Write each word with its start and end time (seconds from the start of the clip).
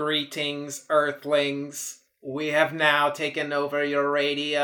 Greetings, 0.00 0.86
Earthlings. 0.88 1.98
We 2.22 2.46
have 2.46 2.72
now 2.72 3.10
taken 3.10 3.52
over 3.52 3.84
your 3.84 4.10
radio. 4.10 4.58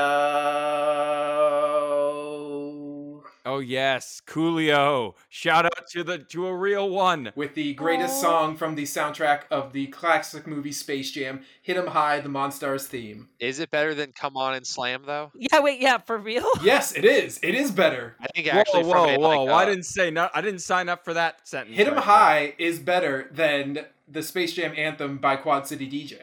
Oh 3.45 3.59
yes, 3.59 4.23
Coolio. 4.27 5.13
Shout 5.29 5.67
out 5.67 5.87
to 5.91 6.03
the 6.03 6.21
to 6.31 6.47
a 6.47 6.57
real 6.57 6.89
one. 6.89 7.33
With 7.37 7.55
the 7.55 7.75
greatest 7.75 8.15
Aw. 8.15 8.23
song 8.23 8.57
from 8.57 8.77
the 8.77 8.85
soundtrack 8.85 9.43
of 9.51 9.75
the 9.75 9.89
classic 9.89 10.47
movie 10.47 10.73
Space 10.73 11.11
Jam, 11.11 11.43
Hit 11.61 11.77
'em 11.77 11.89
High, 11.89 12.21
the 12.21 12.31
Monstars 12.31 12.87
theme. 12.87 13.29
Is 13.39 13.61
it 13.61 13.71
better 13.71 13.95
than 13.95 14.13
Come 14.13 14.39
On 14.39 14.55
and 14.55 14.67
Slam 14.67 15.03
though? 15.05 15.33
Yeah, 15.35 15.61
wait, 15.61 15.83
yeah, 15.83 15.99
for 15.99 16.17
real? 16.17 16.47
Yes, 16.63 16.97
it 16.97 17.05
is. 17.05 17.39
It 17.43 17.55
is 17.55 17.71
better. 17.71 18.17
I 18.21 18.27
think 18.35 18.47
actually 18.47 18.85
whoa, 18.85 18.91
from 18.91 19.11
a, 19.11 19.19
whoa! 19.19 19.45
like, 19.45 19.55
I 19.55 19.63
uh, 19.65 19.67
didn't 19.67 19.85
say 19.85 20.11
no. 20.11 20.31
I 20.35 20.41
didn't 20.41 20.61
sign 20.61 20.89
up 20.89 21.05
for 21.05 21.13
that 21.13 21.47
sentence. 21.47 21.77
Hit 21.77 21.89
'em 21.89 21.97
right 21.97 22.05
High 22.05 22.55
is 22.57 22.79
better 22.79 23.29
than 23.33 23.85
the 24.09 24.23
Space 24.23 24.53
Jam 24.53 24.73
anthem 24.77 25.19
by 25.19 25.37
Quad 25.37 25.67
City 25.67 25.89
DJ. 25.89 26.19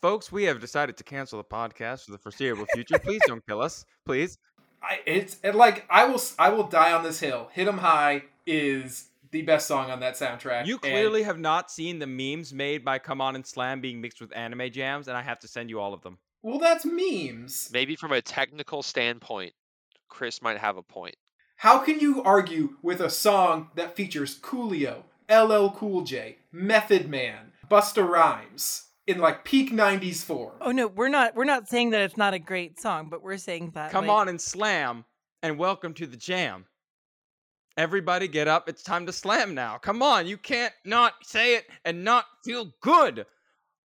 folks. 0.00 0.30
We 0.32 0.44
have 0.44 0.60
decided 0.60 0.96
to 0.98 1.04
cancel 1.04 1.38
the 1.38 1.44
podcast 1.44 2.04
for 2.06 2.12
the 2.12 2.18
foreseeable 2.18 2.66
future. 2.74 2.98
Please 2.98 3.20
don't 3.26 3.44
kill 3.46 3.60
us, 3.62 3.84
please. 4.04 4.38
I 4.82 5.00
it's 5.06 5.38
it, 5.42 5.54
like 5.54 5.86
I 5.88 6.04
will 6.06 6.20
I 6.38 6.50
will 6.50 6.64
die 6.64 6.92
on 6.92 7.02
this 7.04 7.20
hill. 7.20 7.48
Hit 7.52 7.66
'em 7.68 7.78
High 7.78 8.24
is 8.46 9.08
the 9.30 9.42
best 9.42 9.66
song 9.66 9.90
on 9.90 10.00
that 10.00 10.14
soundtrack. 10.14 10.66
You 10.66 10.74
and- 10.74 10.82
clearly 10.82 11.22
have 11.22 11.38
not 11.38 11.70
seen 11.70 11.98
the 11.98 12.06
memes 12.06 12.52
made 12.52 12.84
by 12.84 12.98
Come 12.98 13.20
On 13.20 13.34
and 13.34 13.46
Slam 13.46 13.80
being 13.80 14.00
mixed 14.00 14.20
with 14.20 14.36
anime 14.36 14.70
jams, 14.70 15.08
and 15.08 15.16
I 15.16 15.22
have 15.22 15.38
to 15.40 15.48
send 15.48 15.70
you 15.70 15.80
all 15.80 15.94
of 15.94 16.02
them. 16.02 16.18
well, 16.42 16.58
that's 16.58 16.84
memes. 16.84 17.70
maybe 17.72 17.96
from 17.96 18.12
a 18.12 18.20
technical 18.20 18.82
standpoint, 18.82 19.54
Chris 20.08 20.42
might 20.42 20.58
have 20.58 20.76
a 20.76 20.82
point. 20.82 21.16
How 21.56 21.78
can 21.78 21.98
you 21.98 22.22
argue 22.22 22.76
with 22.82 23.00
a 23.00 23.08
song 23.08 23.70
that 23.76 23.96
features 23.96 24.38
Coolio, 24.38 25.04
LL 25.30 25.68
Cool 25.70 26.02
J, 26.02 26.38
Method 26.52 27.08
Man, 27.08 27.52
Busta 27.70 28.06
Rhymes 28.06 28.88
in 29.06 29.18
like 29.18 29.44
peak 29.44 29.72
'90s 29.72 30.24
form? 30.24 30.52
Oh 30.60 30.70
no, 30.70 30.86
we're 30.86 31.08
not 31.08 31.34
we're 31.34 31.44
not 31.44 31.68
saying 31.68 31.90
that 31.90 32.02
it's 32.02 32.16
not 32.16 32.34
a 32.34 32.38
great 32.38 32.80
song, 32.80 33.08
but 33.10 33.22
we're 33.22 33.38
saying 33.38 33.72
that 33.74 33.90
Come 33.90 34.06
like, 34.06 34.16
on 34.16 34.28
and 34.28 34.40
slam, 34.40 35.04
and 35.42 35.58
welcome 35.58 35.94
to 35.94 36.06
the 36.06 36.16
jam. 36.16 36.66
Everybody 37.76 38.28
get 38.28 38.46
up. 38.46 38.68
It's 38.68 38.82
time 38.82 39.06
to 39.06 39.12
slam 39.12 39.54
now. 39.54 39.78
Come 39.78 40.02
on. 40.02 40.26
You 40.26 40.36
can't 40.38 40.72
not 40.84 41.14
say 41.24 41.56
it 41.56 41.64
and 41.84 42.04
not 42.04 42.24
feel 42.44 42.72
good. 42.80 43.26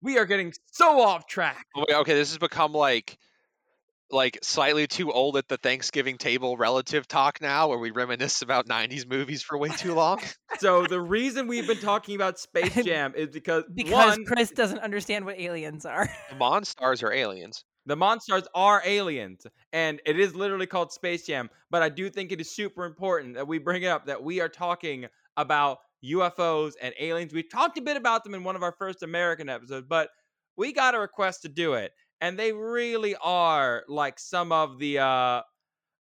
We 0.01 0.19
are 0.19 0.25
getting 0.25 0.53
so 0.71 1.01
off 1.01 1.25
track. 1.25 1.65
Wait, 1.75 1.95
Okay, 1.95 2.13
this 2.13 2.29
has 2.29 2.37
become 2.37 2.71
like 2.71 3.17
like 4.11 4.39
slightly 4.41 4.87
too 4.87 5.11
old 5.11 5.37
at 5.37 5.47
the 5.47 5.57
Thanksgiving 5.57 6.17
table 6.17 6.57
relative 6.57 7.07
talk 7.07 7.41
now, 7.41 7.67
where 7.67 7.77
we 7.77 7.91
reminisce 7.91 8.41
about 8.41 8.67
'90s 8.67 9.07
movies 9.07 9.41
for 9.41 9.57
way 9.57 9.69
too 9.69 9.93
long. 9.93 10.19
So 10.57 10.85
the 10.85 10.99
reason 10.99 11.47
we've 11.47 11.67
been 11.67 11.77
talking 11.77 12.15
about 12.15 12.37
Space 12.37 12.83
Jam 12.83 13.13
is 13.15 13.29
because, 13.29 13.63
because 13.73 14.17
one, 14.17 14.25
Chris 14.25 14.51
doesn't 14.51 14.79
understand 14.79 15.23
what 15.23 15.39
aliens 15.39 15.85
are. 15.85 16.09
the 16.29 16.35
Monstars 16.35 17.01
are 17.01 17.13
aliens. 17.13 17.63
the 17.85 17.95
monsters 17.95 18.43
are 18.53 18.81
aliens, 18.85 19.45
and 19.71 20.01
it 20.05 20.19
is 20.19 20.35
literally 20.35 20.65
called 20.65 20.91
Space 20.91 21.25
Jam. 21.25 21.49
But 21.71 21.81
I 21.81 21.87
do 21.87 22.09
think 22.09 22.33
it 22.33 22.41
is 22.41 22.53
super 22.53 22.83
important 22.83 23.35
that 23.35 23.47
we 23.47 23.57
bring 23.57 23.83
it 23.83 23.87
up 23.87 24.07
that 24.07 24.21
we 24.21 24.41
are 24.41 24.49
talking 24.49 25.05
about 25.37 25.77
UFOs 26.03 26.73
and 26.81 26.93
aliens. 26.99 27.31
We 27.31 27.43
talked 27.43 27.77
a 27.77 27.81
bit 27.81 27.95
about 27.95 28.25
them 28.25 28.33
in 28.33 28.43
one 28.43 28.57
of 28.57 28.63
our 28.63 28.73
first 28.77 29.01
American 29.01 29.47
episodes, 29.47 29.85
but 29.87 30.09
we 30.57 30.73
got 30.73 30.93
a 30.93 30.99
request 30.99 31.43
to 31.43 31.49
do 31.49 31.75
it, 31.75 31.93
and 32.21 32.37
they 32.39 32.53
really 32.53 33.15
are 33.17 33.83
like 33.87 34.19
some 34.19 34.51
of 34.51 34.79
the 34.79 34.99
uh 34.99 35.41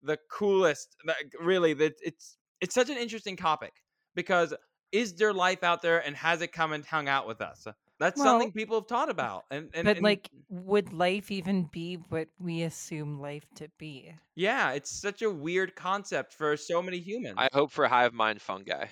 the 0.03 0.19
coolest. 0.31 0.97
like, 1.07 1.33
Really, 1.41 1.75
that 1.75 1.95
it's 2.03 2.39
it's 2.61 2.75
such 2.75 2.91
an 2.91 2.97
interesting 2.99 3.37
topic 3.37 3.75
because 4.15 4.55
is 4.93 5.15
there 5.17 5.33
life 5.35 5.63
out 5.65 5.83
there, 5.83 6.05
and 6.05 6.17
has 6.17 6.43
it 6.43 6.53
come 6.53 6.73
and 6.73 6.85
hung 6.87 7.09
out 7.09 7.27
with 7.27 7.41
us? 7.41 7.67
That's 7.99 8.21
Well, 8.21 8.23
something 8.23 8.53
people 8.53 8.79
have 8.81 8.87
taught 8.89 9.11
about, 9.11 9.45
and, 9.51 9.71
and 9.75 9.89
but 9.89 9.99
and- 9.99 10.03
like, 10.03 10.31
would 10.49 10.93
life 10.93 11.31
even 11.31 11.65
be 11.65 11.97
what 11.97 12.29
we 12.39 12.63
assume 12.63 13.19
life 13.21 13.47
to 13.57 13.69
be? 13.79 14.15
Yeah, 14.37 14.71
it's 14.73 14.91
such 14.91 15.21
a 15.23 15.31
weird 15.31 15.75
concept 15.75 16.33
for 16.33 16.57
so 16.57 16.81
many 16.83 17.01
humans. 17.01 17.39
I 17.39 17.49
hope 17.53 17.73
for 17.73 17.89
hive 17.89 18.13
mind 18.13 18.43
fungi. 18.43 18.89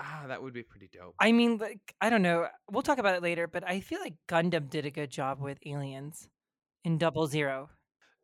Ah, 0.00 0.24
that 0.28 0.42
would 0.42 0.52
be 0.52 0.62
pretty 0.62 0.88
dope. 0.92 1.14
I 1.20 1.32
mean, 1.32 1.58
like, 1.58 1.94
I 2.00 2.10
don't 2.10 2.22
know. 2.22 2.48
We'll 2.70 2.82
talk 2.82 2.98
about 2.98 3.14
it 3.14 3.22
later, 3.22 3.46
but 3.46 3.66
I 3.68 3.80
feel 3.80 4.00
like 4.00 4.14
Gundam 4.28 4.68
did 4.70 4.86
a 4.86 4.90
good 4.90 5.10
job 5.10 5.40
with 5.40 5.58
aliens 5.66 6.28
in 6.84 6.98
Double 6.98 7.26
Zero. 7.26 7.68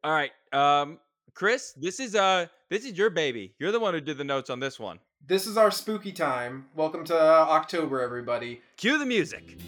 All 0.03 0.13
right, 0.13 0.31
um, 0.53 0.99
Chris, 1.35 1.73
this 1.77 2.01
is 2.01 2.15
uh, 2.15 2.47
this 2.71 2.85
is 2.85 2.97
your 2.97 3.11
baby. 3.11 3.55
You're 3.59 3.73
the 3.73 3.81
one 3.81 3.95
who 3.95 4.01
did 4.01 4.19
the 4.19 4.25
notes 4.25 4.51
on 4.51 4.61
this 4.61 4.81
one. 4.81 4.99
This 5.27 5.47
is 5.47 5.57
our 5.57 5.71
spooky 5.71 6.13
time. 6.13 6.67
Welcome 6.75 7.05
to 7.07 7.21
October, 7.21 8.01
everybody. 8.01 8.61
Cue 8.77 8.99
the 8.99 9.07
music. 9.07 9.59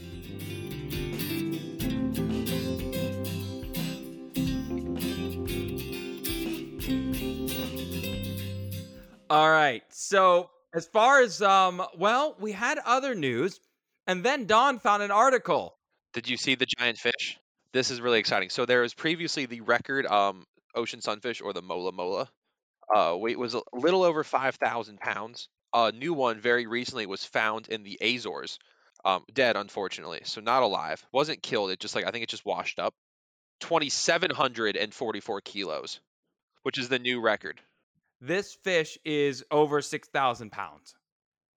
All 9.30 9.50
right. 9.50 9.82
So, 9.90 10.48
as 10.74 10.86
far 10.86 11.20
as 11.20 11.40
um, 11.42 11.82
well, 11.96 12.36
we 12.40 12.52
had 12.52 12.78
other 12.78 13.14
news, 13.14 13.60
and 14.06 14.24
then 14.24 14.46
Don 14.46 14.78
found 14.78 15.02
an 15.02 15.10
article. 15.10 15.76
Did 16.12 16.28
you 16.28 16.36
see 16.36 16.54
the 16.54 16.66
giant 16.66 16.98
fish? 16.98 17.38
This 17.72 17.90
is 17.90 18.00
really 18.00 18.18
exciting. 18.18 18.50
So 18.50 18.64
there 18.64 18.82
was 18.82 18.94
previously 18.94 19.46
the 19.46 19.60
record 19.60 20.06
um, 20.06 20.44
ocean 20.74 21.00
sunfish 21.00 21.40
or 21.40 21.52
the 21.52 21.62
mola 21.62 21.92
mola. 21.92 22.28
Uh, 22.94 23.14
weight 23.16 23.38
was 23.38 23.54
a 23.54 23.62
little 23.72 24.02
over 24.02 24.24
five 24.24 24.54
thousand 24.56 24.98
pounds. 25.00 25.48
A 25.74 25.92
new 25.92 26.14
one 26.14 26.40
very 26.40 26.66
recently 26.66 27.04
was 27.04 27.24
found 27.24 27.68
in 27.68 27.82
the 27.82 27.98
Azores, 28.00 28.58
um, 29.04 29.24
dead 29.32 29.56
unfortunately, 29.56 30.20
so 30.24 30.40
not 30.40 30.62
alive. 30.62 31.04
wasn't 31.12 31.42
killed. 31.42 31.70
It 31.70 31.80
just 31.80 31.94
like 31.94 32.06
I 32.06 32.10
think 32.10 32.22
it 32.22 32.30
just 32.30 32.46
washed 32.46 32.78
up. 32.78 32.94
Twenty 33.60 33.90
seven 33.90 34.30
hundred 34.30 34.76
and 34.76 34.94
forty 34.94 35.20
four 35.20 35.40
kilos, 35.42 36.00
which 36.62 36.78
is 36.78 36.88
the 36.88 36.98
new 36.98 37.20
record. 37.20 37.60
This 38.20 38.54
fish 38.64 38.98
is 39.04 39.44
over 39.50 39.80
six 39.80 40.08
thousand 40.08 40.50
pounds. 40.50 40.94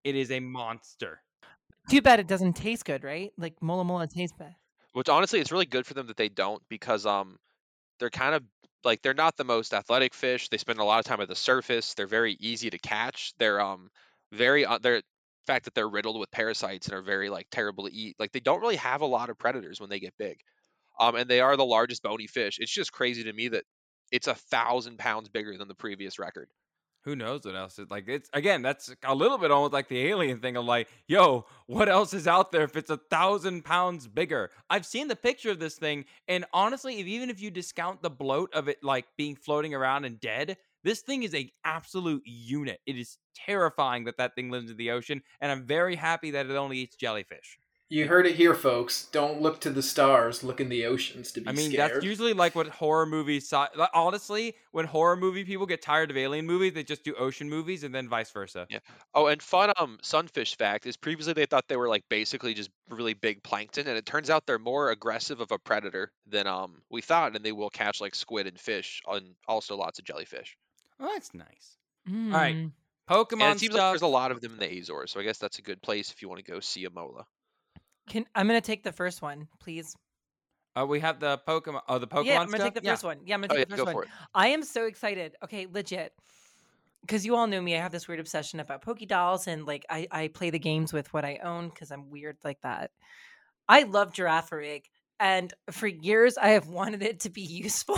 It 0.04 0.16
is 0.16 0.32
a 0.32 0.40
monster. 0.40 1.22
Too 1.90 2.02
bad 2.02 2.20
it 2.20 2.28
doesn't 2.28 2.54
taste 2.54 2.86
good, 2.86 3.04
right? 3.04 3.32
Like 3.38 3.62
Mola 3.62 3.84
Mola 3.84 4.08
tastes 4.08 4.36
bad. 4.38 4.56
Which 4.94 5.10
honestly, 5.10 5.40
it's 5.40 5.52
really 5.52 5.66
good 5.66 5.86
for 5.86 5.94
them 5.94 6.08
that 6.08 6.18
they 6.18 6.30
don't 6.30 6.62
because 6.70 7.06
um, 7.06 7.38
they're 8.00 8.10
kind 8.10 8.36
of 8.36 8.44
like 8.84 9.02
they're 9.02 9.14
not 9.14 9.38
the 9.38 9.44
most 9.44 9.74
athletic 9.74 10.14
fish. 10.14 10.50
They 10.50 10.58
spend 10.58 10.80
a 10.80 10.84
lot 10.84 11.00
of 11.00 11.06
time 11.06 11.22
at 11.22 11.28
the 11.28 11.36
surface. 11.36 11.94
They're 11.94 12.08
very 12.08 12.36
easy 12.40 12.70
to 12.70 12.78
catch. 12.78 13.34
They're 13.38 13.62
um 13.62 13.90
very 14.32 14.66
uh, 14.66 14.80
they're 14.80 15.02
fact 15.48 15.66
that 15.66 15.74
they're 15.74 15.90
riddled 15.90 16.20
with 16.20 16.32
parasites 16.32 16.88
and 16.88 16.96
are 16.96 17.02
very 17.02 17.30
like 17.30 17.48
terrible 17.52 17.88
to 17.88 17.94
eat. 17.94 18.16
Like 18.20 18.32
they 18.32 18.40
don't 18.40 18.62
really 18.62 18.76
have 18.78 19.02
a 19.02 19.06
lot 19.06 19.30
of 19.30 19.38
predators 19.38 19.80
when 19.80 19.90
they 19.90 20.00
get 20.00 20.14
big. 20.18 20.40
Um, 21.00 21.16
and 21.16 21.30
they 21.30 21.42
are 21.42 21.58
the 21.58 21.66
largest 21.66 22.04
bony 22.04 22.28
fish. 22.28 22.58
It's 22.60 22.72
just 22.72 22.92
crazy 22.92 23.24
to 23.24 23.34
me 23.34 23.48
that 23.50 23.64
it's 24.12 24.28
a 24.28 24.36
thousand 24.36 24.98
pounds 24.98 25.30
bigger 25.30 25.58
than 25.58 25.68
the 25.68 25.74
previous 25.74 26.20
record. 26.20 26.50
Who 27.04 27.16
knows 27.16 27.46
what 27.46 27.56
else? 27.56 27.80
Is, 27.80 27.90
like 27.90 28.08
it's 28.08 28.30
again, 28.32 28.62
that's 28.62 28.94
a 29.04 29.16
little 29.16 29.40
bit 29.40 29.50
almost 29.50 29.74
like 29.74 29.88
the 29.88 30.08
alien 30.08 30.40
thing 30.40 30.56
of 30.56 30.66
like, 30.66 30.88
yo, 31.08 31.46
what 31.66 31.90
else 31.90 32.14
is 32.14 32.28
out 32.28 32.52
there 32.52 32.64
if 32.64 32.76
it's 32.76 32.92
a 32.92 32.98
thousand 32.98 33.66
pounds 33.66 34.08
bigger? 34.08 34.52
I've 34.70 34.86
seen 34.86 35.08
the 35.08 35.16
picture 35.16 35.50
of 35.50 35.60
this 35.60 35.76
thing, 35.76 36.06
and 36.28 36.46
honestly, 36.54 37.00
if, 37.00 37.08
even 37.08 37.32
if 37.32 37.42
you 37.42 37.50
discount 37.50 38.04
the 38.04 38.12
bloat 38.12 38.54
of 38.54 38.68
it 38.68 38.84
like 38.84 39.06
being 39.18 39.36
floating 39.36 39.74
around 39.74 40.06
and 40.06 40.20
dead, 40.20 40.58
this 40.84 41.02
thing 41.02 41.24
is 41.24 41.34
a 41.34 41.52
absolute 41.66 42.22
unit. 42.24 42.80
It 42.86 42.98
is 42.98 43.18
terrifying 43.36 44.04
that 44.04 44.18
that 44.18 44.36
thing 44.36 44.52
lives 44.52 44.70
in 44.70 44.78
the 44.78 44.92
ocean, 44.92 45.24
and 45.40 45.52
I'm 45.52 45.66
very 45.66 45.96
happy 45.96 46.30
that 46.32 46.46
it 46.46 46.56
only 46.56 46.78
eats 46.78 46.96
jellyfish. 46.96 47.58
You 47.92 48.08
heard 48.08 48.26
it 48.26 48.36
here, 48.36 48.56
folks. 48.56 49.10
Don't 49.12 49.42
look 49.42 49.60
to 49.62 49.70
the 49.70 49.84
stars. 49.84 50.46
Look 50.46 50.62
in 50.62 50.70
the 50.70 50.86
oceans 50.86 51.34
to 51.34 51.42
be 51.42 51.50
I 51.50 51.52
mean, 51.52 51.72
scared. 51.72 51.92
that's 51.92 52.06
usually 52.06 52.32
like 52.32 52.56
what 52.56 52.70
horror 52.70 53.06
movies. 53.06 53.50
saw. 53.50 53.68
like, 53.76 53.90
Honestly, 53.94 54.56
when 54.72 54.86
horror 54.86 55.18
movie 55.18 55.44
people 55.44 55.66
get 55.66 55.82
tired 55.82 56.10
of 56.10 56.16
alien 56.16 56.46
movies, 56.46 56.74
they 56.74 56.86
just 56.86 57.04
do 57.04 57.14
ocean 57.16 57.50
movies, 57.50 57.84
and 57.84 57.94
then 57.94 58.08
vice 58.08 58.32
versa. 58.32 58.66
Yeah. 58.70 58.80
Oh, 59.14 59.28
and 59.28 59.42
fun 59.42 59.74
um 59.78 60.00
sunfish 60.02 60.56
fact 60.56 60.86
is 60.86 60.96
previously 60.96 61.34
they 61.34 61.46
thought 61.46 61.68
they 61.68 61.76
were 61.76 61.90
like 61.90 62.06
basically 62.08 62.54
just 62.54 62.70
really 62.90 63.14
big 63.14 63.44
plankton, 63.44 63.86
and 63.90 63.98
it 63.98 64.06
turns 64.06 64.30
out 64.30 64.46
they're 64.48 64.58
more 64.58 64.92
aggressive 64.92 65.42
of 65.42 65.52
a 65.52 65.60
predator 65.60 66.14
than 66.26 66.48
um 66.48 66.82
we 66.90 67.02
thought, 67.02 67.36
and 67.36 67.44
they 67.44 67.52
will 67.52 67.70
catch 67.70 68.00
like 68.00 68.16
squid 68.16 68.48
and 68.48 68.58
fish, 68.58 69.02
and 69.06 69.36
also 69.50 69.76
lots 69.76 70.00
of 70.00 70.06
jellyfish. 70.06 70.56
Oh, 70.98 71.10
that's 71.12 71.34
nice. 71.34 71.76
right. 72.08 72.56
Mm. 72.56 72.72
Pokemon 73.10 73.42
and 73.42 73.56
it 73.58 73.60
seems 73.60 73.74
like 73.74 73.82
there's 73.82 74.02
a 74.02 74.08
lot 74.08 74.32
of 74.32 74.40
them 74.40 74.54
in 74.54 74.60
the 74.60 74.80
Azores, 74.80 75.12
so 75.12 75.20
I 75.20 75.24
guess 75.24 75.40
that's 75.40 75.60
a 75.60 75.62
good 75.62 75.82
place 75.82 76.10
if 76.10 76.22
you 76.22 76.30
want 76.30 76.46
to 76.46 76.50
go 76.50 76.62
see 76.62 76.86
a 76.86 76.90
mola. 76.90 77.26
Can 78.12 78.26
I'm 78.36 78.46
gonna 78.46 78.60
take 78.60 78.84
the 78.84 78.92
first 78.92 79.22
one, 79.22 79.48
please. 79.62 79.96
Uh, 80.76 80.86
we 80.86 81.00
have 81.00 81.22
the 81.22 81.40
Pokemon. 81.48 81.80
Oh, 81.88 81.98
the 81.98 82.08
Pokemon 82.08 82.26
yeah, 82.26 82.40
I'm 82.42 82.48
gonna 82.48 82.58
stuff? 82.58 82.66
take 82.66 82.74
the 82.74 82.82
Yeah. 82.84 82.92
first 82.92 83.04
one. 83.06 83.20
Yeah, 83.26 83.36
I'm 83.36 83.42
gonna 83.42 83.54
Oh 83.54 83.56
take 83.56 83.70
yeah, 83.70 83.76
the 83.76 83.78
go 83.78 83.86
first 83.86 83.94
for 83.94 84.00
one. 84.00 84.08
it. 84.08 84.10
I 84.36 84.48
am 84.50 84.64
so 84.64 84.86
excited. 84.86 85.36
Okay, 85.46 85.66
legit. 85.72 86.12
Because 87.00 87.26
you 87.26 87.38
all 87.38 87.48
know 87.48 87.62
me, 87.62 87.74
I 87.78 87.80
have 87.80 87.94
this 87.94 88.10
weird 88.10 88.20
obsession 88.20 88.60
about 88.60 88.84
Poké 88.84 89.08
Dolls, 89.08 89.48
and 89.48 89.66
like 89.66 89.86
I, 89.90 90.08
I 90.12 90.28
play 90.28 90.50
the 90.50 90.60
games 90.60 90.92
with 90.92 91.14
what 91.14 91.24
I 91.24 91.40
own 91.42 91.70
because 91.70 91.90
I'm 91.90 92.10
weird 92.10 92.36
like 92.44 92.60
that. 92.64 92.92
I 93.70 93.84
love 93.84 94.12
Girafarig, 94.12 94.84
and 95.18 95.54
for 95.72 95.88
years 95.88 96.38
I 96.38 96.50
have 96.50 96.68
wanted 96.80 97.04
it 97.04 97.22
to 97.22 97.30
be 97.30 97.42
useful. 97.44 97.98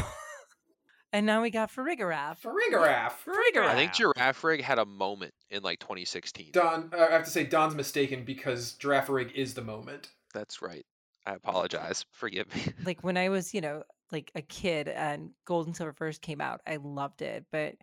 And 1.13 1.27
now 1.27 1.43
we 1.43 1.51
got 1.51 1.71
Farigiraf. 1.71 2.41
Farigiraf. 2.41 3.13
Farigiraf. 3.23 3.67
I 3.67 3.75
think 3.75 3.91
Girafarig 3.91 4.61
had 4.61 4.79
a 4.79 4.85
moment 4.85 5.33
in 5.51 5.61
like 5.61 5.79
2016. 5.79 6.49
Don, 6.53 6.89
uh, 6.91 7.07
I 7.09 7.13
have 7.13 7.23
to 7.25 7.29
say, 7.29 7.43
Don's 7.43 7.75
mistaken 7.75 8.25
because 8.25 8.75
Girafarig 8.79 9.31
is 9.33 9.53
the 9.53 9.61
moment. 9.61 10.09
That's 10.33 10.63
right. 10.63 10.83
I 11.27 11.35
apologize. 11.35 12.03
Forgive 12.11 12.53
me. 12.55 12.73
like 12.85 13.03
when 13.03 13.15
I 13.15 13.29
was, 13.29 13.53
you 13.53 13.61
know, 13.61 13.83
like 14.11 14.31
a 14.33 14.41
kid 14.41 14.87
and 14.87 15.29
Gold 15.45 15.67
and 15.67 15.77
Silver 15.77 15.93
first 15.93 16.23
came 16.23 16.41
out, 16.41 16.61
I 16.65 16.77
loved 16.77 17.21
it. 17.21 17.45
But 17.51 17.75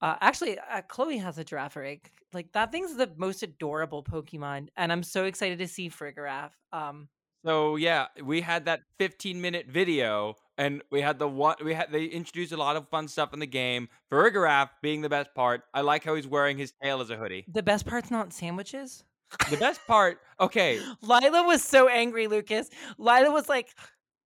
uh, 0.00 0.14
actually, 0.20 0.56
uh, 0.58 0.82
Chloe 0.82 1.18
has 1.18 1.38
a 1.38 1.44
Girafarig. 1.44 2.02
Like 2.32 2.52
that 2.52 2.70
thing's 2.70 2.94
the 2.94 3.10
most 3.16 3.42
adorable 3.42 4.04
Pokemon, 4.04 4.68
and 4.76 4.92
I'm 4.92 5.02
so 5.02 5.24
excited 5.24 5.58
to 5.58 5.68
see 5.68 5.90
Farigiraf. 5.90 6.50
Um, 6.72 7.08
So 7.44 7.76
yeah, 7.76 8.06
we 8.22 8.40
had 8.40 8.64
that 8.66 8.80
15 8.98 9.40
minute 9.40 9.66
video, 9.68 10.36
and 10.56 10.82
we 10.90 11.00
had 11.00 11.18
the 11.18 11.28
one 11.28 11.56
we 11.64 11.74
had 11.74 11.90
they 11.90 12.04
introduced 12.04 12.52
a 12.52 12.56
lot 12.56 12.76
of 12.76 12.88
fun 12.88 13.08
stuff 13.08 13.32
in 13.32 13.40
the 13.40 13.46
game. 13.46 13.88
Farigiraf 14.10 14.70
being 14.82 15.00
the 15.00 15.08
best 15.08 15.34
part. 15.34 15.62
I 15.72 15.80
like 15.80 16.04
how 16.04 16.14
he's 16.14 16.26
wearing 16.26 16.58
his 16.58 16.72
tail 16.82 17.00
as 17.00 17.10
a 17.10 17.16
hoodie. 17.16 17.44
the 17.52 17.62
best 17.62 17.86
part's 17.86 18.10
not 18.10 18.32
sandwiches. 18.32 19.04
The 19.50 19.56
best 19.56 19.80
part, 19.86 20.18
okay, 20.38 20.80
Lila 21.02 21.42
was 21.44 21.62
so 21.64 21.88
angry, 21.88 22.28
Lucas. 22.28 22.70
Lila 22.98 23.32
was 23.32 23.48
like, 23.48 23.74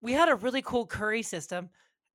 "We 0.03 0.13
had 0.13 0.29
a 0.29 0.35
really 0.35 0.61
cool 0.61 0.87
curry 0.87 1.23
system, 1.23 1.71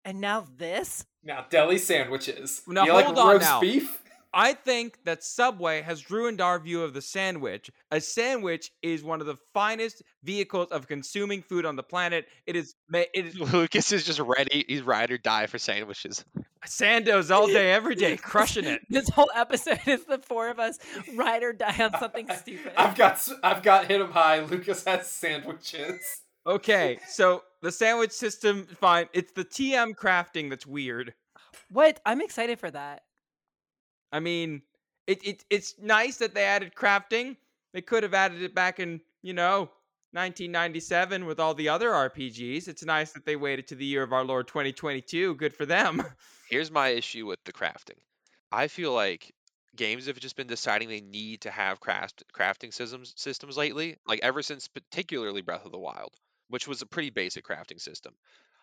and 0.05 0.21
now 0.21 0.45
this." 0.57 1.05
Now 1.23 1.45
deli 1.49 1.77
sandwiches. 1.79 2.61
Now, 2.67 2.83
you 2.85 2.93
like 2.93 3.07
on 3.07 3.15
roast 3.15 3.41
now. 3.41 3.61
beef? 3.61 4.02
I 4.33 4.53
think 4.53 4.97
that 5.05 5.23
Subway 5.23 5.81
has 5.83 6.09
ruined 6.09 6.41
our 6.41 6.57
view 6.59 6.81
of 6.81 6.93
the 6.93 7.01
sandwich. 7.01 7.69
A 7.91 8.01
sandwich 8.01 8.71
is 8.81 9.03
one 9.03 9.21
of 9.21 9.27
the 9.27 9.37
finest 9.53 10.01
vehicles 10.23 10.69
of 10.71 10.87
consuming 10.87 11.43
food 11.43 11.65
on 11.65 11.75
the 11.75 11.83
planet. 11.83 12.27
It 12.47 12.55
is. 12.55 12.73
It 12.91 13.09
is 13.13 13.39
Lucas 13.53 13.91
is 13.91 14.03
just 14.05 14.19
ready. 14.19 14.65
He's 14.67 14.81
ride 14.81 15.11
or 15.11 15.17
die 15.19 15.45
for 15.45 15.59
sandwiches. 15.59 16.25
Sandos 16.65 17.29
all 17.29 17.47
day, 17.47 17.71
every 17.73 17.93
day, 17.95 18.17
crushing 18.31 18.65
it. 18.65 18.81
This 18.89 19.09
whole 19.09 19.29
episode 19.35 19.79
is 19.85 20.05
the 20.05 20.17
four 20.17 20.49
of 20.49 20.59
us 20.59 20.79
ride 21.13 21.43
or 21.43 21.53
die 21.53 21.77
on 21.83 21.99
something 21.99 22.27
stupid. 22.35 22.71
I've 22.77 22.95
got 22.95 23.13
s- 23.13 23.33
I've 23.43 23.61
got 23.61 23.85
hit 23.87 24.01
'em 24.01 24.11
high. 24.11 24.39
Lucas 24.45 24.83
has 24.85 25.07
sandwiches. 25.07 26.21
Okay, 26.47 26.99
so 27.07 27.43
the 27.61 27.71
sandwich 27.71 28.11
system, 28.11 28.65
fine. 28.81 29.07
It's 29.13 29.31
the 29.33 29.45
TM 29.45 29.93
crafting 29.95 30.49
that's 30.49 30.65
weird. 30.65 31.13
What? 31.69 31.99
I'm 32.05 32.19
excited 32.21 32.59
for 32.59 32.71
that. 32.71 33.03
I 34.13 34.19
mean, 34.19 34.61
it, 35.07 35.25
it 35.25 35.43
it's 35.49 35.75
nice 35.81 36.17
that 36.17 36.33
they 36.33 36.45
added 36.45 36.73
crafting. 36.75 37.35
They 37.73 37.81
could 37.81 38.03
have 38.03 38.13
added 38.13 38.43
it 38.43 38.53
back 38.53 38.79
in, 38.79 39.01
you 39.23 39.33
know, 39.33 39.61
1997 40.11 41.25
with 41.25 41.39
all 41.39 41.55
the 41.55 41.69
other 41.69 41.89
RPGs. 41.89 42.67
It's 42.67 42.85
nice 42.85 43.11
that 43.13 43.25
they 43.25 43.35
waited 43.35 43.67
to 43.69 43.75
the 43.75 43.85
year 43.85 44.03
of 44.03 44.13
our 44.13 44.23
Lord 44.23 44.47
2022. 44.47 45.33
Good 45.35 45.55
for 45.55 45.65
them. 45.65 46.03
Here's 46.49 46.69
my 46.69 46.89
issue 46.89 47.25
with 47.25 47.43
the 47.43 47.51
crafting. 47.51 47.97
I 48.51 48.67
feel 48.67 48.93
like 48.93 49.33
games 49.75 50.05
have 50.05 50.19
just 50.19 50.35
been 50.35 50.45
deciding 50.45 50.87
they 50.87 51.01
need 51.01 51.41
to 51.41 51.49
have 51.49 51.79
craft 51.79 52.23
crafting 52.31 52.71
systems 52.71 53.13
systems 53.17 53.57
lately. 53.57 53.97
Like 54.07 54.19
ever 54.21 54.43
since 54.43 54.67
particularly 54.67 55.41
Breath 55.41 55.65
of 55.65 55.71
the 55.71 55.79
Wild, 55.79 56.13
which 56.49 56.67
was 56.67 56.83
a 56.83 56.85
pretty 56.85 57.09
basic 57.09 57.43
crafting 57.43 57.81
system. 57.81 58.13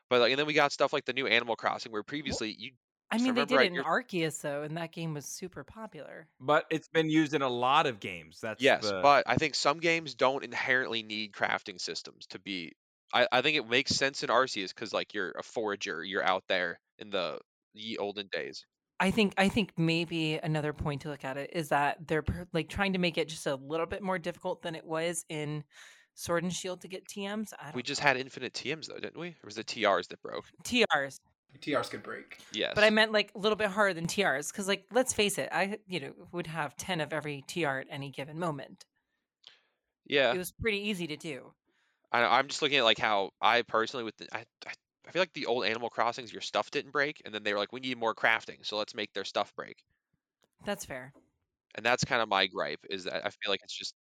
But 0.09 0.21
like, 0.21 0.31
and 0.31 0.39
then 0.39 0.47
we 0.47 0.55
got 0.55 0.71
stuff 0.71 0.93
like 0.93 1.05
the 1.05 1.13
new 1.13 1.27
Animal 1.27 1.57
Crossing, 1.57 1.91
where 1.91 2.05
previously 2.05 2.55
you 2.57 2.71
I 3.11 3.19
mean, 3.19 3.35
they 3.35 3.45
did 3.45 3.57
right, 3.57 3.73
it 3.73 3.77
in 3.77 3.83
Arceus 3.85 4.41
though, 4.41 4.63
and 4.63 4.77
that 4.77 4.93
game 4.93 5.15
was 5.15 5.27
super 5.27 5.65
popular. 5.65 6.29
but 6.41 6.67
it's 6.71 6.89
been 6.89 7.11
used 7.11 7.35
in 7.35 7.43
a 7.43 7.49
lot 7.49 7.87
of 7.87 8.01
games. 8.01 8.39
That's 8.41 8.63
yes, 8.63 8.89
the- 8.89 9.01
but 9.03 9.25
I 9.27 9.37
think 9.37 9.55
some 9.55 9.79
games 9.81 10.15
don't 10.15 10.45
inherently 10.45 11.03
need 11.03 11.33
crafting 11.33 11.81
systems 11.81 12.27
to 12.29 12.39
be. 12.39 12.73
I, 13.13 13.27
I 13.33 13.43
think 13.43 13.57
it 13.57 13.69
makes 13.69 13.95
sense 13.95 14.23
in 14.23 14.29
Arceus 14.29 14.69
because 14.69 14.93
like 14.93 15.15
you're 15.15 15.33
a 15.33 15.43
forager, 15.43 16.05
you're 16.05 16.25
out 16.25 16.45
there 16.49 16.79
in 16.99 17.11
the 17.11 17.41
ye 17.75 17.97
olden 17.97 18.29
days. 18.31 18.65
I 19.01 19.11
think 19.11 19.35
I 19.39 19.49
think 19.49 19.73
maybe 19.77 20.39
another 20.43 20.73
point 20.73 21.03
to 21.03 21.09
look 21.09 21.25
at 21.25 21.37
it 21.37 21.51
is 21.55 21.71
that 21.71 22.07
they're 22.07 22.25
like 22.53 22.69
trying 22.69 22.93
to 22.93 22.99
make 22.99 23.17
it 23.19 23.29
just 23.29 23.47
a 23.47 23.55
little 23.55 23.87
bit 23.87 24.03
more 24.03 24.19
difficult 24.19 24.63
than 24.63 24.75
it 24.75 24.85
was 24.85 25.25
in 25.29 25.65
Sword 26.15 26.43
and 26.43 26.53
Shield 26.53 26.83
to 26.83 26.89
get 26.89 27.07
TMs. 27.09 27.53
We 27.75 27.83
just 27.83 28.03
know. 28.03 28.09
had 28.09 28.17
infinite 28.19 28.53
TMs 28.53 28.87
though, 28.87 28.99
didn't 28.99 29.19
we? 29.19 29.29
Or 29.29 29.47
was 29.47 29.57
it 29.57 29.67
TRs 29.67 30.09
that 30.09 30.21
broke? 30.21 30.45
TRs, 30.65 31.19
TRs 31.59 31.91
could 31.91 32.03
break. 32.03 32.39
Yes. 32.53 32.73
but 32.75 32.85
I 32.85 32.91
meant 32.91 33.13
like 33.13 33.33
a 33.35 33.39
little 33.39 33.57
bit 33.57 33.69
harder 33.69 33.95
than 33.95 34.07
TRs 34.07 34.53
because 34.53 34.69
like 34.69 34.85
let's 34.93 35.13
face 35.13 35.39
it, 35.39 35.49
I 35.53 35.79
you 35.87 36.01
know 36.01 36.13
would 36.33 36.47
have 36.47 36.77
ten 36.77 37.01
of 37.01 37.13
every 37.13 37.45
TR 37.47 37.81
at 37.81 37.87
any 37.91 38.11
given 38.11 38.39
moment. 38.39 38.85
yeah. 40.07 40.33
It 40.33 40.39
was 40.39 40.53
pretty 40.53 40.89
easy 40.89 41.07
to 41.09 41.17
do. 41.17 41.53
I, 42.13 42.25
I'm 42.25 42.49
just 42.49 42.63
looking 42.63 42.79
at 42.79 42.85
like 42.85 42.99
how 42.99 43.31
I 43.41 43.63
personally 43.63 44.05
with 44.05 44.17
the, 44.17 44.27
I, 44.33 44.45
I 44.67 44.73
I 45.11 45.13
feel 45.13 45.23
like 45.23 45.33
the 45.33 45.47
old 45.47 45.65
Animal 45.65 45.91
Crossings, 45.91 46.33
your 46.33 46.41
stuff 46.41 46.71
didn't 46.71 46.93
break, 46.93 47.21
and 47.25 47.35
then 47.35 47.43
they 47.43 47.53
were 47.53 47.59
like, 47.59 47.73
we 47.73 47.81
need 47.81 47.99
more 47.99 48.15
crafting, 48.15 48.65
so 48.65 48.77
let's 48.77 48.95
make 48.95 49.13
their 49.13 49.25
stuff 49.25 49.53
break. 49.57 49.83
That's 50.65 50.85
fair. 50.85 51.13
And 51.75 51.85
that's 51.85 52.05
kind 52.05 52.23
of 52.23 52.29
my 52.29 52.47
gripe 52.47 52.79
is 52.89 53.05
that 53.05 53.27
I 53.27 53.31
feel 53.31 53.51
like 53.51 53.61
it's 53.65 53.77
just 53.77 53.95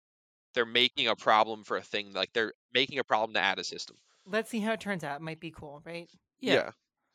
they're 0.55 0.67
making 0.67 1.07
a 1.09 1.17
problem 1.17 1.65
for 1.65 1.79
a 1.79 1.83
thing, 1.83 2.13
like 2.13 2.33
they're 2.35 2.53
making 2.75 2.99
a 2.99 3.05
problem 3.05 3.33
to 3.35 3.41
add 3.41 3.59
a 3.59 3.65
system. 3.65 3.97
Let's 4.27 4.51
see 4.51 4.61
how 4.61 4.73
it 4.73 4.81
turns 4.81 5.03
out. 5.03 5.17
It 5.17 5.23
might 5.23 5.41
be 5.41 5.51
cool, 5.51 5.81
right? 5.87 6.11
yeah. 6.41 6.73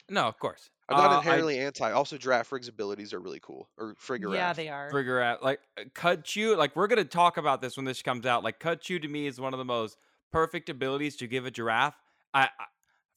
No, 0.09 0.23
of 0.27 0.37
course. 0.39 0.69
I'm 0.89 0.97
not 0.97 1.11
Uh, 1.11 1.13
I- 1.13 1.17
inherently 1.19 1.59
anti. 1.59 1.91
Also, 1.91 2.17
Girafarig's 2.17 2.67
abilities 2.67 3.13
are 3.13 3.19
really 3.19 3.39
cool. 3.41 3.69
Or 3.77 3.95
Farigiraf. 3.95 4.35
Yeah, 4.35 4.53
they 4.53 4.67
are. 4.69 4.91
figure 4.91 5.21
out 5.21 5.41
like 5.43 5.59
cut 5.93 6.35
you. 6.35 6.55
Like 6.55 6.75
we're 6.75 6.87
gonna 6.87 7.05
talk 7.05 7.37
about 7.37 7.61
this 7.61 7.77
when 7.77 7.85
this 7.85 8.01
comes 8.01 8.25
out. 8.25 8.43
Like 8.43 8.59
cut 8.59 8.89
you 8.89 8.99
to 8.99 9.07
me 9.07 9.27
is 9.27 9.39
one 9.39 9.53
of 9.53 9.57
the 9.59 9.65
most 9.65 9.97
perfect 10.31 10.69
abilities 10.69 11.15
to 11.17 11.27
give 11.27 11.45
a 11.45 11.51
giraffe. 11.51 11.95
I, 12.33 12.43
I 12.43 12.65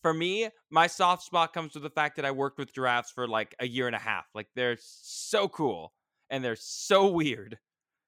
for 0.03 0.15
me, 0.15 0.49
my 0.71 0.87
soft 0.87 1.25
spot 1.25 1.53
comes 1.53 1.73
to 1.73 1.81
the 1.81 1.91
fact 1.91 2.15
that 2.17 2.25
I 2.25 2.31
worked 2.31 2.59
with 2.59 2.73
giraffes 2.73 3.11
for 3.11 3.27
like 3.27 3.57
a 3.59 3.67
year 3.67 3.89
and 3.89 3.97
a 3.97 4.01
half. 4.01 4.27
Like 4.35 4.47
they're 4.55 4.77
so 4.81 5.49
cool 5.49 5.93
and 6.31 6.45
they're 6.45 6.55
so 6.57 7.09
weird. 7.09 7.59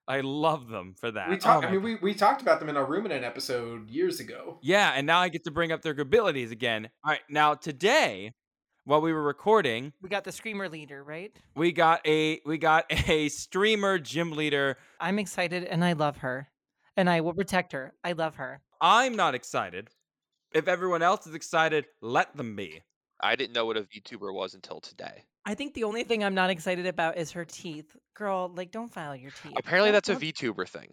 I 0.07 0.21
love 0.21 0.69
them 0.69 0.95
for 0.99 1.11
that. 1.11 1.29
We 1.29 1.35
Oh 1.35 1.39
talked. 1.39 1.65
my 1.65 1.69
I 1.69 1.73
mean, 1.73 1.83
we, 1.83 1.97
we 1.97 2.15
talked 2.15 2.41
about 2.41 2.61
them 2.61 2.69
in 2.69 2.77
our 2.77 2.87
Ruminant 2.87 3.25
episode 3.25 3.91
years 3.91 4.21
ago. 4.21 4.59
Yeah, 4.63 4.93
and 4.95 5.07
now 5.07 5.19
I 5.19 5.29
get 5.29 5.45
to 5.45 5.51
bring 5.51 5.73
up 5.73 5.83
their 5.83 5.93
abilities 5.99 6.51
again. 6.53 6.89
All 7.05 7.11
right, 7.11 7.21
now 7.29 7.55
today, 7.55 8.33
while 8.89 9.03
we 9.03 9.13
were 9.13 9.23
recording, 9.23 9.93
We 10.01 10.09
got 10.09 10.25
the 10.25 10.33
screamer 10.33 10.69
leader, 10.69 11.05
right? 11.05 11.31
we 11.55 11.73
got 11.73 12.01
a 12.07 12.41
we 12.47 12.57
got 12.57 12.87
a 13.09 13.29
streamer 13.29 13.99
gym 13.99 14.33
leader. 14.33 14.79
I'm 14.99 15.19
excited 15.19 15.65
and 15.65 15.85
I 15.85 15.93
love 15.93 16.17
her. 16.19 16.49
And 16.97 17.09
I 17.09 17.21
will 17.21 17.35
protect 17.35 17.73
her. 17.73 17.93
I 18.03 18.13
love 18.13 18.37
her. 18.37 18.61
I'm 18.81 19.15
not 19.15 19.35
excited. 19.35 19.89
If 20.53 20.67
everyone 20.67 21.03
else 21.03 21.27
is 21.27 21.35
excited, 21.35 21.85
let 22.01 22.35
them 22.37 22.57
be. 22.57 22.83
I 23.21 23.37
didn't 23.37 23.53
know 23.53 23.67
what 23.67 23.77
a 23.77 23.83
VTuber 23.83 24.33
was 24.33 24.55
until 24.55 24.81
today. 24.81 25.25
I 25.45 25.55
think 25.55 25.75
the 25.75 25.85
only 25.85 26.03
thing 26.05 26.25
I'm 26.25 26.35
not 26.35 26.49
excited 26.51 26.87
about 26.87 27.19
is 27.19 27.31
her 27.33 27.45
teeth. 27.45 27.95
Girl, 28.15 28.51
like 28.57 28.71
don't 28.73 28.93
file 28.93 29.15
your 29.15 29.31
teeth. 29.43 29.53
Apparently, 29.59 29.91
that's 29.91 30.09
a 30.09 30.13
don't- 30.15 30.23
VTuber 30.23 30.67
thing. 30.69 30.89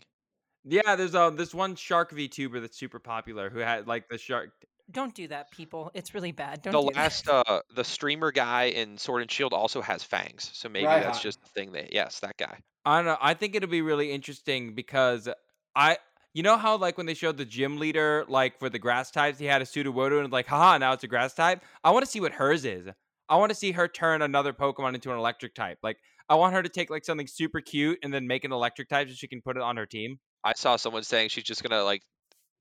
Yeah, 0.66 0.96
there's 0.96 1.16
um 1.16 1.38
this 1.38 1.54
one 1.54 1.76
shark 1.76 2.12
VTuber 2.12 2.60
that's 2.60 2.78
super 2.78 3.00
popular 3.00 3.50
who 3.50 3.60
had 3.60 3.88
like 3.88 4.10
the 4.10 4.18
shark. 4.18 4.50
Don't 4.92 5.16
do 5.16 5.28
that, 5.30 5.50
people. 5.52 5.90
It's 5.94 6.14
really 6.14 6.32
bad. 6.32 6.62
Don't 6.62 6.74
the 6.74 6.82
do 6.82 6.88
that. 6.94 6.96
last, 6.96 7.28
uh, 7.28 7.62
the 7.74 7.84
streamer 7.84 8.32
guy 8.32 8.66
in 8.66 8.98
Sword 8.98 9.24
and 9.24 9.32
Shield 9.32 9.52
also 9.52 9.82
has 9.82 10.04
fangs, 10.04 10.52
so 10.54 10.70
maybe 10.70 10.86
that's 10.86 11.20
Raihan. 11.20 11.22
just 11.22 11.42
the 11.42 11.50
thing 11.50 11.72
that. 11.72 11.92
Yes, 11.92 12.20
that 12.20 12.38
guy. 12.38 12.60
I 12.86 12.98
don't 12.98 13.06
know. 13.06 13.18
I 13.20 13.34
think 13.34 13.56
it'll 13.56 13.70
be 13.70 13.82
really 13.82 14.12
interesting 14.12 14.76
because 14.76 15.28
I, 15.76 15.98
you 16.34 16.44
know 16.44 16.58
how 16.58 16.78
like 16.78 16.98
when 16.98 17.08
they 17.08 17.16
showed 17.16 17.38
the 17.38 17.46
gym 17.46 17.78
leader 17.78 18.26
like 18.28 18.60
for 18.60 18.70
the 18.70 18.78
grass 18.78 19.10
types, 19.10 19.40
he 19.40 19.46
had 19.46 19.62
a 19.64 19.66
Sudowoodo 19.66 20.18
and 20.18 20.26
it's 20.26 20.34
like, 20.34 20.48
haha, 20.48 20.78
now 20.78 20.94
it's 20.94 21.04
a 21.04 21.08
grass 21.08 21.34
type. 21.34 21.64
I 21.84 21.90
want 21.90 22.06
to 22.06 22.12
see 22.12 22.20
what 22.22 22.34
hers 22.34 22.64
is. 22.64 22.88
I 23.28 23.38
want 23.38 23.50
to 23.50 23.56
see 23.56 23.72
her 23.72 23.88
turn 23.88 24.22
another 24.22 24.54
Pokemon 24.54 24.94
into 24.94 25.12
an 25.12 25.18
electric 25.18 25.56
type. 25.56 25.80
Like 25.82 25.98
I 26.30 26.36
want 26.36 26.54
her 26.54 26.62
to 26.62 26.70
take 26.70 26.92
like 26.92 27.06
something 27.06 27.26
super 27.26 27.60
cute 27.60 27.98
and 28.04 28.14
then 28.14 28.28
make 28.28 28.44
an 28.44 28.52
electric 28.52 28.90
type 28.90 29.08
so 29.10 29.16
she 29.16 29.28
can 29.28 29.42
put 29.42 29.58
it 29.58 29.64
on 29.64 29.78
her 29.78 29.88
team. 29.88 30.20
I 30.44 30.54
saw 30.56 30.76
someone 30.76 31.02
saying 31.02 31.30
she's 31.30 31.44
just 31.44 31.64
gonna 31.64 31.84
like 31.84 32.04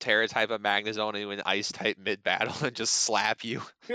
Tera 0.00 0.28
type 0.28 0.50
of 0.50 0.60
Magnezone 0.60 1.16
into 1.16 1.30
an 1.30 1.42
Ice 1.46 1.72
type 1.72 1.96
mid 1.98 2.22
battle 2.22 2.54
and 2.66 2.74
just 2.74 2.94
slap 2.94 3.44
you. 3.44 3.62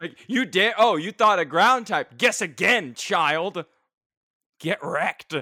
Like 0.00 0.16
you 0.26 0.44
dare? 0.44 0.74
Oh, 0.76 0.96
you 0.96 1.12
thought 1.12 1.38
a 1.38 1.44
ground 1.44 1.86
type? 1.86 2.18
Guess 2.18 2.42
again, 2.42 2.94
child. 2.94 3.64
Get 4.60 4.78
wrecked. 4.82 5.34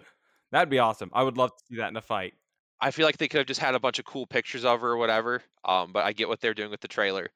That'd 0.52 0.68
be 0.68 0.78
awesome. 0.78 1.11
I 1.12 1.23
would 1.23 1.37
love 1.37 1.50
to 1.50 1.64
see 1.68 1.76
that 1.78 1.88
in 1.88 1.96
a 1.96 2.02
fight. 2.02 2.34
I 2.80 2.90
feel 2.90 3.06
like 3.06 3.18
they 3.18 3.28
could 3.28 3.38
have 3.38 3.46
just 3.46 3.61
had 3.61 3.75
a 3.75 3.80
bunch 3.80 3.99
of 3.99 4.04
cool 4.04 4.26
pictures 4.26 4.64
of 4.64 4.80
her 4.80 4.90
or 4.90 4.96
whatever. 4.96 5.42
Um, 5.64 5.92
but 5.92 6.04
I 6.04 6.12
get 6.12 6.28
what 6.28 6.40
they're 6.40 6.54
doing 6.54 6.70
with 6.70 6.80
the 6.80 6.88
trailer, 6.88 7.30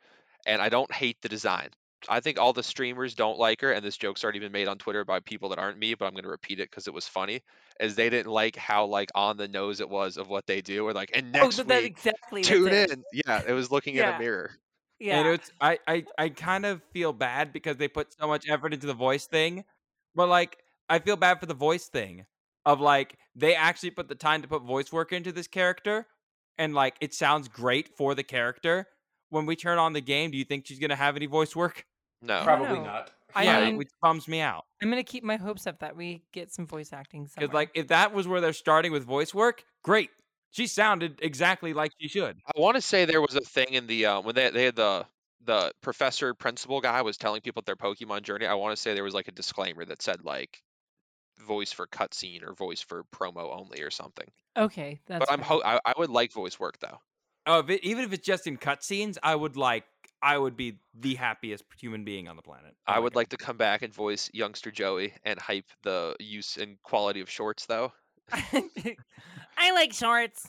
and 0.47 0.63
I 0.63 0.69
don't 0.69 0.93
hate 0.93 1.21
the 1.23 1.29
design. 1.29 1.71
I 2.09 2.21
think 2.21 2.39
all 2.39 2.53
the 2.53 2.63
streamers 2.63 3.15
don't 3.15 3.39
like 3.39 3.61
her, 3.63 3.73
and 3.73 3.85
this 3.85 3.97
joke's 3.97 4.23
already 4.25 4.39
been 4.39 4.53
made 4.53 4.69
on 4.69 4.79
Twitter 4.79 5.05
by 5.05 5.21
people 5.21 5.49
that 5.51 5.59
aren't 5.59 5.79
me, 5.79 5.95
but 5.95 6.07
I'm 6.07 6.15
gonna 6.15 6.29
repeat 6.29 6.61
it 6.61 6.71
because 6.71 6.87
it 6.87 6.95
was 6.95 7.09
funny. 7.09 7.43
Is 7.81 7.97
they 7.97 8.11
didn't 8.11 8.33
like 8.33 8.57
how 8.57 8.87
like 8.87 9.11
on 9.15 9.37
the 9.37 9.49
nose 9.49 9.81
it 9.81 9.89
was 9.89 10.17
of 10.17 10.29
what 10.29 10.47
they 10.47 10.61
do, 10.63 10.87
or 10.87 10.93
like, 10.93 11.11
and 11.15 11.33
Oh, 11.41 11.51
next 11.51 11.51
th- 11.51 11.67
that 11.69 11.83
week 11.83 11.85
exactly. 11.85 12.43
tune 12.43 12.73
in. 12.73 13.05
Yeah, 13.13 13.43
it 13.47 13.53
was 13.53 13.71
looking 13.71 13.97
in 13.97 14.09
a 14.09 14.13
mirror. 14.13 14.57
Yeah. 14.99 15.21
And 15.21 15.29
it's 15.29 15.51
I, 15.61 15.79
I 15.87 16.05
I 16.19 16.29
kind 16.31 16.67
of 16.67 16.83
feel 16.93 17.13
bad 17.13 17.53
because 17.53 17.77
they 17.77 17.89
put 17.89 18.13
so 18.13 18.27
much 18.27 18.49
effort 18.49 18.75
into 18.75 18.87
the 18.87 18.95
voice 18.95 19.27
thing. 19.27 19.65
But 20.15 20.29
like 20.29 20.59
I 20.89 20.99
feel 20.99 21.17
bad 21.17 21.41
for 21.41 21.47
the 21.47 21.55
voice 21.55 21.89
thing 21.89 22.27
of 22.67 22.81
like 22.81 23.17
they 23.35 23.55
actually 23.55 23.91
put 23.91 24.09
the 24.09 24.15
time 24.15 24.43
to 24.43 24.49
put 24.49 24.63
voice 24.63 24.93
work 24.93 25.13
into 25.13 25.33
this 25.33 25.47
character 25.49 26.07
and 26.59 26.75
like 26.75 26.97
it 27.01 27.15
sounds 27.15 27.49
great 27.49 27.89
for 27.97 28.15
the 28.15 28.25
character. 28.25 28.89
When 29.31 29.47
we 29.47 29.57
turn 29.57 29.79
on 29.79 29.93
the 29.93 30.01
game, 30.01 30.31
do 30.31 30.39
you 30.39 30.45
think 30.45 30.67
she's 30.67 30.79
going 30.79 30.91
to 30.91 30.97
have 30.97 31.17
any 31.17 31.27
voice 31.27 31.55
work? 31.55 31.85
No, 32.23 32.43
Probably 32.43 32.79
know. 32.79 32.85
not. 32.85 33.11
I 33.35 33.45
yeah, 33.45 33.65
mean- 33.67 33.77
which 33.77 33.91
bums 34.01 34.27
me 34.27 34.41
out. 34.41 34.65
I'm 34.83 34.89
gonna 34.89 35.03
keep 35.05 35.23
my 35.23 35.37
hopes 35.37 35.67
up 35.67 35.81
that 35.81 35.95
we 35.97 36.23
get 36.33 36.51
some 36.53 36.67
voice 36.67 36.93
acting. 36.93 37.29
Cuz 37.39 37.53
like 37.53 37.71
if 37.75 37.89
that 37.89 38.15
was 38.15 38.27
where 38.27 38.41
they're 38.41 38.53
starting 38.55 38.91
with 38.91 39.05
voice 39.05 39.35
work, 39.35 39.63
great. 39.85 40.11
She 40.51 40.67
sounded 40.67 41.19
exactly 41.23 41.75
like 41.75 41.93
she 42.01 42.09
should. 42.09 42.39
I 42.47 42.59
want 42.59 42.77
to 42.77 42.81
say 42.81 43.05
there 43.05 43.21
was 43.21 43.35
a 43.35 43.41
thing 43.43 43.75
in 43.75 43.87
the 43.87 44.07
uh, 44.07 44.21
when 44.23 44.35
they 44.35 44.49
they 44.51 44.65
had 44.65 44.77
the 44.77 45.07
the 45.45 45.73
professor 45.83 46.33
principal 46.35 46.81
guy 46.81 47.03
was 47.03 47.19
telling 47.19 47.43
people 47.43 47.63
their 47.67 47.77
Pokemon 47.77 48.23
journey. 48.23 48.47
I 48.47 48.55
want 48.55 48.75
to 48.75 48.81
say 48.81 48.95
there 48.95 49.05
was 49.05 49.15
like 49.15 49.29
a 49.29 49.33
disclaimer 49.33 49.85
that 49.85 50.01
said 50.01 50.25
like 50.25 50.63
voice 51.39 51.71
for 51.71 51.87
cutscene 51.87 52.43
or 52.43 52.55
voice 52.55 52.81
for 52.81 53.05
promo 53.15 53.57
only 53.57 53.83
or 53.83 53.91
something. 53.91 54.27
Okay, 54.57 55.01
that's. 55.07 55.21
but 55.21 55.31
I'm 55.31 55.41
fair. 55.41 55.47
ho- 55.49 55.63
I, 55.65 55.81
I 55.85 55.93
would 55.99 56.11
like 56.11 56.33
voice 56.33 56.59
work 56.59 56.79
though. 56.81 56.99
Oh, 57.49 57.61
if 57.61 57.71
it, 57.71 57.83
even 57.83 58.05
if 58.05 58.13
it's 58.13 58.27
just 58.27 58.47
in 58.47 58.59
cutscenes, 58.59 59.17
I 59.23 59.35
would 59.35 59.57
like. 59.57 59.85
I 60.21 60.37
would 60.37 60.57
be 60.57 60.79
the 60.99 61.15
happiest 61.15 61.65
human 61.81 62.05
being 62.05 62.29
on 62.29 62.37
the 62.37 62.43
planet. 62.43 62.75
Oh 62.87 62.93
I 62.93 62.95
my 62.97 63.01
would 63.01 63.13
God. 63.15 63.21
like 63.21 63.29
to 63.31 63.37
come 63.37 63.57
back 63.57 63.83
and 63.83 63.95
voice 63.95 64.29
youngster 64.35 64.71
Joey 64.71 65.15
and 65.25 65.39
hype 65.41 65.65
the 65.83 66.15
use 66.21 66.57
and 66.57 66.77
quality 66.83 67.21
of 67.21 67.31
shorts 67.31 67.67
though. 67.67 67.93
I 68.33 69.73
like 69.73 69.93
shorts. 69.93 70.49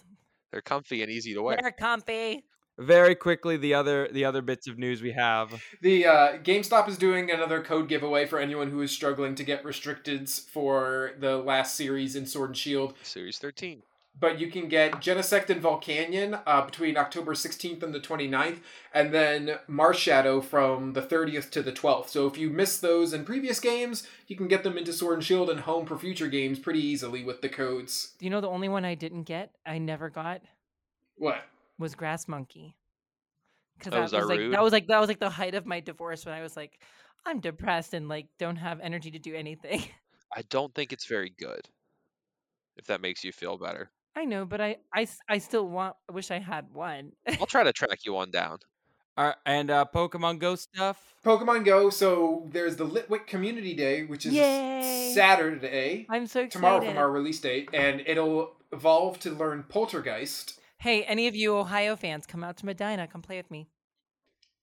They're 0.52 0.62
comfy 0.62 1.02
and 1.04 1.12
easy 1.12 1.34
to 1.36 1.42
wear. 1.42 1.58
They're 1.62 1.72
comfy. 1.72 2.44
very 2.80 3.14
quickly 3.14 3.58
the 3.58 3.76
other 3.76 4.10
the 4.12 4.26
other 4.26 4.42
bits 4.42 4.68
of 4.68 4.78
news 4.80 5.02
we 5.02 5.12
have. 5.12 5.62
The 5.82 6.06
uh, 6.08 6.38
GameStop 6.40 6.90
is 6.90 6.98
doing 6.98 7.30
another 7.30 7.62
code 7.62 7.88
giveaway 7.88 8.26
for 8.26 8.40
anyone 8.40 8.72
who 8.72 8.82
is 8.82 8.92
struggling 8.92 9.36
to 9.36 9.44
get 9.44 9.64
restricteds 9.64 10.42
for 10.50 11.12
the 11.20 11.38
last 11.38 11.76
series 11.76 12.16
in 12.16 12.26
Sword 12.26 12.50
and 12.50 12.58
Shield. 12.58 12.96
Series 13.04 13.38
13. 13.38 13.84
But 14.20 14.40
you 14.40 14.52
can 14.52 14.68
get 14.68 14.94
Genesect 14.94 15.50
and 15.50 15.62
Volcanion 15.62 16.42
uh, 16.46 16.66
between 16.66 16.98
October 16.98 17.34
16th 17.34 17.82
and 17.84 17.94
the 17.94 18.00
29th, 18.02 18.60
and 18.94 19.14
then 19.14 19.60
Marshadow 19.70 20.44
from 20.44 20.92
the 20.94 21.02
30th 21.02 21.50
to 21.52 21.62
the 21.62 21.72
12th. 21.72 22.10
So 22.10 22.28
if 22.28 22.38
you 22.38 22.50
missed 22.50 22.82
those 22.82 23.14
in 23.14 23.24
previous 23.24 23.60
games, 23.62 24.06
you 24.28 24.36
can 24.36 24.48
get 24.50 24.64
them 24.64 24.78
into 24.78 24.92
Sword 24.92 25.16
and 25.16 25.24
Shield 25.24 25.50
and 25.50 25.62
home 25.62 25.86
for 25.86 25.98
future 25.98 26.28
games 26.28 26.60
pretty 26.60 26.82
easily 26.86 27.24
with 27.24 27.42
the 27.42 27.48
codes. 27.50 28.12
Do 28.20 28.26
you 28.26 28.30
know, 28.30 28.42
the 28.42 28.50
only 28.50 28.68
one 28.68 28.84
I 28.84 28.96
didn't 28.96 29.24
get, 29.24 29.52
I 29.66 29.78
never 29.78 30.10
got, 30.10 30.42
What? 31.16 31.42
was 31.78 31.96
Grass 31.96 32.28
Monkey. 32.28 32.76
Because 33.78 33.94
Oh, 33.94 33.96
that 33.96 34.02
was 34.02 34.12
was 34.12 34.26
like 34.26 34.40
rude? 34.40 34.54
that 34.54 34.62
was 34.62 34.74
like 34.74 34.88
that 34.88 35.00
was 35.00 35.08
like 35.08 35.20
the 35.22 35.30
height 35.30 35.56
of 35.56 35.66
my 35.66 35.80
divorce 35.80 36.26
when 36.26 36.36
I 36.36 36.42
was 36.42 36.58
like, 36.58 36.82
I'm 37.26 37.40
depressed 37.40 37.94
and 37.94 38.10
like 38.10 38.28
don't 38.38 38.58
have 38.58 38.82
energy 38.82 39.12
to 39.12 39.20
do 39.20 39.34
anything. 39.34 39.84
I 40.36 40.42
don't 40.50 40.76
think 40.76 40.92
it's 40.92 41.06
very 41.08 41.30
good. 41.40 41.62
If 42.76 42.86
that 42.88 43.00
makes 43.02 43.24
you 43.24 43.32
feel 43.32 43.58
better. 43.58 43.90
I 44.16 44.26
know, 44.26 44.46
but 44.46 44.60
I, 44.60 44.78
I, 44.94 45.04
s- 45.04 45.20
I 45.30 45.38
still 45.38 45.68
want. 45.68 45.96
I 46.10 46.14
wish 46.14 46.32
I 46.32 46.40
had 46.40 46.74
one. 46.74 47.14
I'll 47.40 47.46
try 47.46 47.64
to 47.64 47.72
track 47.74 48.00
you 48.06 48.18
on 48.18 48.32
down. 48.32 48.60
All 49.18 49.26
right, 49.28 49.36
and 49.46 49.70
uh, 49.70 49.86
Pokemon 49.94 50.40
Go 50.40 50.56
stuff. 50.56 51.16
Pokemon 51.26 51.66
Go, 51.66 51.90
so 51.90 52.48
there's 52.52 52.76
the 52.78 52.86
Litwick 52.88 53.28
Community 53.28 53.74
Day, 53.74 54.04
which 54.06 54.26
is 54.26 54.34
Yay! 54.34 55.12
Saturday, 55.14 56.06
I'm 56.10 56.26
so 56.28 56.42
excited. 56.42 56.52
tomorrow 56.52 56.86
from 56.86 56.98
our 56.98 57.12
release 57.12 57.40
date, 57.40 57.70
and 57.74 58.02
it'll 58.06 58.54
evolve 58.72 59.20
to 59.20 59.32
learn 59.32 59.64
Poltergeist. 59.68 60.60
Hey, 60.78 61.04
any 61.04 61.28
of 61.28 61.36
you 61.36 61.56
Ohio 61.58 61.96
fans, 61.98 62.26
come 62.26 62.44
out 62.44 62.56
to 62.58 62.66
Medina. 62.66 63.08
Come 63.08 63.22
play 63.22 63.38
with 63.38 63.52
me. 63.52 63.68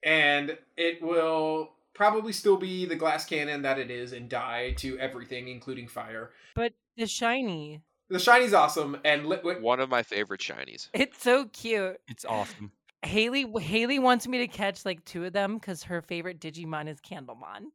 and 0.03 0.57
it 0.77 1.03
will 1.03 1.71
probably 1.95 2.33
still 2.33 2.57
be 2.57 2.85
the 2.87 2.97
glass 2.97 3.25
cannon 3.27 3.63
that 3.63 3.79
it 3.79 3.91
is 3.91 4.13
and 4.13 4.29
die 4.29 4.73
to 4.79 4.99
everything, 4.99 5.49
including 5.49 5.89
fire. 5.89 6.31
But 6.55 6.73
the 6.97 7.07
shiny, 7.07 7.83
The 8.09 8.19
shiny's 8.19 8.55
awesome, 8.55 8.97
and 9.05 9.23
Litwick. 9.27 9.61
One 9.61 9.81
of 9.81 9.89
my 9.89 10.03
favorite 10.03 10.41
shinies. 10.41 10.89
it's 10.93 11.23
so 11.23 11.47
cute. 11.47 11.99
It's 12.09 12.25
awesome. 12.25 12.73
Haley, 13.03 13.47
Haley 13.61 13.99
wants 13.99 14.27
me 14.27 14.39
to 14.39 14.49
catch 14.49 14.85
like 14.85 15.05
two 15.05 15.25
of 15.25 15.33
them 15.33 15.55
because 15.59 15.85
her 15.85 16.03
favorite 16.03 16.41
Digimon 16.41 16.89
is 16.89 16.99
Candlemon. 17.01 17.67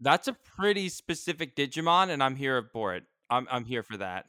That's 0.00 0.28
a 0.28 0.32
pretty 0.34 0.88
specific 0.88 1.54
Digimon, 1.56 2.10
and 2.10 2.22
I'm 2.22 2.36
here 2.36 2.62
for 2.72 2.94
it. 2.94 3.04
I'm 3.30 3.46
I'm 3.50 3.64
here 3.64 3.82
for 3.82 3.96
that. 3.98 4.26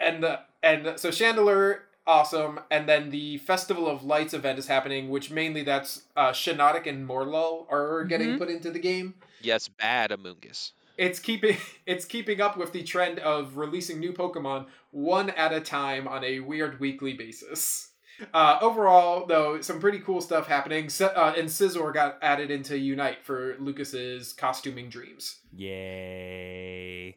and 0.00 0.22
the 0.22 0.40
and 0.62 0.98
so 0.98 1.10
Chandelure, 1.10 1.80
awesome, 2.06 2.60
and 2.70 2.88
then 2.88 3.10
the 3.10 3.38
Festival 3.38 3.86
of 3.88 4.02
Lights 4.04 4.34
event 4.34 4.58
is 4.58 4.66
happening, 4.66 5.10
which 5.10 5.30
mainly 5.30 5.62
that's 5.62 6.02
uh, 6.16 6.30
Shiinotic 6.30 6.86
and 6.86 7.08
Morelull 7.08 7.66
are 7.70 8.04
getting 8.04 8.30
Mhm. 8.30 8.38
put 8.38 8.48
into 8.50 8.70
the 8.70 8.78
game. 8.80 9.14
Yes, 9.42 9.68
bad 9.68 10.10
Amoonguss. 10.10 10.72
It's 11.00 11.18
keeping 11.18 11.56
it's 11.86 12.04
keeping 12.04 12.40
up 12.40 12.56
with 12.58 12.72
the 12.72 12.82
trend 12.84 13.18
of 13.20 13.56
releasing 13.56 13.98
new 13.98 14.12
Pokemon 14.12 14.66
one 14.90 15.30
at 15.30 15.52
a 15.52 15.60
time 15.60 16.06
on 16.06 16.22
a 16.22 16.40
weird 16.40 16.78
weekly 16.78 17.14
basis. 17.14 17.88
Uh, 18.34 18.58
overall, 18.60 19.24
though, 19.26 19.62
some 19.62 19.80
pretty 19.80 19.98
cool 19.98 20.20
stuff 20.20 20.46
happening. 20.46 20.84
S- 20.84 21.00
uh, 21.00 21.34
and 21.38 21.48
Scizor 21.48 21.94
got 21.94 22.18
added 22.20 22.50
into 22.50 22.76
Unite 22.78 23.24
for 23.24 23.56
Lucas's 23.58 24.34
costuming 24.34 24.90
dreams. 24.90 25.40
Yay! 25.54 27.16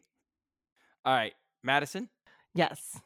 All 1.04 1.14
right, 1.14 1.34
Madison. 1.62 2.08
Yes, 2.54 2.98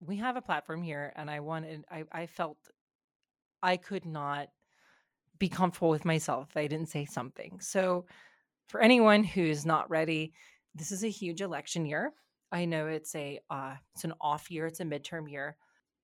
we 0.00 0.16
have 0.16 0.34
a 0.34 0.42
platform 0.42 0.82
here, 0.82 1.12
and 1.14 1.30
I 1.30 1.38
wanted. 1.38 1.84
I 1.88 2.02
I 2.10 2.26
felt 2.26 2.58
I 3.62 3.76
could 3.76 4.04
not 4.04 4.48
be 5.38 5.48
comfortable 5.48 5.90
with 5.90 6.04
myself 6.04 6.48
if 6.50 6.56
I 6.56 6.66
didn't 6.66 6.88
say 6.88 7.04
something. 7.04 7.60
So, 7.60 8.06
for 8.68 8.80
anyone 8.80 9.24
who's 9.24 9.64
not 9.64 9.90
ready, 9.90 10.32
this 10.74 10.92
is 10.92 11.04
a 11.04 11.08
huge 11.08 11.40
election 11.40 11.86
year. 11.86 12.12
I 12.52 12.64
know 12.64 12.86
it's 12.86 13.14
a 13.14 13.40
uh, 13.50 13.74
it's 13.94 14.04
an 14.04 14.14
off 14.20 14.50
year. 14.50 14.66
It's 14.66 14.80
a 14.80 14.84
midterm 14.84 15.30
year. 15.30 15.56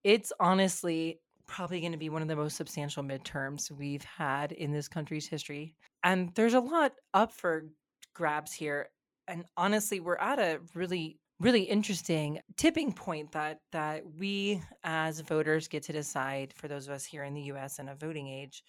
It's 0.04 0.33
honestly 0.40 1.21
probably 1.47 1.81
going 1.81 1.92
to 1.92 1.99
be 1.99 2.09
one 2.09 2.23
of 2.23 2.28
the 2.28 2.37
most 2.37 2.57
substantial 2.57 3.02
midterms 3.02 3.71
we've 3.71 4.04
had 4.04 4.52
in 4.52 4.73
this 4.73 4.88
country's 4.88 5.26
history, 5.26 5.75
and 6.02 6.31
there's 6.35 6.54
a 6.54 6.61
lot 6.61 6.92
up 7.14 7.33
for 7.33 7.66
grabs 8.14 8.52
here. 8.52 8.88
And 9.28 9.45
honestly, 9.57 10.00
we're 10.00 10.16
at 10.16 10.38
a 10.38 10.61
really 10.75 11.19
really 11.40 11.62
interesting 11.62 12.38
tipping 12.57 12.92
point 12.92 13.33
that 13.33 13.59
that 13.73 14.02
we 14.16 14.62
as 14.85 15.21
voters 15.21 15.66
get 15.66 15.83
to 15.83 15.92
decide 15.92 16.52
for 16.54 16.69
those 16.69 16.87
of 16.87 16.95
us 16.95 17.04
here 17.04 17.25
in 17.25 17.35
the 17.35 17.42
US 17.42 17.81
and 17.81 17.88
a 17.88 17.97
voting 17.97 18.28
age 18.28 18.62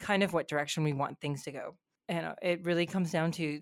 kind 0.00 0.22
of 0.22 0.32
what 0.32 0.48
direction 0.48 0.82
we 0.84 0.92
want 0.92 1.20
things 1.20 1.42
to 1.44 1.52
go. 1.52 1.76
And 2.08 2.26
uh, 2.26 2.34
it 2.42 2.64
really 2.64 2.86
comes 2.86 3.10
down 3.10 3.32
to 3.32 3.60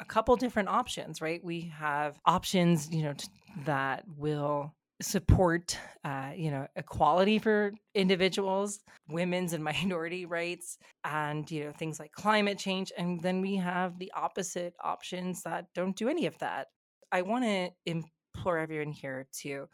a 0.00 0.04
couple 0.04 0.36
different 0.36 0.68
options, 0.68 1.20
right? 1.20 1.42
We 1.42 1.72
have 1.76 2.18
options, 2.24 2.90
you 2.90 3.02
know, 3.02 3.14
t- 3.14 3.28
that 3.64 4.04
will 4.16 4.74
support 5.02 5.78
uh, 6.04 6.30
you 6.34 6.50
know 6.50 6.66
equality 6.74 7.38
for 7.38 7.70
individuals 7.94 8.80
women's 9.10 9.52
and 9.52 9.62
minority 9.72 10.24
rights 10.24 10.78
and 11.04 11.50
you 11.50 11.64
know 11.64 11.72
things 11.72 12.00
like 12.00 12.12
climate 12.12 12.56
change 12.58 12.90
and 12.96 13.20
then 13.20 13.42
we 13.42 13.56
have 13.56 13.98
the 13.98 14.10
opposite 14.16 14.72
options 14.82 15.42
that 15.42 15.66
don't 15.74 15.96
do 15.96 16.08
any 16.08 16.24
of 16.24 16.38
that 16.38 16.68
I 17.12 17.22
want 17.22 17.44
to 17.44 17.70
implore 17.84 18.58
everyone 18.58 18.92
here 18.92 19.26
to 19.40 19.68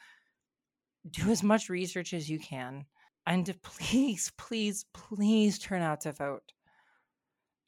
do 1.11 1.31
as 1.31 1.43
much 1.43 1.69
research 1.69 2.15
as 2.15 2.29
you 2.29 2.39
can 2.39 2.85
and 3.27 3.47
to 3.47 3.55
please, 3.63 4.33
please, 4.37 4.85
please 4.93 5.59
turn 5.59 5.83
out 5.83 6.03
to 6.03 6.13
vote 6.13 6.53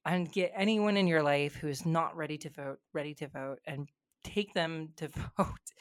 and 0.04 0.30
get 0.30 0.52
anyone 0.54 0.96
in 0.96 1.06
your 1.06 1.22
life 1.22 1.54
who 1.54 1.68
is 1.68 1.86
not 1.86 2.16
ready 2.16 2.38
to 2.38 2.50
vote 2.50 2.78
ready 2.92 3.14
to 3.14 3.28
vote 3.28 3.60
and 3.66 3.88
take 4.22 4.54
them 4.54 4.90
to 4.96 5.08
vote. 5.38 5.72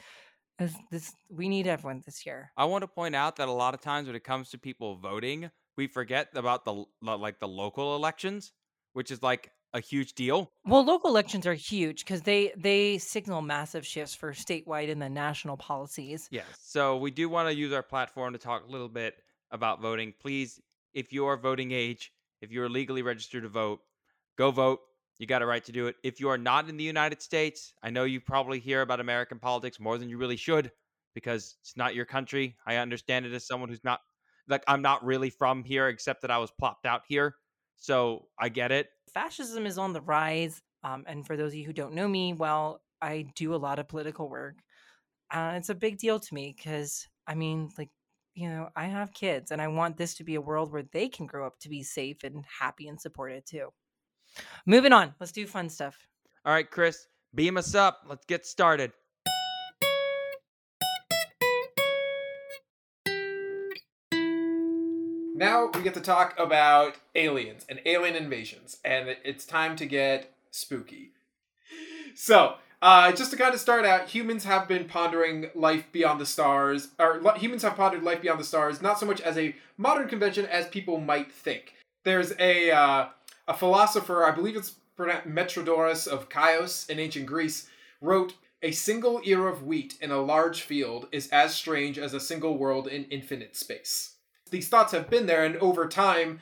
As 0.58 0.74
this 0.90 1.12
we 1.28 1.48
need 1.48 1.66
everyone 1.66 2.02
this 2.06 2.24
year. 2.24 2.52
I 2.56 2.64
want 2.66 2.82
to 2.82 2.88
point 2.88 3.16
out 3.16 3.36
that 3.36 3.48
a 3.48 3.52
lot 3.52 3.74
of 3.74 3.80
times 3.80 4.06
when 4.06 4.14
it 4.14 4.22
comes 4.22 4.50
to 4.50 4.58
people 4.58 4.96
voting, 4.96 5.50
we 5.76 5.88
forget 5.88 6.28
about 6.34 6.64
the 6.64 6.84
like 7.02 7.40
the 7.40 7.48
local 7.48 7.96
elections, 7.96 8.52
which 8.92 9.10
is 9.10 9.22
like 9.22 9.50
a 9.72 9.80
huge 9.80 10.14
deal. 10.14 10.52
Well, 10.64 10.84
local 10.84 11.10
elections 11.10 11.46
are 11.46 11.54
huge 11.54 12.04
because 12.04 12.22
they 12.22 12.52
they 12.56 12.98
signal 12.98 13.42
massive 13.42 13.84
shifts 13.84 14.14
for 14.14 14.32
statewide 14.32 14.90
and 14.90 15.02
the 15.02 15.08
national 15.08 15.56
policies. 15.56 16.28
Yes. 16.30 16.46
So 16.62 16.96
we 16.96 17.10
do 17.10 17.28
want 17.28 17.48
to 17.48 17.54
use 17.54 17.72
our 17.72 17.82
platform 17.82 18.32
to 18.32 18.38
talk 18.38 18.66
a 18.66 18.70
little 18.70 18.88
bit 18.88 19.16
about 19.50 19.82
voting. 19.82 20.14
Please, 20.20 20.60
if 20.94 21.12
you 21.12 21.26
are 21.26 21.36
voting 21.36 21.72
age, 21.72 22.12
if 22.40 22.52
you're 22.52 22.68
legally 22.68 23.02
registered 23.02 23.42
to 23.42 23.48
vote, 23.48 23.80
go 24.36 24.50
vote. 24.50 24.80
You 25.18 25.26
got 25.26 25.42
a 25.42 25.46
right 25.46 25.64
to 25.64 25.72
do 25.72 25.86
it. 25.86 25.96
If 26.02 26.20
you 26.20 26.28
are 26.28 26.38
not 26.38 26.68
in 26.68 26.76
the 26.76 26.84
United 26.84 27.22
States, 27.22 27.72
I 27.82 27.90
know 27.90 28.04
you 28.04 28.20
probably 28.20 28.58
hear 28.58 28.82
about 28.82 29.00
American 29.00 29.38
politics 29.38 29.78
more 29.78 29.96
than 29.96 30.08
you 30.08 30.18
really 30.18 30.36
should 30.36 30.72
because 31.14 31.56
it's 31.60 31.76
not 31.76 31.94
your 31.94 32.04
country. 32.04 32.56
I 32.66 32.76
understand 32.76 33.24
it 33.24 33.32
as 33.32 33.46
someone 33.46 33.68
who's 33.68 33.84
not 33.84 34.00
like 34.48 34.64
I'm 34.66 34.82
not 34.82 35.04
really 35.04 35.30
from 35.30 35.64
here 35.64 35.88
except 35.88 36.22
that 36.22 36.30
I 36.30 36.38
was 36.38 36.50
plopped 36.50 36.84
out 36.84 37.02
here. 37.08 37.36
So 37.76 38.28
I 38.38 38.48
get 38.48 38.72
it. 38.72 38.88
fascism 39.12 39.66
is 39.66 39.78
on 39.78 39.92
the 39.92 40.00
rise. 40.00 40.62
Um, 40.82 41.04
and 41.06 41.26
for 41.26 41.36
those 41.36 41.52
of 41.52 41.54
you 41.54 41.64
who 41.64 41.72
don't 41.72 41.94
know 41.94 42.08
me, 42.08 42.32
well, 42.34 42.82
I 43.00 43.26
do 43.34 43.54
a 43.54 43.56
lot 43.56 43.78
of 43.78 43.88
political 43.88 44.28
work. 44.28 44.56
And 45.32 45.56
it's 45.56 45.70
a 45.70 45.74
big 45.74 45.98
deal 45.98 46.20
to 46.20 46.34
me 46.34 46.54
because, 46.56 47.08
I 47.26 47.34
mean, 47.34 47.70
like, 47.78 47.90
you 48.34 48.48
know, 48.48 48.68
I 48.76 48.86
have 48.86 49.14
kids 49.14 49.50
and 49.50 49.62
I 49.62 49.68
want 49.68 49.96
this 49.96 50.14
to 50.16 50.24
be 50.24 50.34
a 50.34 50.40
world 50.40 50.72
where 50.72 50.82
they 50.92 51.08
can 51.08 51.26
grow 51.26 51.46
up 51.46 51.58
to 51.60 51.68
be 51.68 51.82
safe 51.82 52.24
and 52.24 52.44
happy 52.60 52.88
and 52.88 53.00
supported 53.00 53.46
too. 53.46 53.70
Moving 54.66 54.92
on, 54.92 55.14
let's 55.20 55.32
do 55.32 55.46
fun 55.46 55.68
stuff. 55.68 55.96
All 56.44 56.52
right, 56.52 56.70
Chris, 56.70 57.06
beam 57.34 57.56
us 57.56 57.74
up. 57.74 58.02
Let's 58.08 58.24
get 58.26 58.46
started. 58.46 58.92
Now 65.36 65.68
we 65.74 65.82
get 65.82 65.94
to 65.94 66.00
talk 66.00 66.38
about 66.38 66.94
aliens 67.14 67.66
and 67.68 67.80
alien 67.84 68.14
invasions, 68.14 68.78
and 68.84 69.16
it's 69.24 69.44
time 69.44 69.76
to 69.76 69.86
get 69.86 70.32
spooky. 70.50 71.10
So, 72.14 72.56
Uh, 72.82 73.10
just 73.12 73.30
to 73.30 73.36
kind 73.38 73.54
of 73.54 73.60
start 73.60 73.86
out, 73.86 74.10
humans 74.10 74.44
have 74.44 74.68
been 74.68 74.84
pondering 74.84 75.48
life 75.54 75.90
beyond 75.90 76.20
the 76.20 76.26
stars, 76.26 76.88
or 76.98 77.18
humans 77.38 77.62
have 77.62 77.74
pondered 77.76 78.02
life 78.02 78.20
beyond 78.20 78.38
the 78.38 78.44
stars, 78.44 78.82
not 78.82 78.98
so 79.00 79.06
much 79.06 79.22
as 79.22 79.38
a 79.38 79.56
modern 79.78 80.06
convention 80.06 80.44
as 80.44 80.66
people 80.66 81.00
might 81.00 81.32
think. 81.32 81.72
There's 82.02 82.34
a 82.38 82.70
uh, 82.70 83.06
a 83.46 83.54
philosopher, 83.54 84.24
I 84.24 84.30
believe 84.30 84.56
it's 84.56 84.76
Metrodorus 84.98 86.06
of 86.06 86.28
Chios 86.32 86.88
in 86.88 86.98
ancient 86.98 87.26
Greece, 87.26 87.68
wrote, 88.00 88.34
"A 88.62 88.70
single 88.70 89.20
ear 89.24 89.48
of 89.48 89.64
wheat 89.64 89.96
in 90.00 90.10
a 90.10 90.22
large 90.22 90.62
field 90.62 91.08
is 91.10 91.28
as 91.28 91.54
strange 91.54 91.98
as 91.98 92.14
a 92.14 92.20
single 92.20 92.56
world 92.56 92.86
in 92.86 93.04
infinite 93.06 93.56
space." 93.56 94.16
These 94.50 94.68
thoughts 94.68 94.92
have 94.92 95.10
been 95.10 95.26
there, 95.26 95.44
and 95.44 95.56
over 95.56 95.88
time, 95.88 96.40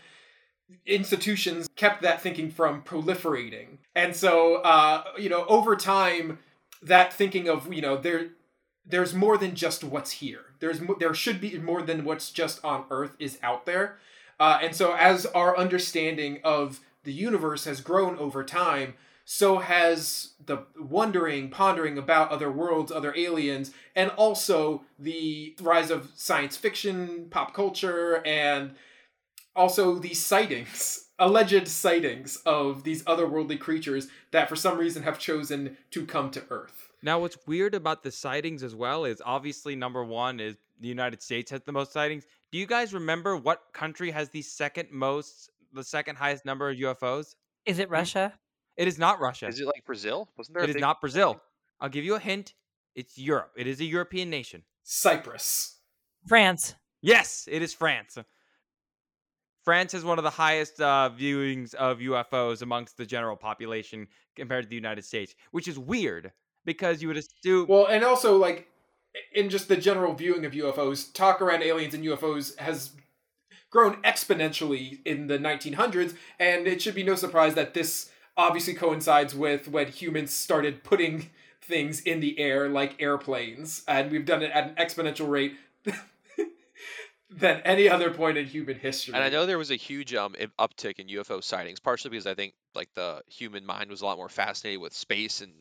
institutions 0.86 1.68
kept 1.76 2.02
that 2.02 2.20
thinking 2.20 2.50
from 2.50 2.82
proliferating. 2.82 3.78
And 3.94 4.14
so, 4.14 4.56
uh, 4.56 5.04
you 5.18 5.28
know, 5.28 5.44
over 5.46 5.76
time, 5.76 6.38
that 6.82 7.12
thinking 7.12 7.48
of, 7.48 7.72
you 7.72 7.82
know, 7.82 7.96
there 7.96 8.30
there's 8.84 9.14
more 9.14 9.38
than 9.38 9.54
just 9.54 9.84
what's 9.84 10.12
here. 10.12 10.44
There's 10.60 10.80
there 10.98 11.14
should 11.14 11.40
be 11.40 11.56
more 11.58 11.82
than 11.82 12.04
what's 12.04 12.30
just 12.30 12.64
on 12.64 12.84
Earth 12.90 13.14
is 13.18 13.38
out 13.42 13.64
there. 13.64 13.98
Uh, 14.40 14.58
and 14.60 14.74
so, 14.74 14.94
as 14.94 15.24
our 15.26 15.56
understanding 15.56 16.40
of 16.42 16.80
the 17.04 17.12
universe 17.12 17.64
has 17.64 17.80
grown 17.80 18.18
over 18.18 18.44
time, 18.44 18.94
so 19.24 19.58
has 19.58 20.32
the 20.44 20.66
wondering, 20.78 21.48
pondering 21.48 21.96
about 21.96 22.30
other 22.30 22.50
worlds, 22.50 22.90
other 22.90 23.14
aliens, 23.16 23.72
and 23.94 24.10
also 24.10 24.84
the 24.98 25.56
rise 25.60 25.90
of 25.90 26.10
science 26.14 26.56
fiction, 26.56 27.28
pop 27.30 27.54
culture, 27.54 28.22
and 28.26 28.74
also 29.54 29.96
these 29.96 30.24
sightings, 30.24 31.08
alleged 31.18 31.68
sightings 31.68 32.36
of 32.44 32.84
these 32.84 33.02
otherworldly 33.04 33.58
creatures 33.58 34.08
that 34.32 34.48
for 34.48 34.56
some 34.56 34.78
reason 34.78 35.02
have 35.02 35.18
chosen 35.18 35.76
to 35.90 36.04
come 36.04 36.30
to 36.30 36.44
Earth. 36.50 36.88
Now, 37.02 37.20
what's 37.20 37.38
weird 37.46 37.74
about 37.74 38.02
the 38.02 38.10
sightings 38.10 38.62
as 38.62 38.74
well 38.74 39.04
is 39.04 39.20
obviously 39.24 39.74
number 39.74 40.04
one 40.04 40.40
is 40.40 40.56
the 40.80 40.88
United 40.88 41.22
States 41.22 41.50
has 41.50 41.62
the 41.62 41.72
most 41.72 41.92
sightings. 41.92 42.24
Do 42.50 42.58
you 42.58 42.66
guys 42.66 42.92
remember 42.92 43.36
what 43.36 43.72
country 43.72 44.10
has 44.10 44.28
the 44.28 44.42
second 44.42 44.90
most, 44.90 45.50
the 45.72 45.84
second 45.84 46.16
highest 46.16 46.44
number 46.44 46.70
of 46.70 46.76
UFOs? 46.76 47.34
Is 47.66 47.78
it 47.78 47.88
Russia? 47.90 48.32
It 48.76 48.88
is 48.88 48.98
not 48.98 49.20
Russia. 49.20 49.46
Is 49.46 49.60
it 49.60 49.66
like 49.66 49.84
Brazil? 49.84 50.28
Wasn't 50.36 50.54
there? 50.54 50.62
a 50.62 50.64
It 50.64 50.70
is 50.70 50.74
big- 50.74 50.80
not 50.80 51.00
Brazil. 51.00 51.40
I'll 51.80 51.88
give 51.88 52.04
you 52.04 52.14
a 52.14 52.18
hint. 52.20 52.54
It's 52.94 53.16
Europe. 53.18 53.52
It 53.56 53.66
is 53.66 53.80
a 53.80 53.84
European 53.84 54.30
nation. 54.30 54.62
Cyprus. 54.82 55.78
France. 56.26 56.74
Yes, 57.00 57.48
it 57.50 57.62
is 57.62 57.74
France. 57.74 58.16
France 59.64 59.92
has 59.92 60.04
one 60.04 60.18
of 60.18 60.24
the 60.24 60.30
highest 60.30 60.80
uh, 60.80 61.10
viewings 61.16 61.74
of 61.74 61.98
UFOs 61.98 62.62
amongst 62.62 62.96
the 62.96 63.06
general 63.06 63.36
population 63.36 64.08
compared 64.36 64.64
to 64.64 64.68
the 64.68 64.74
United 64.74 65.04
States, 65.04 65.34
which 65.52 65.68
is 65.68 65.78
weird 65.78 66.32
because 66.64 67.00
you 67.00 67.08
would 67.08 67.16
assume. 67.16 67.66
Well, 67.68 67.86
and 67.86 68.04
also 68.04 68.36
like 68.36 68.68
in 69.34 69.50
just 69.50 69.68
the 69.68 69.76
general 69.76 70.14
viewing 70.14 70.44
of 70.44 70.52
UFOs, 70.52 71.12
talk 71.12 71.40
around 71.40 71.62
aliens 71.62 71.94
and 71.94 72.04
UFOs 72.04 72.58
has 72.58 72.90
grown 73.72 73.96
exponentially 74.02 75.00
in 75.04 75.26
the 75.26 75.38
1900s, 75.38 76.14
and 76.38 76.68
it 76.68 76.80
should 76.80 76.94
be 76.94 77.02
no 77.02 77.16
surprise 77.16 77.54
that 77.54 77.74
this 77.74 78.10
obviously 78.36 78.74
coincides 78.74 79.34
with 79.34 79.66
when 79.66 79.88
humans 79.88 80.32
started 80.32 80.84
putting 80.84 81.30
things 81.60 82.00
in 82.00 82.20
the 82.20 82.38
air 82.38 82.68
like 82.68 83.00
airplanes, 83.02 83.82
and 83.88 84.12
we've 84.12 84.26
done 84.26 84.42
it 84.42 84.52
at 84.52 84.68
an 84.68 84.74
exponential 84.76 85.28
rate 85.28 85.56
than 87.30 87.60
any 87.64 87.88
other 87.88 88.10
point 88.10 88.36
in 88.36 88.44
human 88.44 88.78
history. 88.78 89.14
And 89.14 89.24
I 89.24 89.30
know 89.30 89.46
there 89.46 89.58
was 89.58 89.70
a 89.70 89.76
huge 89.76 90.14
um 90.14 90.34
uptick 90.58 90.98
in 90.98 91.08
UFO 91.08 91.42
sightings, 91.42 91.80
partially 91.80 92.10
because 92.10 92.26
I 92.26 92.34
think 92.34 92.52
like 92.74 92.90
the 92.94 93.22
human 93.26 93.64
mind 93.64 93.90
was 93.90 94.02
a 94.02 94.04
lot 94.04 94.18
more 94.18 94.28
fascinated 94.28 94.80
with 94.80 94.92
space 94.92 95.40
and 95.40 95.52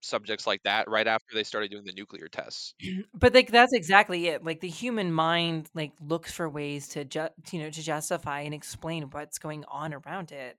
subjects 0.00 0.46
like 0.46 0.62
that 0.62 0.88
right 0.88 1.06
after 1.06 1.34
they 1.34 1.44
started 1.44 1.70
doing 1.70 1.84
the 1.84 1.92
nuclear 1.92 2.28
tests. 2.28 2.74
But 3.14 3.34
like 3.34 3.50
that's 3.50 3.72
exactly 3.72 4.28
it. 4.28 4.44
Like 4.44 4.60
the 4.60 4.68
human 4.68 5.12
mind 5.12 5.70
like 5.74 5.92
looks 6.00 6.32
for 6.32 6.48
ways 6.48 6.88
to 6.88 7.04
ju- 7.04 7.28
you 7.50 7.60
know 7.60 7.70
to 7.70 7.82
justify 7.82 8.40
and 8.40 8.54
explain 8.54 9.04
what's 9.10 9.38
going 9.38 9.64
on 9.68 9.94
around 9.94 10.32
it. 10.32 10.56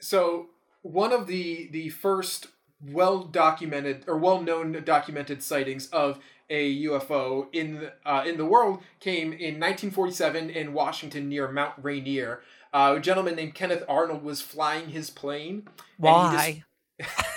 So 0.00 0.50
one 0.82 1.12
of 1.12 1.26
the 1.26 1.68
the 1.70 1.88
first 1.88 2.48
well 2.90 3.22
documented 3.24 4.04
or 4.06 4.16
well 4.18 4.40
known 4.40 4.82
documented 4.84 5.42
sightings 5.42 5.86
of 5.88 6.18
a 6.50 6.84
UFO 6.84 7.46
in 7.52 7.80
the, 7.80 7.92
uh, 8.04 8.24
in 8.26 8.36
the 8.36 8.44
world 8.44 8.82
came 9.00 9.32
in 9.32 9.58
1947 9.58 10.50
in 10.50 10.74
Washington 10.74 11.28
near 11.28 11.50
Mount 11.50 11.74
Rainier. 11.80 12.42
Uh, 12.74 12.94
a 12.96 13.00
gentleman 13.00 13.36
named 13.36 13.54
Kenneth 13.54 13.84
Arnold 13.88 14.22
was 14.22 14.42
flying 14.42 14.90
his 14.90 15.08
plane. 15.08 15.66
and 16.02 16.32
he 16.32 16.52
des- 16.52 16.62
Why? 17.00 17.08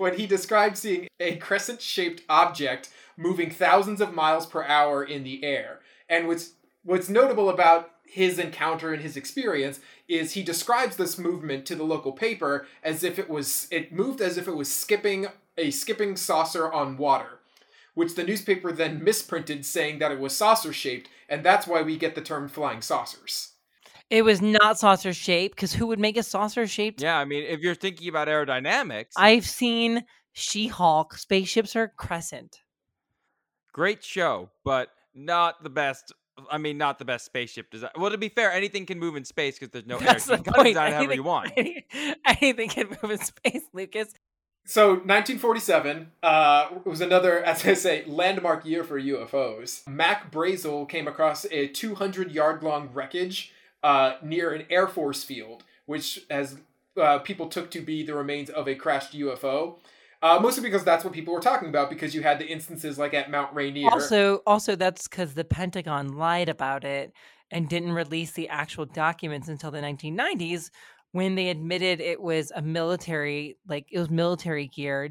when 0.00 0.16
he 0.16 0.26
described 0.26 0.78
seeing 0.78 1.06
a 1.20 1.36
crescent 1.36 1.82
shaped 1.82 2.22
object 2.26 2.88
moving 3.18 3.50
thousands 3.50 4.00
of 4.00 4.14
miles 4.14 4.46
per 4.46 4.64
hour 4.64 5.04
in 5.04 5.24
the 5.24 5.44
air. 5.44 5.80
And 6.08 6.26
what's 6.26 6.52
what's 6.82 7.10
notable 7.10 7.50
about 7.50 7.90
his 8.06 8.38
encounter 8.38 8.94
and 8.94 9.02
his 9.02 9.14
experience 9.14 9.78
is 10.08 10.32
he 10.32 10.42
describes 10.42 10.96
this 10.96 11.18
movement 11.18 11.66
to 11.66 11.76
the 11.76 11.84
local 11.84 12.12
paper 12.12 12.66
as 12.82 13.04
if 13.04 13.18
it 13.18 13.28
was 13.28 13.68
it 13.70 13.92
moved 13.92 14.22
as 14.22 14.38
if 14.38 14.48
it 14.48 14.56
was 14.56 14.72
skipping 14.72 15.26
a 15.58 15.70
skipping 15.70 16.16
saucer 16.16 16.72
on 16.72 16.96
water 16.96 17.38
which 17.92 18.14
the 18.14 18.24
newspaper 18.24 18.72
then 18.72 19.04
misprinted 19.04 19.66
saying 19.66 19.98
that 19.98 20.10
it 20.10 20.18
was 20.18 20.34
saucer 20.34 20.72
shaped 20.72 21.10
and 21.28 21.44
that's 21.44 21.66
why 21.66 21.82
we 21.82 21.98
get 21.98 22.14
the 22.14 22.22
term 22.22 22.48
flying 22.48 22.80
saucers 22.80 23.52
it 24.10 24.22
was 24.22 24.42
not 24.42 24.78
saucer 24.78 25.12
shaped 25.12 25.54
because 25.56 25.72
who 25.72 25.86
would 25.86 25.98
make 26.00 26.16
a 26.16 26.22
saucer 26.22 26.66
shaped? 26.66 27.00
yeah, 27.00 27.16
I 27.18 27.24
mean, 27.24 27.44
if 27.44 27.60
you're 27.60 27.74
thinking 27.74 28.08
about 28.08 28.28
aerodynamics, 28.28 29.12
I've 29.16 29.46
seen 29.46 30.04
She-Hulk 30.32 31.14
spaceships 31.16 31.76
are 31.76 31.88
crescent. 31.96 32.58
great 33.72 34.02
show, 34.04 34.50
but 34.64 34.88
not 35.14 35.62
the 35.62 35.70
best. 35.70 36.12
I 36.50 36.56
mean, 36.58 36.78
not 36.78 36.98
the 36.98 37.04
best 37.04 37.26
spaceship 37.26 37.70
design. 37.70 37.90
Well, 37.96 38.10
to 38.10 38.16
be 38.18 38.30
fair, 38.30 38.50
anything 38.50 38.86
can 38.86 38.98
move 38.98 39.14
in 39.16 39.24
space 39.24 39.58
because 39.58 39.70
there's 39.72 39.86
no 39.86 39.98
That's 39.98 40.28
air. 40.28 40.36
the 40.36 40.40
You 40.40 40.44
can 40.44 40.52
point. 40.54 40.68
design 40.68 40.92
it 40.92 40.94
however 40.94 41.14
you 41.14 41.22
want. 41.22 41.52
Anything 42.26 42.68
can 42.70 42.88
move 42.88 43.10
in 43.10 43.18
space, 43.18 43.62
Lucas. 43.74 44.14
So 44.64 44.90
1947 44.90 46.12
uh, 46.22 46.68
was 46.84 47.00
another, 47.00 47.42
as 47.44 47.66
I 47.66 47.74
say, 47.74 48.04
landmark 48.06 48.64
year 48.64 48.84
for 48.84 48.98
UFOs. 49.00 49.86
Mac 49.86 50.30
Brazel 50.32 50.88
came 50.88 51.06
across 51.08 51.44
a 51.50 51.66
200 51.68 52.32
yard 52.32 52.62
long 52.62 52.88
wreckage 52.92 53.52
uh, 53.82 54.14
near 54.22 54.52
an 54.52 54.64
Air 54.70 54.88
Force 54.88 55.24
field, 55.24 55.64
which 55.86 56.24
as 56.30 56.58
uh, 57.00 57.18
people 57.20 57.48
took 57.48 57.70
to 57.70 57.80
be 57.80 58.02
the 58.02 58.14
remains 58.14 58.50
of 58.50 58.68
a 58.68 58.74
crashed 58.74 59.14
UFO. 59.14 59.76
Uh, 60.22 60.38
mostly 60.38 60.62
because 60.62 60.84
that's 60.84 61.02
what 61.02 61.14
people 61.14 61.32
were 61.32 61.40
talking 61.40 61.70
about, 61.70 61.88
because 61.88 62.14
you 62.14 62.22
had 62.22 62.38
the 62.38 62.46
instances 62.46 62.98
like 62.98 63.14
at 63.14 63.30
Mount 63.30 63.54
Rainier. 63.54 63.88
Also, 63.90 64.42
also 64.46 64.76
that's 64.76 65.08
because 65.08 65.32
the 65.32 65.44
Pentagon 65.44 66.18
lied 66.18 66.50
about 66.50 66.84
it 66.84 67.12
and 67.50 67.68
didn't 67.68 67.92
release 67.92 68.32
the 68.32 68.48
actual 68.50 68.84
documents 68.84 69.48
until 69.48 69.70
the 69.70 69.80
1990s 69.80 70.70
when 71.12 71.34
they 71.34 71.48
admitted 71.48 72.00
it 72.00 72.20
was 72.20 72.52
a 72.54 72.62
military, 72.62 73.56
like 73.66 73.86
it 73.90 73.98
was 73.98 74.10
military 74.10 74.68
gear 74.68 75.10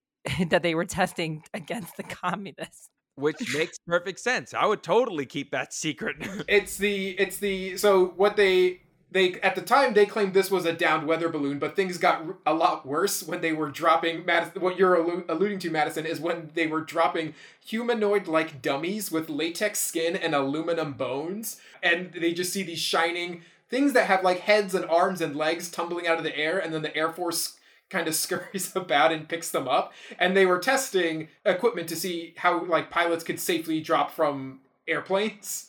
that 0.50 0.62
they 0.62 0.74
were 0.74 0.84
testing 0.84 1.42
against 1.54 1.96
the 1.96 2.02
communists. 2.02 2.90
Which 3.18 3.54
makes 3.54 3.78
perfect 3.86 4.20
sense. 4.20 4.54
I 4.54 4.64
would 4.66 4.82
totally 4.82 5.26
keep 5.26 5.50
that 5.50 5.72
secret. 5.72 6.16
it's 6.48 6.76
the 6.76 7.10
it's 7.10 7.38
the 7.38 7.76
so 7.76 8.06
what 8.16 8.36
they 8.36 8.80
they 9.10 9.34
at 9.40 9.54
the 9.54 9.62
time 9.62 9.94
they 9.94 10.06
claimed 10.06 10.34
this 10.34 10.50
was 10.50 10.64
a 10.64 10.72
downed 10.72 11.06
weather 11.06 11.28
balloon 11.28 11.58
but 11.58 11.74
things 11.74 11.98
got 11.98 12.22
a 12.46 12.54
lot 12.54 12.86
worse 12.86 13.22
when 13.22 13.40
they 13.40 13.52
were 13.52 13.70
dropping 13.70 14.24
Madison, 14.24 14.60
what 14.60 14.78
you're 14.78 14.96
allu- 14.96 15.24
alluding 15.28 15.58
to 15.60 15.70
madison 15.70 16.04
is 16.04 16.20
when 16.20 16.50
they 16.54 16.66
were 16.66 16.80
dropping 16.80 17.34
humanoid 17.64 18.26
like 18.26 18.60
dummies 18.60 19.10
with 19.10 19.30
latex 19.30 19.78
skin 19.78 20.14
and 20.14 20.34
aluminum 20.34 20.92
bones 20.92 21.60
and 21.82 22.12
they 22.12 22.32
just 22.32 22.52
see 22.52 22.62
these 22.62 22.78
shining 22.78 23.42
things 23.70 23.92
that 23.92 24.06
have 24.06 24.22
like 24.22 24.40
heads 24.40 24.74
and 24.74 24.84
arms 24.86 25.20
and 25.20 25.36
legs 25.36 25.70
tumbling 25.70 26.06
out 26.06 26.18
of 26.18 26.24
the 26.24 26.36
air 26.36 26.58
and 26.58 26.72
then 26.72 26.82
the 26.82 26.96
air 26.96 27.10
force 27.10 27.57
kind 27.90 28.08
of 28.08 28.14
scurries 28.16 28.74
about 28.74 29.12
and 29.12 29.28
picks 29.28 29.50
them 29.50 29.68
up 29.68 29.92
and 30.18 30.36
they 30.36 30.46
were 30.46 30.58
testing 30.58 31.28
equipment 31.44 31.88
to 31.88 31.96
see 31.96 32.34
how 32.36 32.64
like 32.64 32.90
pilots 32.90 33.24
could 33.24 33.40
safely 33.40 33.80
drop 33.80 34.10
from 34.10 34.60
airplanes 34.86 35.68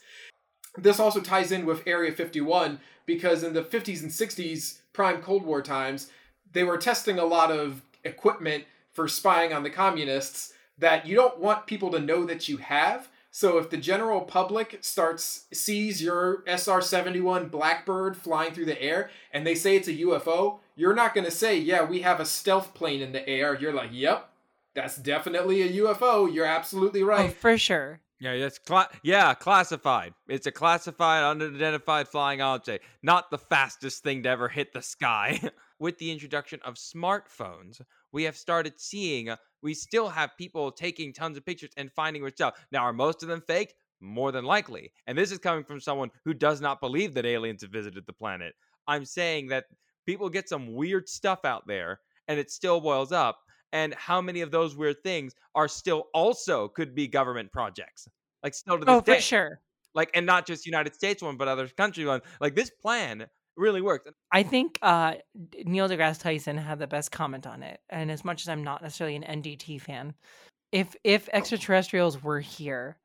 this 0.78 1.00
also 1.00 1.20
ties 1.20 1.52
in 1.52 1.66
with 1.66 1.88
Area 1.88 2.12
51 2.12 2.80
because 3.06 3.44
in 3.44 3.54
the 3.54 3.64
50s 3.64 4.02
and 4.02 4.12
60s, 4.12 4.80
prime 4.94 5.22
Cold 5.22 5.44
War 5.44 5.62
times, 5.62 6.12
they 6.52 6.64
were 6.64 6.78
testing 6.78 7.20
a 7.20 7.26
lot 7.26 7.52
of 7.52 7.82
equipment 8.04 8.66
for 8.94 9.08
spying 9.08 9.54
on 9.54 9.64
the 9.64 9.70
communists 9.70 10.54
that 10.78 11.06
you 11.06 11.16
don't 11.16 11.40
want 11.40 11.68
people 11.68 11.92
to 11.92 12.00
know 12.00 12.26
that 12.26 12.48
you 12.48 12.58
have. 12.58 13.10
So 13.32 13.58
if 13.60 13.70
the 13.70 13.78
general 13.78 14.22
public 14.22 14.80
starts 14.82 15.46
sees 15.54 16.02
your 16.02 16.44
SR-71 16.48 17.52
Blackbird 17.52 18.18
flying 18.18 18.54
through 18.54 18.66
the 18.66 18.82
air 18.82 19.10
and 19.32 19.46
they 19.46 19.56
say 19.56 19.76
it's 19.76 19.88
a 19.88 19.94
UFO, 19.94 20.60
you're 20.76 20.96
not 20.96 21.14
going 21.14 21.26
to 21.26 21.32
say, 21.32 21.58
"Yeah, 21.58 21.84
we 21.84 22.02
have 22.02 22.20
a 22.20 22.26
stealth 22.26 22.74
plane 22.74 23.02
in 23.02 23.12
the 23.12 23.28
air." 23.28 23.56
You're 23.60 23.74
like, 23.74 23.92
"Yep, 23.92 24.30
that's 24.74 24.98
definitely 24.98 25.62
a 25.62 25.84
UFO. 25.84 26.34
You're 26.34 26.46
absolutely 26.46 27.04
right." 27.04 27.20
Oh, 27.20 27.26
right." 27.26 27.36
for 27.36 27.58
sure. 27.58 28.00
yeah, 28.20 28.38
that's 28.38 28.60
cla- 28.60 28.90
yeah, 29.04 29.34
classified. 29.36 30.14
It's 30.28 30.48
a 30.48 30.52
classified, 30.52 31.24
unidentified 31.24 32.08
flying 32.08 32.42
object, 32.42 32.84
not 33.04 33.30
the 33.30 33.38
fastest 33.38 34.04
thing 34.04 34.24
to 34.24 34.30
ever 34.30 34.50
hit 34.50 34.74
the 34.74 34.82
sky. 34.82 35.40
With 35.80 35.98
the 35.98 36.12
introduction 36.12 36.60
of 36.66 36.76
smartphones, 36.76 37.80
we 38.12 38.24
have 38.24 38.36
started 38.36 38.82
seeing 38.82 39.30
we 39.62 39.74
still 39.74 40.10
have 40.10 40.38
people 40.38 40.72
taking 40.72 41.14
tons 41.14 41.38
of 41.38 41.46
pictures 41.46 41.72
and 41.78 41.92
finding 41.92 42.28
stuff. 42.30 42.60
Now, 42.72 42.84
are 42.84 42.94
most 42.94 43.24
of 43.24 43.30
them 43.30 43.42
fake? 43.42 43.76
More 44.02 44.32
than 44.32 44.46
likely. 44.46 44.94
And 45.08 45.18
this 45.18 45.32
is 45.32 45.40
coming 45.40 45.64
from 45.64 45.82
someone 45.82 46.12
who 46.24 46.34
does 46.34 46.62
not 46.62 46.80
believe 46.80 47.14
that 47.16 47.26
aliens 47.26 47.62
have 47.64 47.72
visited 47.72 48.06
the 48.06 48.14
planet. 48.14 48.56
I'm 48.88 49.04
saying 49.06 49.48
that 49.48 49.66
people 50.06 50.30
get 50.30 50.48
some 50.48 50.74
weird 50.74 51.10
stuff 51.10 51.44
out 51.44 51.68
there 51.68 52.00
and 52.28 52.40
it 52.40 52.50
still 52.52 52.80
boils 52.80 53.12
up. 53.12 53.40
And 53.72 53.94
how 53.94 54.22
many 54.22 54.42
of 54.42 54.52
those 54.52 54.76
weird 54.76 55.04
things 55.04 55.36
are 55.54 55.68
still 55.68 56.06
also 56.14 56.70
could 56.70 56.96
be 56.96 57.08
government 57.08 57.52
projects? 57.52 58.08
Like 58.42 58.54
still 58.56 58.80
to 58.80 58.86
this 58.86 58.96
Oh, 58.96 59.02
for 59.02 59.16
sure. 59.20 59.62
Like 59.94 60.12
and 60.14 60.26
not 60.26 60.46
just 60.46 60.66
United 60.66 60.94
States 60.96 61.22
one, 61.22 61.38
but 61.38 61.48
other 61.48 61.68
country 61.68 62.06
one. 62.06 62.22
Like 62.40 62.56
this 62.56 62.70
plan 62.70 63.28
really 63.60 63.82
worked. 63.82 64.10
I 64.32 64.44
think 64.44 64.80
uh, 64.82 65.16
Neil 65.66 65.88
deGrasse 65.88 66.22
Tyson 66.22 66.58
had 66.58 66.80
the 66.80 66.88
best 66.88 67.12
comment 67.12 67.46
on 67.46 67.62
it. 67.64 67.80
And 67.90 68.10
as 68.10 68.26
much 68.26 68.42
as 68.42 68.50
I'm 68.50 68.64
not 68.64 68.82
necessarily 68.82 69.16
an 69.16 69.24
NDT 69.44 69.82
fan, 69.82 70.14
if 70.72 70.96
if 71.04 71.30
extraterrestrials 71.34 72.22
were 72.24 72.40
here, 72.40 72.98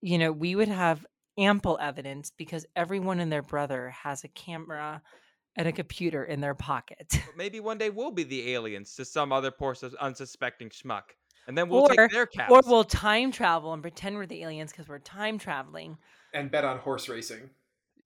you 0.00 0.18
know, 0.18 0.30
we 0.32 0.54
would 0.54 0.68
have 0.68 1.04
ample 1.38 1.78
evidence 1.80 2.30
because 2.36 2.66
everyone 2.76 3.20
and 3.20 3.30
their 3.32 3.42
brother 3.42 3.90
has 3.90 4.24
a 4.24 4.28
camera 4.28 5.02
and 5.56 5.66
a 5.68 5.72
computer 5.72 6.22
in 6.24 6.40
their 6.40 6.54
pocket. 6.54 7.18
Maybe 7.36 7.60
one 7.60 7.78
day 7.78 7.90
we'll 7.90 8.10
be 8.10 8.24
the 8.24 8.52
aliens 8.54 8.94
to 8.96 9.04
some 9.04 9.32
other 9.32 9.50
poor 9.50 9.74
unsuspecting 10.00 10.68
schmuck. 10.70 11.02
And 11.48 11.56
then 11.56 11.68
we'll 11.68 11.82
Or- 11.82 11.88
take 11.88 12.10
their 12.10 12.26
caps. 12.26 12.50
or 12.52 12.60
we'll 12.66 12.84
time 12.84 13.30
travel 13.32 13.72
and 13.72 13.80
pretend 13.80 14.16
we're 14.16 14.26
the 14.26 14.42
aliens 14.42 14.72
because 14.72 14.88
we're 14.88 14.98
time 14.98 15.38
traveling. 15.38 15.96
and 16.34 16.50
bet 16.50 16.64
on 16.64 16.78
horse 16.78 17.08
racing. 17.08 17.48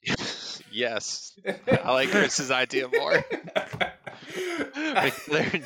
yes. 0.72 1.38
I 1.70 1.92
like 1.92 2.10
Chris's 2.10 2.50
idea 2.50 2.88
more. 2.88 3.24
They're- 5.28 5.62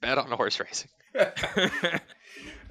bet 0.00 0.18
on 0.18 0.30
horse 0.30 0.60
racing. 0.60 0.90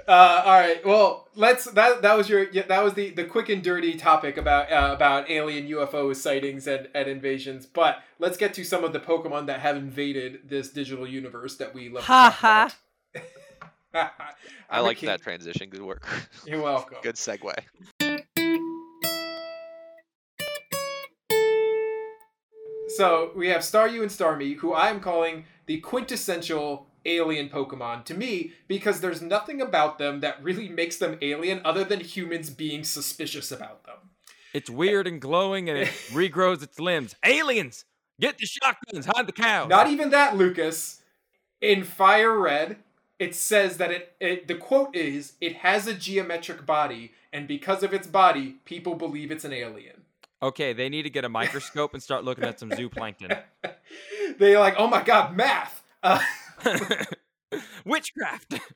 Uh, 0.07 0.41
all 0.43 0.59
right. 0.59 0.83
Well, 0.83 1.27
let's. 1.35 1.65
That 1.65 2.01
that 2.01 2.17
was 2.17 2.27
your. 2.27 2.49
Yeah, 2.49 2.63
that 2.63 2.83
was 2.83 2.95
the 2.95 3.11
the 3.11 3.25
quick 3.25 3.47
and 3.49 3.63
dirty 3.63 3.95
topic 3.95 4.37
about 4.37 4.71
uh, 4.71 4.91
about 4.91 5.29
alien 5.29 5.67
UFO 5.67 6.15
sightings 6.15 6.65
and, 6.65 6.87
and 6.95 7.07
invasions. 7.07 7.67
But 7.67 8.01
let's 8.17 8.35
get 8.35 8.55
to 8.55 8.63
some 8.63 8.83
of 8.83 8.91
the 8.91 8.99
Pokemon 8.99 9.45
that 9.45 9.59
have 9.59 9.77
invaded 9.77 10.49
this 10.49 10.69
digital 10.69 11.07
universe 11.07 11.57
that 11.57 11.75
we 11.75 11.89
love. 11.89 12.05
Ha 12.05 12.35
Ha 12.39 12.75
talk. 13.93 14.11
I 14.71 14.79
like 14.79 14.99
that 15.01 15.21
transition. 15.21 15.69
Good 15.69 15.83
work. 15.83 16.07
You're 16.43 16.63
welcome. 16.63 16.97
Good 17.03 17.15
segue. 17.15 17.53
So 22.99 23.31
we 23.33 23.47
have 23.47 23.61
Staryu 23.61 24.01
and 24.01 24.11
Starmie, 24.11 24.57
who 24.57 24.73
I 24.73 24.89
am 24.89 24.99
calling 24.99 25.45
the 25.67 25.79
quintessential 25.79 26.87
alien 27.05 27.47
Pokemon 27.47 28.03
to 28.03 28.13
me 28.13 28.51
because 28.67 28.99
there's 28.99 29.21
nothing 29.21 29.61
about 29.61 29.99
them 29.99 30.19
that 30.19 30.43
really 30.43 30.67
makes 30.67 30.97
them 30.97 31.17
alien 31.21 31.61
other 31.63 31.85
than 31.85 32.01
humans 32.01 32.49
being 32.49 32.83
suspicious 32.83 33.53
about 33.53 33.85
them. 33.85 33.95
it's 34.53 34.69
weird 34.69 35.07
and 35.07 35.21
glowing 35.21 35.69
and 35.69 35.79
it 35.79 35.87
regrows 36.09 36.61
its 36.61 36.77
limbs. 36.77 37.15
Aliens! 37.23 37.85
Get 38.19 38.37
the 38.37 38.45
shotguns, 38.45 39.05
hide 39.05 39.27
the 39.27 39.31
cows. 39.31 39.69
Not 39.69 39.89
even 39.89 40.09
that, 40.09 40.35
Lucas. 40.35 40.99
In 41.61 41.85
Fire 41.85 42.37
Red, 42.37 42.79
it 43.17 43.33
says 43.33 43.77
that 43.77 43.91
it, 43.91 44.13
it 44.19 44.49
the 44.49 44.55
quote 44.55 44.93
is 44.93 45.35
it 45.39 45.55
has 45.55 45.87
a 45.87 45.93
geometric 45.93 46.65
body 46.65 47.13
and 47.31 47.47
because 47.47 47.81
of 47.81 47.93
its 47.93 48.07
body, 48.07 48.57
people 48.65 48.95
believe 48.95 49.31
it's 49.31 49.45
an 49.45 49.53
alien. 49.53 49.99
Okay, 50.41 50.73
they 50.73 50.89
need 50.89 51.03
to 51.03 51.09
get 51.09 51.25
a 51.25 51.29
microscope 51.29 51.93
and 51.93 52.01
start 52.01 52.23
looking 52.23 52.43
at 52.43 52.59
some 52.59 52.69
zooplankton. 52.69 53.41
They're 54.37 54.59
like, 54.59 54.75
"Oh 54.77 54.87
my 54.87 55.03
god, 55.03 55.35
math." 55.35 55.83
Uh, 56.03 56.21
Witchcraft. 57.85 58.59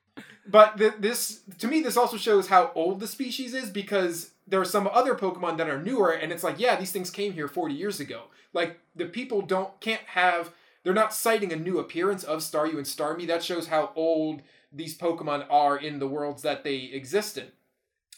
But 0.45 0.77
th- 0.77 0.95
this, 0.99 1.39
to 1.59 1.67
me, 1.69 1.81
this 1.81 1.95
also 1.95 2.17
shows 2.17 2.47
how 2.47 2.73
old 2.75 2.99
the 2.99 3.07
species 3.07 3.53
is 3.53 3.69
because 3.69 4.31
there 4.45 4.59
are 4.59 4.65
some 4.65 4.89
other 4.91 5.15
Pokemon 5.15 5.57
that 5.57 5.69
are 5.69 5.81
newer, 5.81 6.11
and 6.11 6.33
it's 6.33 6.43
like, 6.43 6.59
yeah, 6.59 6.75
these 6.75 6.91
things 6.91 7.09
came 7.09 7.31
here 7.31 7.47
40 7.47 7.73
years 7.73 8.01
ago. 8.01 8.23
Like 8.51 8.79
the 8.93 9.05
people 9.05 9.41
don't 9.41 9.79
can't 9.79 10.01
have, 10.01 10.51
they're 10.83 10.93
not 10.93 11.13
citing 11.13 11.53
a 11.53 11.55
new 11.55 11.79
appearance 11.79 12.25
of 12.25 12.39
Staryu 12.41 12.75
and 12.75 12.85
Starmie. 12.85 13.25
That 13.25 13.41
shows 13.41 13.67
how 13.67 13.91
old 13.95 14.41
these 14.71 14.97
Pokemon 14.97 15.45
are 15.49 15.77
in 15.77 15.99
the 15.99 16.09
worlds 16.09 16.41
that 16.41 16.65
they 16.65 16.75
exist 16.75 17.37
in. 17.37 17.47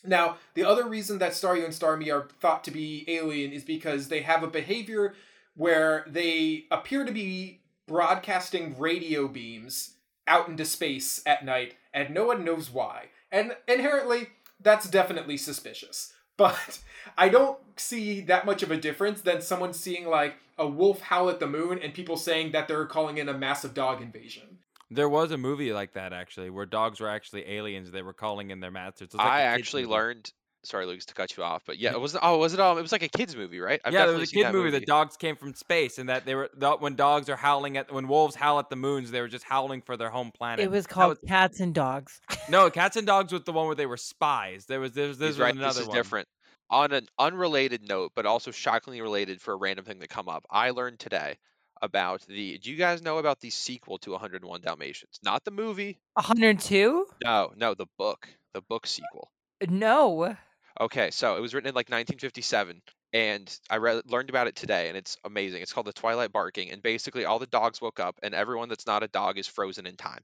Now, 0.07 0.37
the 0.53 0.63
other 0.63 0.87
reason 0.87 1.19
that 1.19 1.33
Staryu 1.33 1.65
and 1.65 1.73
Starmie 1.73 2.13
are 2.13 2.27
thought 2.39 2.63
to 2.65 2.71
be 2.71 3.05
alien 3.07 3.51
is 3.51 3.63
because 3.63 4.07
they 4.07 4.21
have 4.21 4.43
a 4.43 4.47
behavior 4.47 5.13
where 5.55 6.05
they 6.07 6.65
appear 6.71 7.05
to 7.05 7.11
be 7.11 7.61
broadcasting 7.87 8.77
radio 8.77 9.27
beams 9.27 9.95
out 10.27 10.47
into 10.47 10.65
space 10.65 11.21
at 11.25 11.45
night, 11.45 11.75
and 11.93 12.13
no 12.13 12.25
one 12.25 12.43
knows 12.43 12.71
why. 12.71 13.05
And 13.31 13.55
inherently, 13.67 14.29
that's 14.59 14.89
definitely 14.89 15.37
suspicious. 15.37 16.11
But 16.37 16.79
I 17.17 17.29
don't 17.29 17.57
see 17.77 18.19
that 18.19 18.45
much 18.45 18.61
of 18.61 18.69
a 18.69 18.75
difference 18.75 19.21
than 19.21 19.41
someone 19.41 19.71
seeing 19.73 20.05
like 20.05 20.35
a 20.57 20.67
wolf 20.67 20.99
howl 20.99 21.29
at 21.29 21.39
the 21.39 21.47
moon 21.47 21.79
and 21.81 21.93
people 21.93 22.17
saying 22.17 22.51
that 22.51 22.67
they're 22.67 22.85
calling 22.85 23.17
in 23.17 23.29
a 23.29 23.37
massive 23.37 23.73
dog 23.73 24.01
invasion. 24.01 24.59
There 24.91 25.09
was 25.09 25.31
a 25.31 25.37
movie 25.37 25.73
like 25.73 25.93
that 25.93 26.13
actually, 26.13 26.49
where 26.49 26.65
dogs 26.65 26.99
were 26.99 27.09
actually 27.09 27.47
aliens. 27.49 27.91
They 27.91 28.01
were 28.03 28.13
calling 28.13 28.51
in 28.51 28.59
their 28.59 28.71
masters. 28.71 29.09
It 29.09 29.13
was 29.13 29.23
like 29.23 29.33
I 29.33 29.41
a 29.41 29.45
kid's 29.45 29.67
actually 29.67 29.83
movie. 29.83 29.87
learned. 29.87 30.31
Sorry, 30.63 30.87
Lucas, 30.87 31.05
to 31.05 31.13
cut 31.13 31.37
you 31.37 31.43
off, 31.43 31.61
but 31.65 31.77
yeah, 31.77 31.91
it 31.93 31.99
was. 31.99 32.17
Oh, 32.19 32.37
was 32.39 32.53
it? 32.55 32.59
Um, 32.59 32.77
it 32.79 32.81
was 32.81 32.91
like 32.91 33.03
a 33.03 33.07
kids 33.07 33.35
movie, 33.35 33.59
right? 33.59 33.79
I've 33.85 33.93
yeah, 33.93 34.05
there 34.05 34.13
was 34.15 34.23
a 34.23 34.25
seen 34.25 34.39
kid 34.41 34.45
that 34.45 34.53
movie 34.53 34.71
that 34.71 34.85
dogs 34.87 35.15
came 35.15 35.35
from 35.35 35.53
space, 35.53 35.99
and 35.99 36.09
that 36.09 36.25
they 36.25 36.33
were 36.33 36.49
the, 36.55 36.71
when 36.77 36.95
dogs 36.95 37.29
are 37.29 37.35
howling 37.35 37.77
at 37.77 37.91
when 37.91 38.07
wolves 38.07 38.35
howl 38.35 38.57
at 38.59 38.69
the 38.71 38.75
moons, 38.75 39.11
they 39.11 39.21
were 39.21 39.27
just 39.27 39.43
howling 39.45 39.81
for 39.83 39.95
their 39.95 40.09
home 40.09 40.31
planet. 40.31 40.65
It 40.65 40.71
was 40.71 40.87
That 40.87 40.93
called 40.93 41.17
Cats 41.27 41.59
and 41.59 41.73
Dogs. 41.73 42.19
no 42.49 42.71
cats 42.71 42.95
and 42.95 43.05
dogs 43.05 43.31
was 43.31 43.43
the 43.43 43.51
one 43.53 43.67
where 43.67 43.75
they 43.75 43.85
were 43.85 43.97
spies. 43.97 44.65
There 44.65 44.79
was 44.79 44.93
there 44.93 45.07
was, 45.09 45.19
there 45.19 45.27
He's 45.27 45.37
was 45.37 45.39
right. 45.39 45.55
another 45.55 45.73
This 45.73 45.81
is 45.83 45.87
one. 45.87 45.95
different. 45.97 46.27
On 46.71 46.91
an 46.91 47.07
unrelated 47.19 47.87
note, 47.87 48.13
but 48.15 48.25
also 48.25 48.49
shockingly 48.49 49.01
related 49.01 49.39
for 49.41 49.53
a 49.53 49.57
random 49.57 49.85
thing 49.85 49.99
to 49.99 50.07
come 50.07 50.27
up, 50.27 50.45
I 50.49 50.71
learned 50.71 50.97
today 50.99 51.37
about 51.81 52.21
the. 52.27 52.57
Do 52.57 52.71
you 52.71 52.77
guys 52.77 53.01
know 53.01 53.17
about 53.17 53.39
the 53.39 53.49
sequel 53.49 53.97
to 53.99 54.11
101 54.11 54.61
Dalmatians? 54.61 55.19
Not 55.23 55.43
the 55.43 55.51
movie. 55.51 55.99
102? 56.13 57.05
No, 57.23 57.51
no, 57.55 57.73
the 57.73 57.87
book. 57.97 58.27
The 58.53 58.61
book 58.61 58.87
sequel. 58.87 59.31
No. 59.67 60.35
Okay, 60.79 61.11
so 61.11 61.37
it 61.37 61.41
was 61.41 61.53
written 61.53 61.69
in 61.69 61.75
like 61.75 61.87
1957, 61.87 62.81
and 63.13 63.59
I 63.69 63.77
re- 63.77 64.01
learned 64.07 64.29
about 64.29 64.47
it 64.47 64.57
today, 64.57 64.89
and 64.89 64.97
it's 64.97 65.17
amazing. 65.23 65.61
It's 65.61 65.71
called 65.71 65.87
The 65.87 65.93
Twilight 65.93 66.33
Barking, 66.33 66.71
and 66.71 66.83
basically 66.83 67.23
all 67.23 67.39
the 67.39 67.47
dogs 67.47 67.81
woke 67.81 67.99
up, 67.99 68.19
and 68.21 68.35
everyone 68.35 68.67
that's 68.67 68.85
not 68.85 69.03
a 69.03 69.07
dog 69.07 69.37
is 69.37 69.47
frozen 69.47 69.87
in 69.87 69.95
time. 69.95 70.19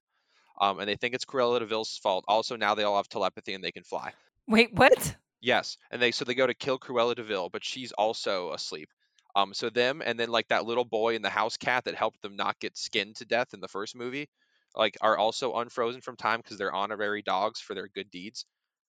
Um, 0.60 0.80
and 0.80 0.90
they 0.90 0.96
think 0.96 1.16
it's 1.16 1.26
Cruella 1.26 1.60
de 1.60 1.66
Vil's 1.66 1.98
fault. 1.98 2.26
Also, 2.28 2.56
now 2.56 2.76
they 2.76 2.84
all 2.84 2.98
have 2.98 3.10
telepathy 3.10 3.54
and 3.54 3.64
they 3.64 3.72
can 3.72 3.84
fly. 3.84 4.12
Wait, 4.48 4.74
what? 4.74 5.16
Yes, 5.42 5.78
and 5.90 6.02
they 6.02 6.12
so 6.12 6.24
they 6.24 6.36
go 6.36 6.46
to 6.46 6.54
kill 6.54 6.78
Cruella 6.78 7.16
de 7.16 7.24
Vil, 7.24 7.50
but 7.50 7.64
she's 7.64 7.92
also 7.94 8.52
asleep. 8.52 8.90
Um, 9.36 9.54
so 9.54 9.70
them 9.70 10.02
and 10.06 10.20
then 10.20 10.30
like 10.30 10.48
that 10.50 10.66
little 10.66 10.86
boy 10.86 11.16
and 11.16 11.24
the 11.24 11.30
house 11.30 11.58
cat 11.58 11.86
that 11.86 11.96
helped 11.96 12.22
them 12.22 12.36
not 12.36 12.60
get 12.60 12.78
skinned 12.78 13.16
to 13.18 13.26
death 13.26 13.54
in 13.54 13.62
the 13.62 13.68
first 13.68 13.96
movie, 13.96 14.30
like 14.76 14.98
are 15.02 15.18
also 15.18 15.56
unfrozen 15.56 16.02
from 16.02 16.16
time 16.16 16.40
because 16.40 16.58
they're 16.58 16.74
honorary 16.74 17.22
dogs 17.22 17.60
for 17.60 17.74
their 17.74 17.88
good 17.88 18.10
deeds. 18.12 18.46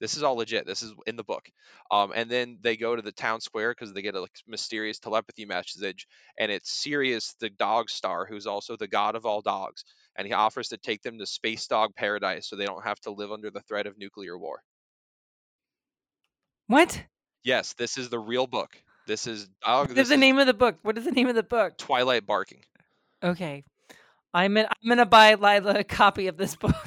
This 0.00 0.16
is 0.16 0.24
all 0.24 0.34
legit. 0.34 0.66
This 0.66 0.82
is 0.82 0.92
in 1.06 1.14
the 1.14 1.22
book. 1.22 1.48
Um, 1.88 2.12
and 2.12 2.28
then 2.28 2.58
they 2.60 2.76
go 2.76 2.96
to 2.96 3.02
the 3.02 3.12
town 3.12 3.40
square 3.40 3.70
because 3.70 3.92
they 3.92 4.02
get 4.02 4.16
a 4.16 4.20
like, 4.22 4.32
mysterious 4.48 4.98
telepathy 4.98 5.44
message, 5.44 6.08
and 6.36 6.50
it's 6.50 6.72
Sirius, 6.72 7.36
the 7.38 7.50
dog 7.50 7.88
star, 7.88 8.26
who's 8.26 8.48
also 8.48 8.76
the 8.76 8.88
god 8.88 9.14
of 9.14 9.26
all 9.26 9.42
dogs, 9.42 9.84
and 10.16 10.26
he 10.26 10.32
offers 10.32 10.70
to 10.70 10.76
take 10.76 11.02
them 11.02 11.18
to 11.18 11.26
space 11.26 11.68
dog 11.68 11.94
paradise 11.94 12.48
so 12.48 12.56
they 12.56 12.66
don't 12.66 12.84
have 12.84 12.98
to 13.02 13.12
live 13.12 13.30
under 13.30 13.50
the 13.50 13.60
threat 13.60 13.86
of 13.86 13.96
nuclear 13.96 14.36
war. 14.36 14.64
What? 16.66 17.00
Yes, 17.44 17.74
this 17.74 17.96
is 17.96 18.08
the 18.08 18.18
real 18.18 18.48
book. 18.48 18.82
This 19.06 19.26
is 19.26 19.48
dog. 19.64 19.88
What 19.88 19.96
This 19.96 20.04
is 20.04 20.08
the 20.08 20.14
is 20.14 20.20
name 20.20 20.38
of 20.38 20.46
the 20.46 20.54
book? 20.54 20.76
What 20.82 20.96
is 20.98 21.04
the 21.04 21.12
name 21.12 21.28
of 21.28 21.34
the 21.34 21.42
book? 21.42 21.76
Twilight 21.78 22.26
Barking. 22.26 22.60
Okay. 23.22 23.64
I'm 24.34 24.56
in, 24.56 24.66
I'm 24.66 24.88
gonna 24.88 25.06
buy 25.06 25.34
Lila 25.34 25.80
a 25.80 25.84
copy 25.84 26.26
of 26.28 26.36
this 26.36 26.56
book. 26.56 26.74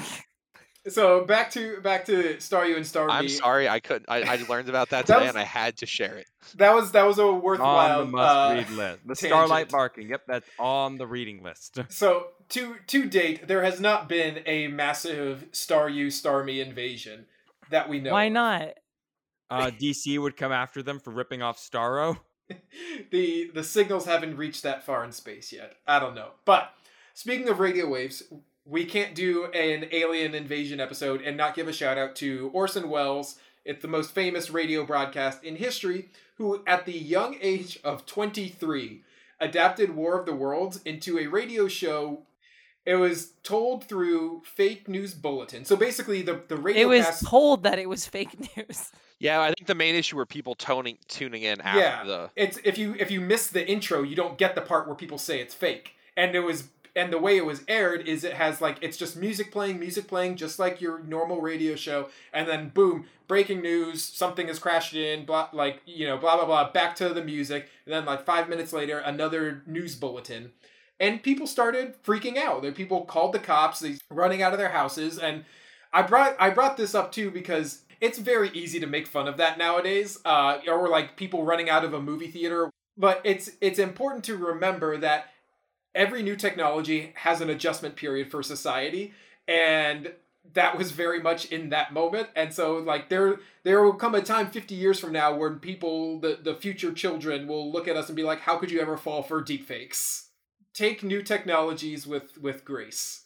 So 0.88 1.26
back 1.26 1.50
to 1.54 1.82
back 1.82 2.06
to 2.06 2.36
Staryu 2.36 2.76
and 2.76 2.86
Starmie. 2.86 3.10
I'm 3.10 3.28
sorry, 3.28 3.68
I 3.68 3.80
couldn't. 3.80 4.06
I, 4.08 4.22
I 4.22 4.46
learned 4.48 4.70
about 4.70 4.92
that 4.92 5.06
That 5.08 5.16
today, 5.16 5.26
was- 5.26 5.30
and 5.30 5.38
I 5.40 5.44
had 5.44 5.78
to 5.78 5.88
share 5.88 6.16
it. 6.18 6.28
That 6.58 6.76
was 6.76 6.92
that 6.92 7.08
was 7.08 7.18
a 7.18 7.24
on 7.24 7.42
worthwhile 7.42 8.06
the 8.06 8.12
must 8.12 8.54
read 8.54 8.68
uh, 8.78 8.82
list. 8.84 9.00
The 9.08 9.16
tangent. 9.16 9.18
Starlight 9.32 9.70
Barking. 9.70 10.10
Yep, 10.10 10.22
that's 10.28 10.48
on 10.60 10.98
the 10.98 11.08
reading 11.08 11.42
list. 11.42 11.80
So 11.90 12.28
to 12.50 12.76
to 12.86 13.06
date, 13.08 13.48
there 13.48 13.64
has 13.64 13.80
not 13.82 14.08
been 14.08 14.42
a 14.46 14.68
massive 14.68 15.48
Staryu 15.54 16.08
Starmie 16.10 16.64
invasion 16.64 17.26
that 17.72 17.90
we 17.90 18.00
know. 18.00 18.12
Why 18.12 18.26
of. 18.26 18.34
not? 18.34 18.74
Uh, 19.50 19.72
DC 19.72 20.20
would 20.20 20.38
come 20.38 20.52
after 20.52 20.82
them 20.82 21.00
for 21.00 21.12
ripping 21.12 21.42
off 21.42 21.58
Starro. 21.58 22.18
the 23.12 23.52
the 23.54 23.64
signals 23.64 24.06
haven't 24.06 24.38
reached 24.38 24.64
that 24.64 24.86
far 24.86 25.04
in 25.04 25.12
space 25.12 25.52
yet. 25.52 25.76
I 25.88 26.00
don't 26.00 26.16
know. 26.16 26.32
But 26.46 26.74
speaking 27.14 27.50
of 27.50 27.60
radio 27.60 27.88
waves, 27.88 28.24
we 28.66 28.86
can't 28.86 29.16
do 29.16 29.46
an 29.46 29.88
alien 29.92 30.34
invasion 30.34 30.80
episode 30.80 31.22
and 31.22 31.38
not 31.38 31.56
give 31.56 31.68
a 31.68 31.74
shout 31.74 31.98
out 31.98 32.16
to 32.18 32.50
Orson 32.54 32.90
Welles. 32.90 33.38
It's 33.64 33.82
the 33.82 33.88
most 33.88 34.12
famous 34.12 34.50
radio 34.50 34.86
broadcast 34.86 35.44
in 35.44 35.56
history, 35.56 36.10
who 36.38 36.64
at 36.68 36.86
the 36.86 36.98
young 36.98 37.38
age 37.42 37.80
of 37.84 38.06
23 38.06 39.02
adapted 39.40 39.96
War 39.96 40.20
of 40.20 40.26
the 40.26 40.36
Worlds 40.36 40.82
into 40.86 41.20
a 41.20 41.28
radio 41.28 41.68
show 41.68 42.24
It 42.86 42.96
was 42.96 43.32
told 43.44 43.84
through 43.86 44.44
fake 44.46 44.88
news 44.88 45.14
bulletin. 45.14 45.66
So 45.66 45.76
basically, 45.76 46.22
the 46.22 46.42
the 46.48 46.56
radio 46.58 46.84
It 46.84 46.86
was 46.98 47.06
cast- 47.06 47.28
told 47.28 47.64
that 47.64 47.80
it 47.80 47.90
was 47.90 48.06
fake 48.06 48.38
news. 48.58 48.92
Yeah, 49.18 49.42
I 49.42 49.48
think 49.54 49.66
the 49.68 49.76
main 49.76 49.96
issue 49.96 50.18
were 50.18 50.26
people 50.26 50.56
toning 50.56 50.98
tuning 51.08 51.44
in 51.44 51.62
after 51.62 51.80
Yeah. 51.80 52.04
the. 52.04 52.30
it's 52.36 52.60
if 52.64 52.78
you 52.78 52.96
if 53.00 53.10
you 53.10 53.22
miss 53.22 53.48
the 53.48 53.68
intro, 53.68 54.04
you 54.04 54.16
don't 54.16 54.38
get 54.38 54.56
the 54.56 54.62
part 54.62 54.88
where 54.88 54.96
people 54.96 55.18
say 55.18 55.40
it's 55.40 55.54
fake. 55.56 55.96
And 56.18 56.36
it 56.36 56.42
was 56.42 56.70
and 56.98 57.12
the 57.12 57.18
way 57.20 57.36
it 57.36 57.46
was 57.46 57.62
aired 57.68 58.08
is 58.08 58.24
it 58.24 58.34
has 58.34 58.62
like 58.62 58.78
it's 58.82 58.98
just 58.98 59.18
music 59.18 59.52
playing, 59.52 59.80
music 59.80 60.08
playing, 60.08 60.36
just 60.38 60.60
like 60.60 60.80
your 60.80 61.00
normal 61.00 61.42
radio 61.42 61.76
show, 61.76 62.10
and 62.32 62.48
then 62.48 62.70
boom, 62.70 63.06
breaking 63.28 63.62
news, 63.62 64.04
something 64.04 64.48
has 64.48 64.60
crashed 64.60 64.94
in, 64.94 65.26
blah 65.26 65.50
like 65.54 65.82
you 65.86 66.06
know, 66.08 66.18
blah 66.18 66.36
blah 66.38 66.46
blah, 66.46 66.72
back 66.72 66.96
to 66.98 67.10
the 67.10 67.24
music, 67.24 67.68
and 67.86 67.94
then 67.94 68.06
like 68.06 68.24
five 68.26 68.48
minutes 68.48 68.72
later, 68.74 69.00
another 69.00 69.64
news 69.66 69.96
bulletin. 69.96 70.52
And 71.00 71.22
people 71.22 71.48
started 71.48 72.02
freaking 72.04 72.38
out. 72.38 72.62
The 72.62 72.72
people 72.72 73.06
called 73.06 73.34
the 73.34 73.40
cops, 73.40 73.80
they 73.80 73.98
running 74.10 74.42
out 74.42 74.54
of 74.54 74.60
their 74.60 74.70
houses, 74.70 75.18
and 75.20 75.44
I 75.92 76.02
brought 76.02 76.36
I 76.40 76.50
brought 76.50 76.78
this 76.78 76.96
up 76.96 77.12
too 77.12 77.32
because 77.32 77.82
it's 78.02 78.20
very 78.20 78.50
easy 78.50 78.80
to 78.80 78.88
make 78.88 79.08
fun 79.08 79.28
of 79.28 79.38
that 79.38 79.58
nowadays, 79.58 80.20
uh, 80.26 80.60
or 80.68 80.90
like 80.90 81.16
people 81.16 81.44
running 81.44 81.70
out 81.70 81.86
of 81.86 81.94
a 81.94 82.02
movie 82.02 82.32
theater. 82.32 82.70
But 82.98 83.22
it's 83.24 83.52
it's 83.62 83.80
important 83.80 84.24
to 84.26 84.38
remember 84.38 84.98
that 84.98 85.28
every 85.94 86.22
new 86.22 86.36
technology 86.36 87.14
has 87.16 87.42
an 87.42 87.50
adjustment 87.50 87.96
period 87.96 88.30
for 88.30 88.44
society, 88.44 89.14
and 89.48 90.14
that 90.54 90.78
was 90.78 90.92
very 90.92 91.22
much 91.22 91.46
in 91.46 91.70
that 91.70 91.94
moment. 91.94 92.28
And 92.36 92.54
so 92.54 92.78
like 92.78 93.10
there 93.10 93.40
there 93.64 93.82
will 93.82 93.94
come 93.94 94.16
a 94.16 94.22
time 94.22 94.50
50 94.50 94.76
years 94.76 95.00
from 95.00 95.12
now 95.12 95.36
when 95.36 95.60
people 95.60 96.20
the, 96.20 96.40
the 96.42 96.56
future 96.56 96.92
children 96.92 97.48
will 97.48 97.72
look 97.72 97.88
at 97.88 97.98
us 97.98 98.08
and 98.10 98.16
be 98.16 98.24
like, 98.24 98.42
how 98.42 98.58
could 98.58 98.72
you 98.72 98.80
ever 98.80 98.98
fall 98.98 99.24
for 99.24 99.42
deepfakes? 99.42 100.25
Take 100.76 101.04
new 101.04 101.24
technologies 101.24 102.06
with 102.06 102.38
with 102.38 102.66
grace. 102.66 103.24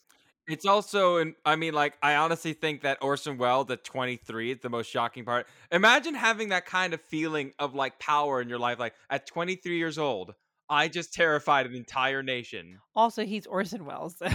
It's 0.47 0.65
also, 0.65 1.17
and 1.17 1.35
I 1.45 1.55
mean, 1.55 1.73
like, 1.73 1.95
I 2.01 2.15
honestly 2.15 2.53
think 2.53 2.81
that 2.81 2.97
Orson 3.03 3.38
Welles 3.38 3.69
at 3.69 3.83
23 3.83 4.51
is 4.51 4.59
the 4.62 4.69
most 4.69 4.89
shocking 4.89 5.23
part. 5.23 5.45
Imagine 5.71 6.15
having 6.15 6.49
that 6.49 6.65
kind 6.65 6.93
of 6.93 7.01
feeling 7.01 7.53
of 7.59 7.75
like 7.75 7.99
power 7.99 8.41
in 8.41 8.49
your 8.49 8.57
life. 8.57 8.79
Like, 8.79 8.95
at 9.12 9.27
23 9.27 9.77
years 9.77 9.99
old, 9.99 10.33
I 10.69 10.88
just 10.88 11.13
terrified 11.13 11.67
an 11.67 11.75
entire 11.75 12.23
nation. 12.23 12.79
Also, 12.95 13.25
he's 13.25 13.45
Orson 13.45 13.85
Welles, 13.85 14.17
so 14.17 14.27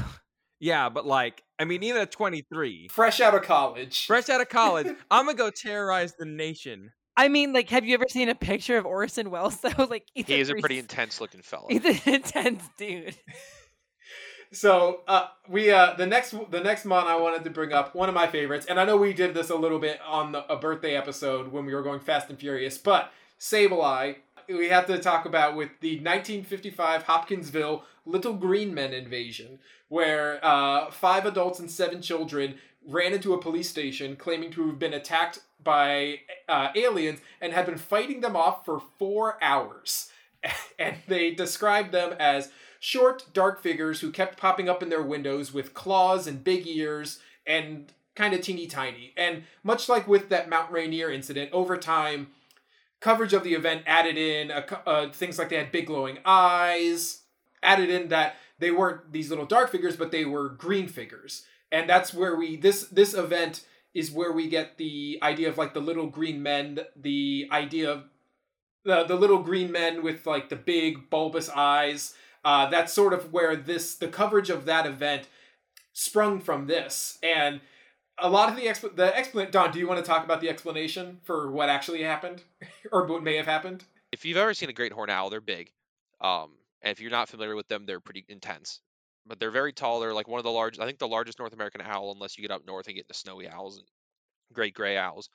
Yeah, 0.60 0.88
but 0.88 1.04
like, 1.04 1.42
I 1.58 1.64
mean, 1.64 1.82
even 1.82 2.00
at 2.00 2.10
23, 2.10 2.88
Fresh 2.88 3.20
out 3.20 3.34
of 3.34 3.42
college. 3.42 4.06
fresh 4.06 4.28
out 4.28 4.40
of 4.40 4.48
college, 4.48 4.86
I'm 5.10 5.26
gonna 5.26 5.36
go 5.36 5.50
terrorize 5.50 6.14
the 6.14 6.26
nation. 6.26 6.92
I 7.16 7.28
mean, 7.28 7.52
like, 7.52 7.68
have 7.70 7.84
you 7.84 7.94
ever 7.94 8.06
seen 8.08 8.28
a 8.28 8.34
picture 8.34 8.76
of 8.76 8.86
Orson 8.86 9.30
Welles? 9.30 9.56
Though, 9.60 9.84
like, 9.84 10.06
he's 10.14 10.26
He 10.26 10.40
is 10.40 10.48
a 10.48 10.52
pretty 10.52 10.62
pretty 10.62 10.78
intense 10.78 11.20
looking 11.20 11.42
fella. 11.42 11.66
He's 11.68 11.84
an 11.84 12.00
intense 12.14 12.64
dude. 12.76 13.16
So 14.52 15.00
uh, 15.08 15.26
we 15.48 15.72
uh, 15.72 15.94
the 15.94 16.06
next 16.06 16.32
the 16.52 16.60
next 16.60 16.84
mon 16.84 17.08
I 17.08 17.16
wanted 17.16 17.42
to 17.42 17.50
bring 17.50 17.72
up 17.72 17.92
one 17.92 18.08
of 18.08 18.14
my 18.14 18.28
favorites, 18.28 18.66
and 18.66 18.78
I 18.78 18.84
know 18.84 18.96
we 18.96 19.12
did 19.12 19.34
this 19.34 19.50
a 19.50 19.56
little 19.56 19.80
bit 19.80 19.98
on 20.06 20.30
the, 20.30 20.46
a 20.52 20.54
birthday 20.54 20.94
episode 20.94 21.50
when 21.50 21.66
we 21.66 21.74
were 21.74 21.82
going 21.82 21.98
Fast 21.98 22.30
and 22.30 22.38
Furious, 22.38 22.78
but 22.78 23.10
Sableye 23.40 24.18
we 24.48 24.68
have 24.68 24.86
to 24.86 24.98
talk 24.98 25.26
about 25.26 25.56
with 25.56 25.70
the 25.80 25.96
1955 25.96 27.04
Hopkinsville 27.04 27.84
Little 28.06 28.34
Green 28.34 28.74
Men 28.74 28.92
invasion, 28.92 29.58
where 29.88 30.44
uh, 30.44 30.90
five 30.90 31.26
adults 31.26 31.58
and 31.58 31.70
seven 31.70 32.02
children 32.02 32.56
ran 32.86 33.12
into 33.12 33.34
a 33.34 33.40
police 33.40 33.68
station 33.68 34.16
claiming 34.16 34.50
to 34.52 34.66
have 34.68 34.78
been 34.78 34.94
attacked 34.94 35.40
by 35.62 36.20
uh, 36.48 36.68
aliens 36.74 37.20
and 37.40 37.52
had 37.52 37.66
been 37.66 37.78
fighting 37.78 38.20
them 38.20 38.36
off 38.36 38.64
for 38.64 38.82
four 38.98 39.42
hours. 39.42 40.10
and 40.78 40.96
they 41.08 41.30
described 41.30 41.92
them 41.92 42.14
as 42.18 42.50
short, 42.78 43.26
dark 43.32 43.62
figures 43.62 44.00
who 44.00 44.12
kept 44.12 44.38
popping 44.38 44.68
up 44.68 44.82
in 44.82 44.90
their 44.90 45.02
windows 45.02 45.52
with 45.54 45.74
claws 45.74 46.26
and 46.26 46.44
big 46.44 46.66
ears 46.66 47.20
and 47.46 47.92
kind 48.14 48.34
of 48.34 48.42
teeny 48.42 48.66
tiny. 48.66 49.12
And 49.16 49.44
much 49.62 49.88
like 49.88 50.06
with 50.06 50.28
that 50.28 50.48
Mount 50.48 50.70
Rainier 50.70 51.10
incident, 51.10 51.50
over 51.52 51.76
time, 51.76 52.28
coverage 53.00 53.32
of 53.32 53.42
the 53.44 53.54
event 53.54 53.82
added 53.86 54.16
in 54.16 54.50
uh, 54.50 55.08
things 55.12 55.38
like 55.38 55.48
they 55.48 55.56
had 55.56 55.72
big 55.72 55.86
glowing 55.86 56.18
eyes, 56.24 57.22
added 57.62 57.90
in 57.90 58.08
that 58.08 58.36
they 58.58 58.70
weren't 58.70 59.12
these 59.12 59.30
little 59.30 59.46
dark 59.46 59.70
figures, 59.70 59.96
but 59.96 60.10
they 60.10 60.24
were 60.24 60.48
green 60.48 60.86
figures. 60.88 61.44
And 61.74 61.88
that's 61.88 62.14
where 62.14 62.36
we 62.36 62.56
this 62.56 62.84
this 62.84 63.14
event 63.14 63.64
is 63.94 64.10
where 64.10 64.32
we 64.32 64.48
get 64.48 64.78
the 64.78 65.18
idea 65.22 65.48
of 65.48 65.58
like 65.58 65.74
the 65.74 65.80
little 65.80 66.06
green 66.06 66.42
men, 66.42 66.80
the 66.94 67.48
idea 67.50 67.90
of 67.90 68.04
the 68.84 69.04
the 69.04 69.16
little 69.16 69.42
green 69.42 69.72
men 69.72 70.02
with 70.02 70.26
like 70.26 70.48
the 70.48 70.56
big 70.56 71.10
bulbous 71.10 71.48
eyes. 71.48 72.14
Uh, 72.44 72.68
that's 72.68 72.92
sort 72.92 73.12
of 73.12 73.32
where 73.32 73.56
this 73.56 73.96
the 73.96 74.08
coverage 74.08 74.50
of 74.50 74.66
that 74.66 74.86
event 74.86 75.26
sprung 75.92 76.40
from 76.40 76.66
this, 76.66 77.18
and 77.22 77.60
a 78.18 78.28
lot 78.28 78.48
of 78.48 78.56
the 78.56 78.66
expl- 78.66 78.94
the 78.94 79.16
explanation. 79.16 79.50
Don, 79.50 79.72
do 79.72 79.78
you 79.80 79.88
want 79.88 79.98
to 79.98 80.06
talk 80.08 80.24
about 80.24 80.40
the 80.40 80.48
explanation 80.48 81.18
for 81.24 81.50
what 81.50 81.68
actually 81.68 82.02
happened, 82.02 82.42
or 82.92 83.06
what 83.06 83.22
may 83.22 83.36
have 83.36 83.46
happened? 83.46 83.84
if 84.14 84.24
you've 84.24 84.36
ever 84.36 84.54
seen 84.54 84.70
a 84.70 84.72
great 84.72 84.92
horned 84.92 85.10
owl, 85.10 85.28
they're 85.28 85.40
big. 85.40 85.72
Um, 86.20 86.52
and 86.82 86.92
if 86.92 87.00
you're 87.00 87.10
not 87.10 87.28
familiar 87.28 87.56
with 87.56 87.66
them, 87.66 87.84
they're 87.84 87.98
pretty 87.98 88.24
intense. 88.28 88.80
But 89.26 89.38
they're 89.40 89.50
very 89.50 89.72
tall. 89.72 90.00
They're 90.00 90.12
like 90.14 90.28
one 90.28 90.38
of 90.38 90.44
the 90.44 90.50
largest, 90.50 90.82
I 90.82 90.86
think 90.86 90.98
the 90.98 91.08
largest 91.08 91.38
North 91.38 91.52
American 91.54 91.80
owl, 91.80 92.12
unless 92.12 92.36
you 92.36 92.42
get 92.42 92.50
up 92.50 92.66
north 92.66 92.86
and 92.86 92.96
get 92.96 93.08
the 93.08 93.14
snowy 93.14 93.48
owls 93.48 93.78
and 93.78 93.86
great 94.52 94.74
gray 94.74 94.96
owls. 94.98 95.28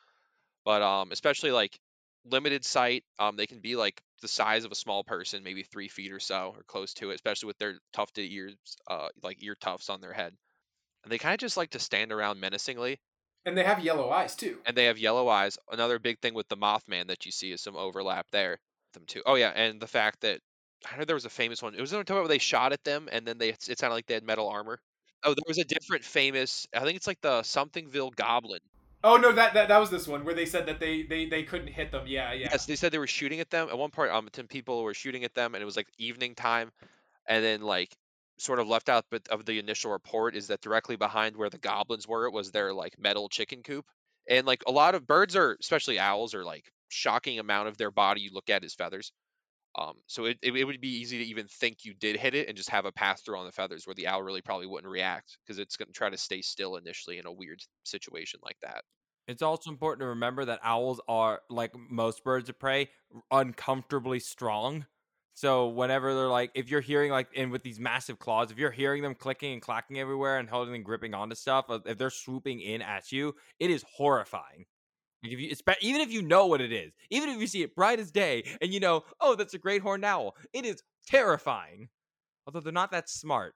But 0.66 0.82
um, 0.82 1.12
especially 1.12 1.52
like 1.52 1.80
limited 2.26 2.66
sight, 2.66 3.04
um, 3.20 3.36
they 3.38 3.48
can 3.48 3.60
be 3.62 3.76
like 3.76 4.02
the 4.22 4.28
size 4.28 4.66
of 4.66 4.72
a 4.72 4.76
small 4.76 5.04
person, 5.04 5.44
maybe 5.44 5.64
three 5.64 5.88
feet 5.88 6.12
or 6.12 6.20
so, 6.20 6.54
or 6.56 6.64
close 6.68 6.94
to 6.96 7.12
it, 7.12 7.16
especially 7.16 7.48
with 7.48 7.58
their 7.58 7.80
tufted 7.94 8.32
ears, 8.32 8.56
uh, 8.88 9.10
like 9.24 9.44
ear 9.44 9.56
tufts 9.56 9.90
on 9.90 10.02
their 10.02 10.14
head. 10.14 10.34
And 11.04 11.12
they 11.12 11.18
kind 11.18 11.34
of 11.34 11.40
just 11.40 11.58
like 11.58 11.72
to 11.72 11.80
stand 11.80 12.12
around 12.12 12.40
menacingly 12.40 13.00
And 13.46 13.58
they 13.58 13.64
have 13.64 13.84
yellow 13.84 14.10
eyes 14.12 14.36
too. 14.36 14.60
and 14.66 14.76
they 14.78 14.86
have 14.86 14.98
yellow 14.98 15.28
eyes. 15.28 15.58
Another 15.72 16.00
big 16.00 16.20
thing 16.20 16.34
with 16.34 16.48
the 16.50 16.58
Mothman 16.58 17.08
that 17.08 17.26
you 17.26 17.32
see 17.32 17.52
is 17.52 17.62
some 17.62 17.76
overlap 17.76 18.28
there. 18.32 18.60
Them 18.94 19.06
too. 19.06 19.24
Oh 19.26 19.36
yeah, 19.36 19.50
and 19.50 19.82
the 19.82 19.88
fact 19.88 20.22
that 20.22 20.42
I 20.92 20.98
know 20.98 21.06
there 21.06 21.16
was 21.16 21.26
a 21.26 21.30
famous 21.30 21.62
one. 21.62 21.76
It 21.76 21.82
was 21.82 21.94
on 21.94 22.04
top 22.06 22.18
where 22.18 22.28
they 22.28 22.38
shot 22.38 22.74
at 22.74 22.84
them, 22.84 23.10
and 23.12 23.26
then 23.26 23.38
they 23.38 23.50
it 23.50 23.80
sounded 23.80 23.96
like 23.96 24.06
they 24.06 24.14
had 24.14 24.24
metal 24.24 24.48
armor. 24.48 24.80
Oh, 25.24 25.34
there 25.34 25.44
was 25.48 25.58
a 25.58 25.66
different 25.66 26.04
famous. 26.04 26.68
I 26.74 26.80
think 26.82 26.96
it's 26.96 27.08
like 27.08 27.22
the 27.22 27.42
Somethingville 27.42 28.16
Goblin. 28.16 28.62
Oh 29.04 29.18
no, 29.18 29.32
that, 29.32 29.54
that 29.54 29.70
that 29.70 29.78
was 29.78 29.90
this 29.90 30.08
one 30.08 30.26
where 30.26 30.34
they 30.36 30.46
said 30.46 30.66
that 30.68 30.80
they 30.80 31.04
they 31.04 31.26
they 31.26 31.44
couldn't 31.44 31.68
hit 31.68 31.92
them. 31.92 32.06
Yeah, 32.08 32.34
yeah. 32.34 32.50
Yes, 32.52 32.66
they 32.66 32.76
said 32.76 32.92
they 32.92 32.98
were 32.98 33.08
shooting 33.08 33.40
at 33.40 33.50
them. 33.50 33.70
At 33.70 33.78
one 33.78 33.92
part, 33.92 34.12
um, 34.12 34.28
ten 34.32 34.48
people 34.48 34.84
were 34.84 34.94
shooting 34.94 35.24
at 35.24 35.34
them, 35.34 35.56
and 35.56 35.62
it 35.62 35.66
was 35.66 35.78
like 35.78 35.88
evening 35.98 36.36
time, 36.36 36.72
and 37.28 37.44
then 37.44 37.62
like 37.62 37.96
sort 38.40 38.60
of 38.60 38.68
left 38.68 38.90
out 38.90 39.06
but 39.12 39.28
of 39.30 39.46
the 39.46 39.60
initial 39.60 39.92
report 39.92 40.36
is 40.36 40.48
that 40.48 40.62
directly 40.62 40.96
behind 40.96 41.36
where 41.36 41.50
the 41.50 41.58
goblins 41.58 42.08
were 42.08 42.26
it 42.26 42.34
was 42.34 42.52
their 42.52 42.74
like 42.74 42.98
metal 42.98 43.28
chicken 43.28 43.62
coop 43.62 43.86
and 44.30 44.48
like 44.48 44.64
a 44.66 44.72
lot 44.72 44.96
of 44.96 45.06
birds 45.06 45.36
are 45.36 45.58
especially 45.60 46.00
owls 46.00 46.34
are 46.34 46.46
like 46.46 46.72
shocking 46.88 47.38
amount 47.38 47.68
of 47.68 47.78
their 47.78 47.92
body 47.92 48.22
you 48.22 48.30
look 48.32 48.50
at 48.50 48.64
is 48.64 48.74
feathers 48.74 49.12
um 49.78 49.94
so 50.08 50.26
it, 50.26 50.38
it, 50.42 50.66
would 50.66 50.82
be 50.82 51.00
easy 51.00 51.18
to 51.20 51.24
even 51.24 51.48
think 51.48 51.86
you 51.86 51.94
did 51.94 52.18
hit 52.18 52.34
it 52.34 52.48
and 52.48 52.58
just 52.58 52.70
have 52.70 52.86
a 52.86 52.92
pass 52.92 53.22
through 53.22 53.38
on 53.38 53.46
the 53.46 53.52
feathers 53.52 53.86
where 53.86 53.94
the 53.94 54.08
owl 54.08 54.24
really 54.24 54.42
probably 54.42 54.66
wouldn't 54.66 54.92
react 54.92 55.38
because 55.46 55.60
it's 55.60 55.78
going 55.78 55.88
to 55.88 55.94
try 55.94 56.10
to 56.10 56.18
stay 56.18 56.42
still 56.42 56.76
initially 56.76 57.20
in 57.20 57.26
a 57.28 57.32
weird 57.32 57.62
situation 57.84 58.40
like 58.44 58.58
that 58.62 58.84
It's 59.28 59.44
also 59.44 59.70
important 59.70 60.02
to 60.02 60.08
remember 60.08 60.46
that 60.46 60.60
owls 60.64 61.00
are, 61.08 61.42
like 61.50 61.72
most 61.78 62.24
birds 62.24 62.50
of 62.50 62.58
prey, 62.60 62.90
uncomfortably 63.32 64.20
strong. 64.20 64.88
So 65.36 65.68
whenever 65.70 66.14
they're 66.16 66.28
like, 66.28 66.52
if 66.56 66.70
you're 66.70 66.82
hearing 66.82 67.12
like, 67.12 67.32
in 67.34 67.50
with 67.52 67.64
these 67.64 67.80
massive 67.80 68.20
claws, 68.20 68.52
if 68.52 68.58
you're 68.58 68.72
hearing 68.72 69.04
them 69.04 69.16
clicking 69.16 69.54
and 69.54 69.62
clacking 69.62 70.00
everywhere 70.00 70.40
and 70.40 70.50
holding 70.50 70.76
and 70.76 70.84
gripping 70.84 71.14
onto 71.14 71.36
stuff, 71.36 71.66
uh, 71.70 71.80
if 71.86 71.98
they're 71.98 72.10
swooping 72.10 72.60
in 72.60 72.82
at 72.82 73.12
you, 73.12 73.36
it 73.60 73.70
is 73.70 73.86
horrifying. 73.96 74.66
Like 75.24 75.34
if 75.34 75.40
you, 75.40 75.54
even 75.82 76.02
if 76.02 76.12
you 76.12 76.22
know 76.22 76.46
what 76.48 76.62
it 76.62 76.72
is, 76.72 76.94
even 77.10 77.30
if 77.30 77.40
you 77.40 77.48
see 77.48 77.62
it 77.62 77.76
bright 77.76 78.00
as 78.00 78.12
day 78.12 78.44
and 78.62 78.74
you 78.74 78.80
know, 78.80 79.04
oh, 79.20 79.36
that's 79.36 79.54
a 79.54 79.58
great 79.58 79.82
horned 79.82 80.06
owl, 80.06 80.36
it 80.54 80.66
is 80.66 80.82
terrifying. 81.08 81.90
Although 82.48 82.62
they're 82.62 82.72
not 82.74 82.92
that 82.92 83.10
smart. 83.10 83.54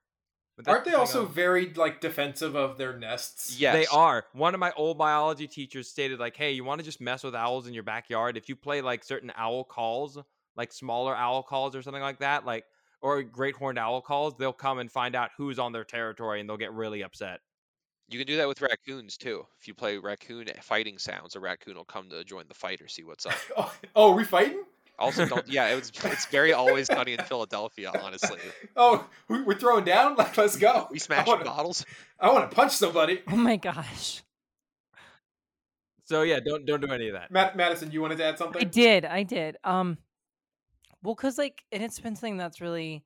But 0.55 0.67
Aren't 0.67 0.85
they 0.85 0.93
also 0.93 1.23
of- 1.23 1.31
very 1.33 1.73
like 1.73 1.99
defensive 1.99 2.55
of 2.55 2.77
their 2.77 2.95
nests? 2.97 3.59
yes 3.59 3.73
they 3.73 3.85
are. 3.87 4.25
One 4.33 4.53
of 4.53 4.59
my 4.59 4.71
old 4.75 4.97
biology 4.99 5.47
teachers 5.47 5.89
stated 5.89 6.19
like, 6.19 6.35
"Hey, 6.35 6.51
you 6.51 6.63
want 6.63 6.79
to 6.79 6.85
just 6.85 7.01
mess 7.01 7.23
with 7.23 7.33
owls 7.33 7.65
in 7.67 7.73
your 7.73 7.81
backyard? 7.83 8.37
If 8.37 8.49
you 8.49 8.55
play 8.55 8.81
like 8.81 9.03
certain 9.03 9.31
owl 9.35 9.63
calls, 9.63 10.19
like 10.55 10.71
smaller 10.71 11.15
owl 11.15 11.41
calls 11.41 11.75
or 11.75 11.81
something 11.81 12.03
like 12.03 12.19
that, 12.19 12.45
like 12.45 12.65
or 13.01 13.23
great 13.23 13.55
horned 13.55 13.79
owl 13.79 14.01
calls, 14.01 14.35
they'll 14.37 14.53
come 14.53 14.77
and 14.77 14.91
find 14.91 15.15
out 15.15 15.31
who's 15.37 15.57
on 15.57 15.71
their 15.71 15.83
territory 15.83 16.39
and 16.39 16.47
they'll 16.47 16.57
get 16.57 16.73
really 16.73 17.01
upset." 17.03 17.39
You 18.13 18.19
can 18.19 18.27
do 18.27 18.37
that 18.37 18.47
with 18.47 18.61
raccoons 18.61 19.17
too. 19.17 19.43
If 19.59 19.67
you 19.67 19.73
play 19.73 19.97
raccoon 19.97 20.47
fighting 20.61 20.99
sounds, 20.99 21.35
a 21.35 21.39
raccoon 21.39 21.75
will 21.75 21.83
come 21.83 22.09
to 22.11 22.23
join 22.23 22.45
the 22.47 22.53
fight 22.53 22.79
or 22.79 22.87
see 22.87 23.03
what's 23.03 23.25
up. 23.25 23.33
Oh, 23.57 23.73
oh, 23.95 24.11
are 24.11 24.15
we 24.15 24.23
fighting? 24.23 24.63
Also, 24.99 25.25
don't 25.25 25.47
yeah, 25.47 25.69
it 25.69 25.75
was 25.75 25.91
it's 26.05 26.27
very 26.27 26.53
always 26.53 26.85
sunny 26.85 27.13
in 27.13 27.23
Philadelphia. 27.23 27.91
Honestly, 28.03 28.37
Oh, 28.77 29.07
we- 29.27 29.41
we're 29.41 29.57
throwing 29.57 29.83
down. 29.83 30.15
Like, 30.17 30.37
let's 30.37 30.57
go. 30.57 30.87
we 30.91 30.99
smash 30.99 31.25
wanna, 31.25 31.43
bottles. 31.43 31.83
I 32.19 32.31
want 32.31 32.47
to 32.51 32.55
punch 32.55 32.73
somebody. 32.73 33.23
Oh 33.31 33.35
my 33.35 33.57
gosh. 33.57 34.21
So 36.05 36.21
yeah, 36.21 36.39
don't 36.39 36.67
don't 36.67 36.81
do 36.81 36.91
any 36.93 37.07
of 37.07 37.13
that. 37.13 37.31
Matt, 37.31 37.57
Madison, 37.57 37.91
you 37.91 37.99
wanted 38.01 38.19
to 38.19 38.25
add 38.25 38.37
something? 38.37 38.61
I 38.61 38.65
did. 38.65 39.05
I 39.05 39.23
did. 39.23 39.57
Um 39.63 39.97
well 41.01 41.15
cuz 41.15 41.39
like 41.39 41.63
and 41.71 41.81
it's 41.81 41.99
been 41.99 42.15
something 42.15 42.37
that's 42.37 42.61
really 42.61 43.03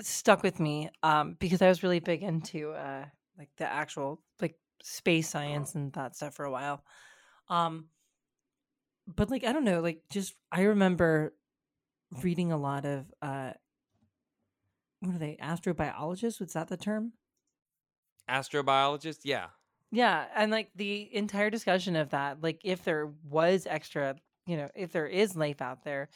stuck 0.00 0.44
with 0.44 0.60
me 0.60 0.88
um, 1.02 1.36
because 1.38 1.62
I 1.62 1.68
was 1.68 1.82
really 1.82 2.00
big 2.00 2.22
into 2.22 2.70
uh, 2.72 3.06
like 3.38 3.50
the 3.56 3.66
actual 3.66 4.22
like 4.40 4.56
space 4.82 5.28
science 5.28 5.74
and 5.74 5.92
that 5.94 6.16
stuff 6.16 6.34
for 6.34 6.44
a 6.44 6.50
while. 6.50 6.84
Um, 7.48 7.86
but 9.06 9.30
like 9.30 9.44
I 9.44 9.52
don't 9.52 9.64
know, 9.64 9.80
like 9.80 10.02
just 10.10 10.34
I 10.50 10.62
remember 10.62 11.34
reading 12.22 12.52
a 12.52 12.56
lot 12.58 12.84
of 12.84 13.06
uh, 13.20 13.52
what 15.00 15.16
are 15.16 15.18
they 15.18 15.36
astrobiologists? 15.42 16.40
Was 16.40 16.52
that 16.52 16.68
the 16.68 16.76
term? 16.76 17.12
Astrobiologist, 18.28 19.20
yeah. 19.24 19.48
Yeah, 19.90 20.24
and 20.34 20.50
like 20.50 20.70
the 20.74 21.14
entire 21.14 21.50
discussion 21.50 21.96
of 21.96 22.10
that, 22.10 22.42
like 22.42 22.60
if 22.64 22.84
there 22.84 23.12
was 23.28 23.66
extra, 23.68 24.16
you 24.46 24.56
know, 24.56 24.70
if 24.74 24.92
there 24.92 25.06
is 25.06 25.36
life 25.36 25.60
out 25.60 25.84
there, 25.84 26.08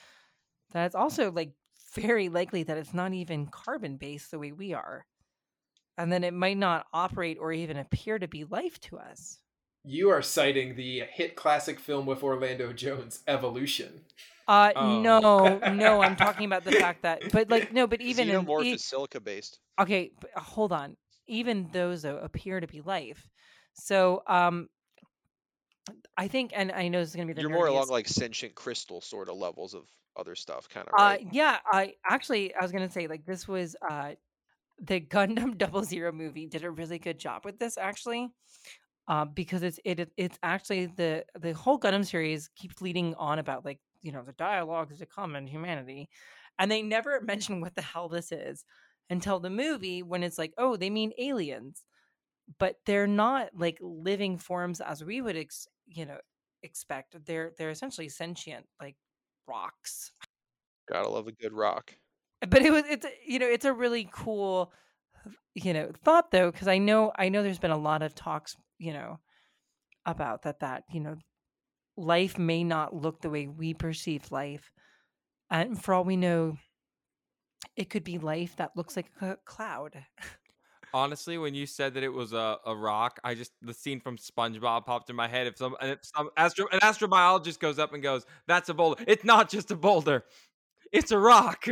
that's 0.73 0.95
also 0.95 1.31
like 1.31 1.53
very 1.95 2.29
likely 2.29 2.63
that 2.63 2.79
it's 2.79 2.95
not 2.95 3.13
even 3.13 3.47
carbon 3.47 3.97
based 3.97 4.31
the 4.31 4.39
way 4.39 4.53
we 4.53 4.73
are. 4.73 5.05
And 5.99 6.13
then 6.13 6.25
it 6.25 6.35
might 6.35 6.57
not 6.59 6.87
operate 6.93 7.39
or 7.41 7.53
even 7.53 7.77
appear 7.77 8.19
to 8.19 8.29
be 8.29 8.45
life 8.45 8.79
to 8.83 8.99
us. 8.99 9.41
You 9.85 10.11
are 10.11 10.21
citing 10.23 10.75
the 10.75 11.01
hit 11.01 11.37
classic 11.37 11.79
film 11.79 12.07
with 12.07 12.23
Orlando 12.23 12.73
Jones, 12.73 13.23
Evolution. 13.27 14.05
Uh 14.49 14.73
Oh. 14.77 15.03
no, 15.03 15.63
no, 15.67 16.03
I'm 16.03 16.15
talking 16.17 16.45
about 16.45 16.65
the 16.65 16.73
fact 16.73 17.03
that 17.03 17.23
but 17.33 17.49
like 17.49 17.71
no, 17.73 17.87
but 17.87 18.01
even 18.01 18.29
in, 18.29 18.41
Xenomorph 18.41 18.65
e- 18.65 18.73
is 18.75 18.85
silica 18.85 19.21
based. 19.21 19.59
okay, 19.81 20.13
but 20.21 20.31
uh, 20.37 20.41
hold 20.41 20.73
on. 20.73 20.97
Even 21.27 21.69
those 21.73 22.03
though 22.03 22.19
appear 22.19 22.61
to 22.61 22.67
be 22.67 22.81
life. 22.81 23.29
So 23.75 24.23
um 24.27 24.69
I 26.17 26.29
think 26.29 26.53
and 26.55 26.73
I 26.73 26.89
know 26.89 27.01
this 27.01 27.11
is 27.11 27.17
gonna 27.17 27.27
be 27.27 27.33
the 27.33 27.41
You're 27.43 27.51
more 27.51 27.67
along 27.67 27.89
like 27.89 28.09
sentient 28.09 28.55
crystal 28.55 29.01
sort 29.01 29.29
of 29.29 29.37
levels 29.37 29.75
of 29.75 29.89
other 30.17 30.35
stuff, 30.35 30.69
kind 30.69 30.89
of 30.89 30.99
Uh, 30.99 31.19
yeah, 31.33 31.59
I 31.71 31.95
actually 32.09 32.55
I 32.55 32.63
was 32.63 32.73
gonna 32.73 32.91
say 32.91 33.07
like 33.07 33.27
this 33.27 33.47
was 33.47 33.77
uh 33.89 34.13
the 34.81 35.01
Gundam 35.01 35.57
Double 35.59 35.83
Zero 35.85 36.13
movie 36.13 36.47
did 36.47 36.65
a 36.65 36.71
really 36.71 36.99
good 36.99 37.19
job 37.19 37.45
with 37.45 37.59
this 37.59 37.79
actually, 37.79 38.29
uh, 39.09 39.25
because 39.25 39.63
it's 39.63 39.81
it 39.85 40.11
it's 40.17 40.39
actually 40.43 40.87
the 40.87 41.25
the 41.39 41.53
whole 41.53 41.79
Gundam 41.79 42.07
series 42.07 42.49
keeps 42.57 42.81
leading 42.83 43.15
on 43.17 43.39
about 43.39 43.65
like 43.65 43.81
you 44.03 44.13
know 44.13 44.23
the 44.23 44.33
dialogues 44.33 44.99
to 44.99 45.07
come 45.07 45.37
in 45.37 45.47
humanity, 45.47 46.09
and 46.59 46.71
they 46.71 46.83
never 46.83 47.21
mention 47.25 47.61
what 47.61 47.75
the 47.75 47.83
hell 47.83 48.09
this 48.09 48.33
is 48.33 48.65
until 49.11 49.39
the 49.41 49.51
movie 49.51 50.03
when 50.03 50.23
it's 50.23 50.39
like 50.39 50.53
oh 50.59 50.77
they 50.77 50.91
mean 50.91 51.13
aliens, 51.19 51.85
but 52.59 52.77
they're 52.87 53.07
not 53.07 53.51
like 53.55 53.79
living 53.81 54.39
forms 54.39 54.81
as 54.81 55.05
we 55.05 55.21
would 55.21 55.37
ex- 55.37 55.69
you 55.87 56.07
know 56.07 56.19
expect. 56.63 57.17
They're 57.27 57.53
they're 57.59 57.71
essentially 57.71 58.09
sentient 58.09 58.67
like 58.81 58.97
rocks 59.49 60.13
Gotta 60.89 61.09
love 61.09 61.27
a 61.27 61.33
good 61.33 61.53
rock. 61.53 61.97
But 62.41 62.63
it 62.63 62.73
was 62.73 62.85
it's 62.89 63.07
you 63.27 63.39
know 63.39 63.47
it's 63.47 63.65
a 63.65 63.73
really 63.73 64.09
cool 64.13 64.73
you 65.55 65.73
know 65.73 65.91
thought 66.05 66.31
though 66.31 66.51
because 66.51 66.69
i 66.69 66.79
know 66.79 67.13
i 67.17 67.29
know 67.29 67.43
there's 67.43 67.59
been 67.59 67.71
a 67.71 67.79
lot 67.79 68.03
of 68.03 68.15
talks 68.15 68.57
you 68.79 68.93
know 68.93 69.19
about 70.05 70.43
that 70.43 70.61
that 70.61 70.85
you 70.93 71.01
know 71.01 71.17
life 71.97 72.39
may 72.39 72.63
not 72.63 72.95
look 72.95 73.23
the 73.23 73.31
way 73.31 73.47
we 73.47 73.73
perceive 73.73 74.31
life 74.31 74.71
and 75.51 75.83
for 75.83 75.95
all 75.95 76.05
we 76.05 76.17
know 76.17 76.57
it 77.77 77.91
could 77.91 78.05
be 78.05 78.19
life 78.19 78.57
that 78.57 78.77
looks 78.77 78.97
like 78.97 79.07
a 79.21 79.37
cloud. 79.45 80.05
Honestly, 80.95 81.37
when 81.37 81.55
you 81.55 81.67
said 81.67 81.95
that 81.95 82.03
it 82.03 82.13
was 82.13 82.33
a, 82.33 82.59
a 82.65 82.75
rock, 82.75 83.19
I 83.23 83.35
just 83.35 83.53
the 83.61 83.75
scene 83.75 84.01
from 84.01 84.17
SpongeBob 84.17 84.87
popped 84.87 85.11
in 85.11 85.17
my 85.17 85.29
head. 85.29 85.47
If 85.47 85.59
some 85.59 85.77
if 85.83 85.99
some 86.03 86.31
astro 86.37 86.67
an 86.73 86.81
astrobiologist 86.81 87.59
goes 87.59 87.79
up 87.79 87.93
and 87.93 88.03
goes, 88.03 88.25
"That's 88.47 88.69
a 88.69 88.75
boulder," 88.75 89.05
it's 89.07 89.25
not 89.25 89.51
just 89.51 89.71
a 89.71 89.77
boulder, 89.77 90.25
it's 90.93 91.11
a 91.11 91.19
rock, 91.19 91.67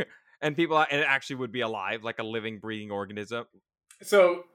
and 0.45 0.55
people 0.55 0.77
and 0.77 1.01
it 1.01 1.05
actually 1.07 1.37
would 1.37 1.51
be 1.51 1.61
alive, 1.61 2.03
like 2.03 2.19
a 2.19 2.23
living, 2.23 2.59
breathing 2.59 2.91
organism. 2.91 3.45
So 4.03 4.45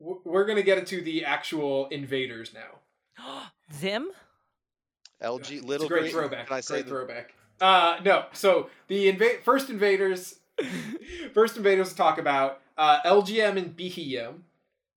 we're 0.00 0.44
gonna 0.44 0.62
get 0.62 0.78
into 0.78 1.00
the 1.00 1.24
actual 1.24 1.86
invaders 1.88 2.52
now. 2.52 3.42
zim 3.72 4.08
LG 5.22 5.50
it's 5.52 5.64
little 5.64 5.86
a 5.86 5.88
great 5.88 6.00
green- 6.02 6.12
throwback. 6.12 6.48
Can 6.48 6.56
I 6.56 6.60
say 6.60 6.74
great 6.74 6.84
the- 6.84 6.90
throwback. 6.90 7.34
Uh, 7.60 7.98
no. 8.04 8.24
So 8.32 8.68
the 8.88 9.12
inva- 9.12 9.42
first 9.42 9.70
invaders, 9.70 10.36
first 11.34 11.56
invaders 11.56 11.90
to 11.90 11.96
talk 11.96 12.18
about 12.18 12.60
uh, 12.76 13.00
Elgyem 13.02 13.56
and 13.56 13.76
Beheeyem. 13.76 14.40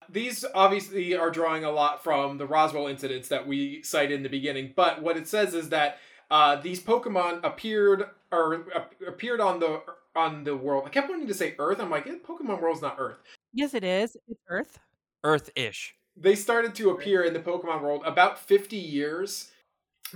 These 0.08 0.44
obviously 0.54 1.14
are 1.16 1.30
drawing 1.30 1.64
a 1.64 1.70
lot 1.70 2.04
from 2.04 2.38
the 2.38 2.46
Roswell 2.46 2.86
incidents 2.86 3.28
that 3.28 3.46
we 3.46 3.82
cited 3.82 4.12
in 4.12 4.22
the 4.22 4.28
beginning. 4.28 4.74
But 4.76 5.02
what 5.02 5.16
it 5.16 5.26
says 5.26 5.54
is 5.54 5.70
that 5.70 5.98
uh, 6.30 6.56
these 6.56 6.80
Pokemon 6.82 7.40
appeared 7.44 8.04
or 8.30 8.66
uh, 8.74 8.84
appeared 9.08 9.40
on 9.40 9.58
the 9.60 9.82
on 10.14 10.44
the 10.44 10.56
world. 10.56 10.84
I 10.86 10.90
kept 10.90 11.08
wanting 11.10 11.26
to 11.28 11.34
say 11.34 11.54
Earth. 11.58 11.80
I'm 11.80 11.90
like, 11.90 12.06
eh, 12.06 12.16
Pokemon 12.26 12.60
world's 12.60 12.82
not 12.82 12.96
Earth. 12.98 13.18
yes 13.52 13.74
it 13.74 13.84
is 13.84 14.16
it's 14.28 14.40
earth 14.48 14.78
Earth-ish. 15.24 15.94
they 16.16 16.34
started 16.34 16.74
to 16.76 16.90
appear 16.90 17.22
in 17.22 17.32
the 17.32 17.38
Pokemon 17.40 17.82
world 17.82 18.02
about 18.04 18.38
50 18.38 18.76
years 18.76 19.50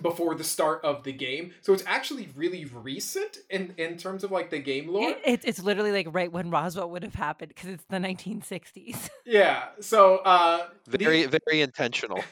before 0.03 0.35
the 0.35 0.45
start 0.45 0.85
of 0.85 1.05
the 1.05 1.13
game. 1.13 1.53
So 1.63 1.73
it's 1.73 1.85
actually 1.87 2.29
really 2.37 2.67
recent 2.67 3.39
in, 3.49 3.73
in 3.79 3.97
terms 3.97 4.25
of 4.25 4.31
like 4.31 4.51
the 4.51 4.59
game 4.59 4.89
lore. 4.89 5.11
it, 5.11 5.21
it's 5.25 5.45
it's 5.47 5.63
literally 5.63 5.93
like 5.93 6.09
right 6.11 6.31
when 6.31 6.51
roswell 6.51 6.91
would 6.91 7.03
have 7.03 7.15
happened 7.15 7.49
because 7.55 7.71
it's 7.71 7.85
the 7.89 7.97
1960s 7.99 9.09
yeah. 9.25 9.69
So 9.81 10.19
uh 10.19 10.69
the- 10.87 10.99
Very 10.99 11.25
very 11.27 11.61
intentional. 11.63 12.23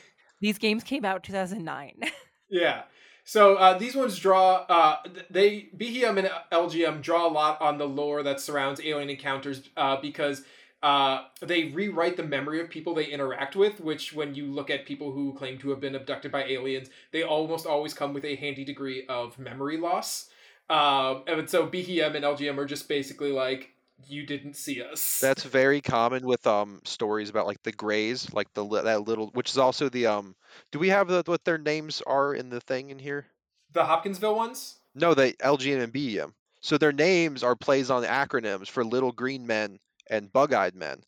these 0.40 0.58
games 0.58 0.82
came 0.84 1.04
out 1.04 1.22
2009 1.22 2.00
yeah. 2.50 2.82
So 3.24 3.54
uh, 3.56 3.78
these 3.78 3.96
ones 3.96 4.18
draw 4.18 4.66
uh 4.68 4.96
they 5.30 5.68
Beheeyem 5.76 6.18
and 6.18 6.30
Elgyem 6.52 7.02
draw 7.02 7.26
a 7.26 7.32
lot 7.32 7.60
on 7.60 7.78
the 7.78 7.86
lore 7.88 8.22
that 8.22 8.40
surrounds 8.40 8.80
alien 8.84 9.10
encounters 9.10 9.62
uh 9.76 9.96
because 10.00 10.44
uh, 10.84 11.24
they 11.40 11.64
rewrite 11.64 12.18
the 12.18 12.22
memory 12.22 12.60
of 12.60 12.68
people 12.68 12.94
they 12.94 13.06
interact 13.06 13.56
with, 13.56 13.80
which, 13.80 14.12
when 14.12 14.34
you 14.34 14.44
look 14.44 14.68
at 14.68 14.84
people 14.84 15.12
who 15.12 15.32
claim 15.32 15.56
to 15.56 15.70
have 15.70 15.80
been 15.80 15.94
abducted 15.94 16.30
by 16.30 16.44
aliens, 16.44 16.90
they 17.10 17.22
almost 17.22 17.64
always 17.64 17.94
come 17.94 18.12
with 18.12 18.22
a 18.22 18.36
handy 18.36 18.66
degree 18.66 19.06
of 19.08 19.38
memory 19.38 19.78
loss. 19.78 20.28
Um, 20.68 21.22
and 21.26 21.48
so 21.48 21.66
Beheeyem 21.66 22.14
and 22.14 22.22
Elgyem 22.22 22.58
are 22.58 22.66
just 22.66 22.86
basically 22.86 23.32
like, 23.32 23.70
you 24.08 24.26
didn't 24.26 24.54
see 24.54 24.82
us. 24.82 25.20
That's 25.20 25.42
very 25.42 25.80
common 25.80 26.26
with 26.26 26.46
um 26.46 26.80
stories 26.84 27.30
about 27.30 27.46
like 27.46 27.62
the 27.62 27.72
Greys, 27.72 28.32
like 28.32 28.52
the 28.54 28.64
that 28.82 29.02
little, 29.02 29.28
which 29.32 29.50
is 29.50 29.58
also 29.58 29.88
the 29.88 30.06
um. 30.06 30.36
Do 30.70 30.78
we 30.78 30.88
have 30.90 31.08
the, 31.08 31.22
what 31.26 31.44
their 31.44 31.58
names 31.58 32.02
are 32.06 32.34
in 32.34 32.48
the 32.50 32.60
thing 32.60 32.90
in 32.90 32.98
here? 32.98 33.26
the 33.72 33.84
Hopkinsville 33.84 34.36
ones. 34.36 34.80
No, 34.94 35.14
the 35.14 35.34
LGN 35.40 35.82
and 35.82 35.92
BEM. 35.92 36.34
So 36.60 36.78
their 36.78 36.92
names 36.92 37.42
are 37.42 37.56
plays 37.56 37.90
on 37.90 38.04
acronyms 38.04 38.68
for 38.68 38.84
little 38.84 39.12
green 39.12 39.46
men 39.46 39.78
and 40.08 40.32
bug-eyed 40.32 40.74
men, 40.74 41.02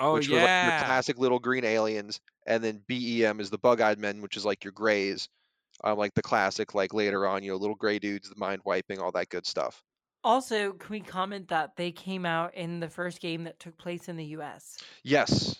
Oh 0.00 0.14
which 0.14 0.28
were 0.28 0.36
like 0.36 0.56
your 0.62 0.72
yeah. 0.72 0.84
classic 0.84 1.18
little 1.18 1.38
green 1.38 1.64
aliens, 1.64 2.20
and 2.46 2.62
then 2.64 2.84
BEM 2.88 3.40
is 3.40 3.50
the 3.50 3.58
bug-eyed 3.58 3.98
men, 3.98 4.22
which 4.22 4.36
is 4.36 4.44
like 4.44 4.64
your 4.64 4.72
Greys, 4.72 5.28
um, 5.84 5.98
like 5.98 6.14
the 6.14 6.22
classic, 6.22 6.74
like 6.74 6.94
later 6.94 7.26
on, 7.26 7.42
you 7.42 7.50
know, 7.50 7.56
little 7.56 7.76
gray 7.76 7.98
dudes, 7.98 8.28
the 8.28 8.36
mind 8.36 8.62
wiping, 8.64 9.00
all 9.00 9.12
that 9.12 9.28
good 9.28 9.46
stuff. 9.46 9.82
Also, 10.24 10.72
can 10.72 10.90
we 10.90 11.00
comment 11.00 11.48
that 11.48 11.76
they 11.76 11.90
came 11.92 12.24
out 12.26 12.54
in 12.54 12.80
the 12.80 12.88
first 12.88 13.20
game 13.20 13.44
that 13.44 13.58
took 13.58 13.76
place 13.78 14.08
in 14.08 14.16
the 14.16 14.24
U.S.? 14.26 14.78
Yes, 15.04 15.56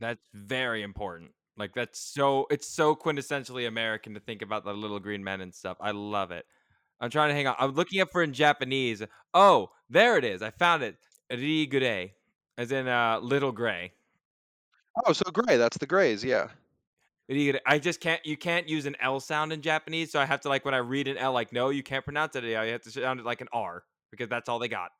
That's 0.00 0.22
very 0.34 0.82
important. 0.82 1.32
Like 1.56 1.74
that's 1.74 2.00
so 2.00 2.46
it's 2.50 2.68
so 2.68 2.96
quintessentially 2.96 3.68
American 3.68 4.14
to 4.14 4.20
think 4.20 4.42
about 4.42 4.64
the 4.64 4.72
little 4.72 5.00
green 5.00 5.22
men 5.24 5.40
and 5.42 5.54
stuff. 5.54 5.76
I 5.80 5.92
love 5.92 6.30
it. 6.30 6.46
I'm 7.00 7.10
trying 7.10 7.30
to 7.30 7.34
hang 7.34 7.46
on. 7.46 7.56
I'm 7.58 7.72
looking 7.74 8.00
up 8.00 8.10
for 8.12 8.22
in 8.22 8.32
Japanese. 8.32 9.02
Oh, 9.34 9.70
there 9.90 10.16
it 10.18 10.24
is. 10.24 10.42
I 10.42 10.50
found 10.50 10.82
it. 10.82 10.96
Rigure, 11.30 12.12
as 12.58 12.72
in 12.72 12.88
uh, 12.88 13.20
little 13.20 13.52
gray. 13.52 13.92
Oh, 15.06 15.12
so 15.12 15.30
gray. 15.30 15.56
That's 15.56 15.78
the 15.78 15.86
Greys. 15.86 16.24
Yeah. 16.24 16.48
Rigure. 17.30 17.60
I 17.66 17.78
just 17.78 18.00
can't. 18.00 18.24
You 18.26 18.36
can't 18.36 18.68
use 18.68 18.86
an 18.86 18.96
L 19.00 19.20
sound 19.20 19.52
in 19.52 19.62
Japanese, 19.62 20.10
so 20.12 20.20
I 20.20 20.26
have 20.26 20.40
to 20.42 20.48
like 20.48 20.64
when 20.64 20.74
I 20.74 20.78
read 20.78 21.08
an 21.08 21.18
L, 21.18 21.32
like 21.32 21.52
no, 21.52 21.70
you 21.70 21.82
can't 21.82 22.04
pronounce 22.04 22.36
it. 22.36 22.44
You 22.44 22.56
have 22.56 22.82
to 22.82 22.90
sound 22.90 23.20
it 23.20 23.26
like 23.26 23.40
an 23.40 23.48
R 23.52 23.84
because 24.12 24.28
that's 24.28 24.48
all 24.48 24.60
they 24.60 24.68
got. 24.68 24.92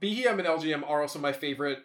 Beheeyem 0.00 0.40
and 0.40 0.48
Elgyem 0.48 0.82
are 0.88 1.02
also 1.02 1.20
my 1.20 1.30
favorite 1.32 1.84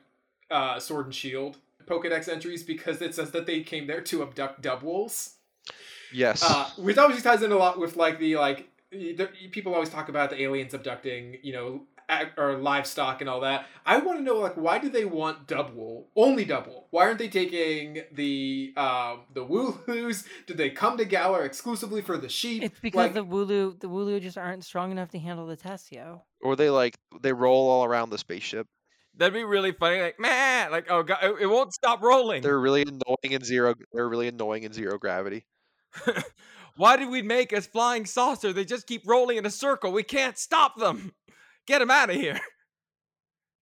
uh, 0.49 0.79
Sword 0.79 1.05
and 1.05 1.13
Shield 1.13 1.57
Pokedex 1.85 2.27
entries 2.27 2.63
because 2.63 3.01
it 3.01 3.13
says 3.13 3.29
that 3.31 3.45
they 3.45 3.61
came 3.61 3.85
there 3.85 4.01
to 4.01 4.23
abduct 4.23 4.63
Dubwools. 4.63 5.33
Yes. 6.11 6.41
uh, 6.43 6.67
which 6.77 6.97
obviously 6.97 7.29
ties 7.29 7.43
in 7.43 7.51
a 7.51 7.57
lot 7.57 7.79
with 7.79 7.95
like 7.95 8.17
the 8.17 8.35
like 8.37 8.67
the, 8.91 9.29
people 9.51 9.75
always 9.75 9.89
talk 9.89 10.09
about 10.09 10.31
the 10.31 10.41
aliens 10.41 10.73
abducting 10.73 11.37
you 11.43 11.53
know 11.53 11.81
ag- 12.09 12.31
or 12.37 12.57
livestock 12.57 13.21
and 13.21 13.29
all 13.29 13.41
that. 13.41 13.67
I 13.85 13.99
want 13.99 14.17
to 14.17 14.23
know 14.23 14.37
like 14.37 14.55
why 14.55 14.79
do 14.79 14.89
they 14.89 15.05
want 15.05 15.45
Dubwool 15.45 16.05
only 16.15 16.45
Dubwool? 16.45 16.85
Why 16.89 17.03
aren't 17.03 17.19
they 17.19 17.27
taking 17.27 18.01
the 18.11 18.73
um 18.75 19.21
the 19.33 19.45
Wooloos? 19.45 20.25
Did 20.47 20.57
they 20.57 20.71
come 20.71 20.97
to 20.97 21.05
Galar 21.05 21.43
exclusively 21.45 22.01
for 22.01 22.17
the 22.17 22.29
sheep? 22.29 22.63
It's 22.63 22.79
because 22.79 22.97
Like, 22.97 23.13
the 23.13 23.25
Wooloo 23.25 23.79
the 23.79 23.89
Wooloo 23.89 24.19
just 24.19 24.37
aren't 24.37 24.63
strong 24.63 24.91
enough 24.91 25.09
to 25.11 25.19
handle 25.19 25.45
the 25.45 25.55
test, 25.57 25.91
yo. 25.91 26.23
Or 26.41 26.55
they 26.55 26.69
like 26.69 26.97
they 27.21 27.33
roll 27.33 27.69
all 27.69 27.85
around 27.85 28.09
the 28.09 28.17
spaceship. 28.17 28.67
That'd 29.15 29.33
be 29.33 29.43
really 29.43 29.71
funny. 29.71 30.01
Like 30.01 30.19
man, 30.19 30.71
like 30.71 30.89
oh 30.89 31.03
god, 31.03 31.19
it, 31.23 31.35
it 31.41 31.47
won't 31.47 31.73
stop 31.73 32.01
rolling. 32.01 32.41
They're 32.41 32.59
really 32.59 32.83
annoying 32.83 33.31
in 33.31 33.43
zero. 33.43 33.75
They're 33.91 34.07
really 34.07 34.27
annoying 34.27 34.63
in 34.63 34.73
zero 34.73 34.97
gravity. 34.97 35.45
Why 36.75 36.95
did 36.95 37.09
we 37.09 37.21
make 37.21 37.51
a 37.51 37.61
flying 37.61 38.05
saucer? 38.05 38.53
They 38.53 38.63
just 38.63 38.87
keep 38.87 39.01
rolling 39.05 39.37
in 39.37 39.45
a 39.45 39.51
circle. 39.51 39.91
We 39.91 40.03
can't 40.03 40.37
stop 40.37 40.77
them. 40.77 41.11
Get 41.67 41.79
them 41.79 41.91
out 41.91 42.09
of 42.09 42.15
here. 42.15 42.39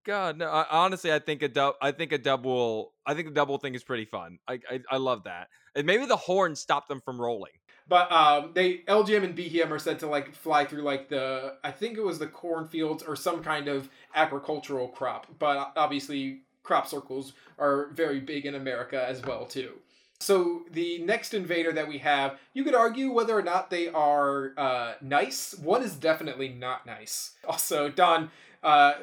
God, 0.06 0.38
no. 0.38 0.48
I, 0.48 0.66
honestly, 0.70 1.12
I 1.12 1.20
think 1.20 1.42
a 1.42 1.48
dub. 1.48 1.76
I 1.82 1.92
think 1.92 2.12
a 2.12 2.18
double. 2.18 2.94
I 3.06 3.14
think 3.14 3.28
the 3.28 3.34
double 3.34 3.58
thing 3.58 3.74
is 3.74 3.84
pretty 3.84 4.06
fun. 4.06 4.38
I 4.48 4.60
I, 4.70 4.80
I 4.92 4.98
love 4.98 5.24
that. 5.24 5.48
And 5.76 5.86
maybe 5.86 6.06
the 6.06 6.18
horn 6.18 6.56
stopped 6.56 6.90
them 6.90 7.02
from 7.04 7.20
rolling. 7.20 7.54
But 7.88 8.12
um, 8.12 8.52
they 8.54 8.80
Elgyem 8.88 9.24
and 9.24 9.38
Beheeyem 9.38 9.70
are 9.70 9.80
said 9.80 10.00
to 10.00 10.08
like 10.08 10.34
fly 10.34 10.66
through 10.66 10.82
like 10.82 11.10
the 11.10 11.58
I 11.64 11.72
think 11.72 11.98
it 11.98 12.04
was 12.04 12.18
the 12.18 12.28
cornfields 12.28 13.04
or 13.04 13.16
some 13.16 13.44
kind 13.44 13.68
of 13.68 13.90
agricultural 14.16 14.88
crop. 14.88 15.28
But 15.38 15.72
obviously, 15.76 16.42
crop 16.64 16.88
circles 16.88 17.34
are 17.60 17.90
very 17.94 18.20
big 18.20 18.46
in 18.46 18.56
America 18.56 19.06
as 19.08 19.22
well 19.22 19.46
too. 19.46 19.74
So 20.20 20.64
the 20.72 21.00
next 21.00 21.34
invader 21.34 21.72
that 21.74 21.88
we 21.88 22.00
have, 22.00 22.40
you 22.54 22.64
could 22.64 22.74
argue 22.74 23.12
whether 23.12 23.38
or 23.38 23.44
not 23.44 23.70
they 23.70 23.90
are 23.90 24.54
uh, 24.58 24.94
nice. 25.02 25.54
One 25.56 25.84
is 25.84 25.96
definitely 25.96 26.50
not 26.50 26.86
nice. 26.86 27.32
Also, 27.48 27.90
Don, 27.90 28.32
uh, 28.64 28.94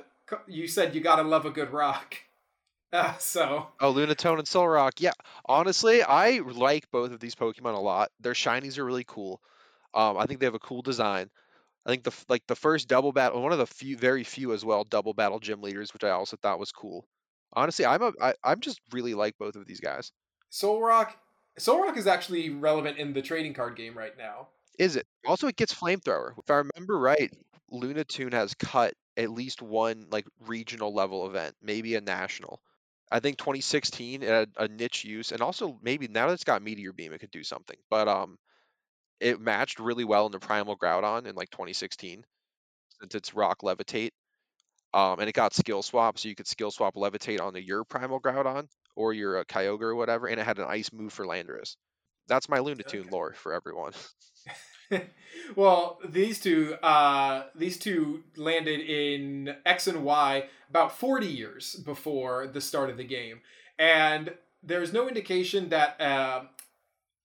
you 0.48 0.66
said 0.66 0.94
you 0.94 1.00
gotta 1.00 1.22
love 1.22 1.44
a 1.44 1.50
good 1.50 1.72
rock. 1.72 2.16
Uh, 2.92 3.16
so 3.18 3.72
Oh, 3.80 3.92
Lunatone 3.92 4.38
and 4.38 4.46
Solrock. 4.46 4.92
Yeah, 5.00 5.12
honestly, 5.44 6.02
I 6.02 6.38
like 6.38 6.90
both 6.90 7.10
of 7.10 7.20
these 7.20 7.34
Pokemon 7.34 7.74
a 7.74 7.80
lot. 7.80 8.10
Their 8.20 8.32
shinies 8.32 8.78
are 8.78 8.84
really 8.84 9.04
cool. 9.04 9.42
Um, 9.94 10.16
I 10.16 10.24
think 10.26 10.40
they 10.40 10.46
have 10.46 10.54
a 10.54 10.58
cool 10.60 10.82
design. 10.82 11.30
I 11.86 11.90
think 11.90 12.04
the 12.04 12.26
like 12.28 12.46
the 12.46 12.56
first 12.56 12.88
double 12.88 13.12
battle, 13.12 13.42
one 13.42 13.52
of 13.52 13.58
the 13.58 13.66
few, 13.66 13.96
very 13.96 14.24
few 14.24 14.52
as 14.52 14.64
well, 14.64 14.84
double 14.84 15.14
battle 15.14 15.40
gym 15.40 15.62
leaders, 15.62 15.92
which 15.94 16.04
I 16.04 16.10
also 16.10 16.36
thought 16.36 16.60
was 16.60 16.72
cool. 16.72 17.08
Honestly, 17.54 17.86
I'm 17.86 18.02
a, 18.02 18.12
I, 18.20 18.34
I'm 18.44 18.60
just 18.60 18.80
really 18.92 19.14
like 19.14 19.38
both 19.38 19.56
of 19.56 19.66
these 19.66 19.80
guys. 19.80 20.12
Solrock, 20.50 21.14
Solrock 21.58 21.96
is 21.96 22.06
actually 22.06 22.50
relevant 22.50 22.98
in 22.98 23.12
the 23.12 23.22
trading 23.22 23.54
card 23.54 23.74
game 23.76 23.96
right 23.96 24.16
now. 24.16 24.48
Is 24.78 24.96
it? 24.96 25.06
Also, 25.26 25.46
it 25.48 25.56
gets 25.56 25.72
flamethrower. 25.74 26.38
If 26.38 26.50
I 26.50 26.56
remember 26.56 26.98
right, 26.98 27.32
Lunatone 27.72 28.32
has 28.32 28.54
cut 28.54 28.94
at 29.16 29.30
least 29.30 29.62
one 29.62 30.08
like 30.10 30.26
regional 30.40 30.92
level 30.94 31.26
event, 31.26 31.56
maybe 31.62 31.94
a 31.94 32.00
national. 32.02 32.62
I 33.12 33.20
think 33.20 33.38
2016 33.38 34.22
it 34.24 34.28
had 34.30 34.52
a 34.58 34.68
niche 34.68 35.04
use, 35.04 35.32
and 35.32 35.42
also 35.42 35.78
maybe 35.82 36.08
now 36.08 36.28
that 36.28 36.34
it's 36.34 36.44
got 36.44 36.62
Meteor 36.62 36.92
Beam, 36.94 37.12
it 37.14 37.20
could 37.20 37.32
do 37.32 37.44
something. 37.44 37.78
But 37.90 38.08
um, 38.08 38.38
it 39.20 39.40
matched 39.40 39.80
really 39.80 40.04
well 40.04 40.26
in 40.26 40.32
the 40.32 40.40
Primal 40.40 40.76
Groudon 40.76 41.26
in 41.26 41.34
like 41.36 41.50
2016, 41.50 42.24
since 43.00 43.14
it's 43.14 43.34
Rock 43.34 43.60
Levitate. 43.62 44.12
Um, 44.94 45.20
and 45.20 45.28
it 45.28 45.34
got 45.34 45.54
skill 45.54 45.82
swap, 45.82 46.18
so 46.18 46.28
you 46.28 46.34
could 46.36 46.48
skill 46.48 46.70
swap 46.70 46.94
Levitate 46.96 47.40
onto 47.40 47.60
your 47.60 47.84
Primal 47.84 48.20
Groudon 48.20 48.68
or 48.96 49.12
your 49.14 49.38
uh, 49.38 49.44
Kyogre 49.44 49.82
or 49.82 49.96
whatever, 49.96 50.28
and 50.28 50.40
it 50.40 50.44
had 50.44 50.58
an 50.58 50.66
Ice 50.68 50.92
move 50.92 51.12
for 51.12 51.26
Landorus. 51.26 51.76
That's 52.28 52.48
my 52.48 52.58
Lunatone 52.58 53.10
Okay. 53.10 53.10
lore 53.10 53.34
for 53.34 53.54
everyone. 53.54 53.92
well, 55.56 55.98
these 56.04 56.40
two, 56.40 56.74
uh, 56.82 57.44
these 57.54 57.78
two 57.78 58.22
landed 58.36 58.80
in 58.80 59.56
X 59.64 59.86
and 59.86 60.04
Y 60.04 60.46
about 60.68 60.96
forty 60.96 61.26
years 61.26 61.76
before 61.76 62.46
the 62.46 62.60
start 62.60 62.90
of 62.90 62.96
the 62.96 63.04
game, 63.04 63.40
and 63.78 64.32
there's 64.62 64.92
no 64.92 65.08
indication 65.08 65.68
that 65.70 66.00
uh, 66.00 66.42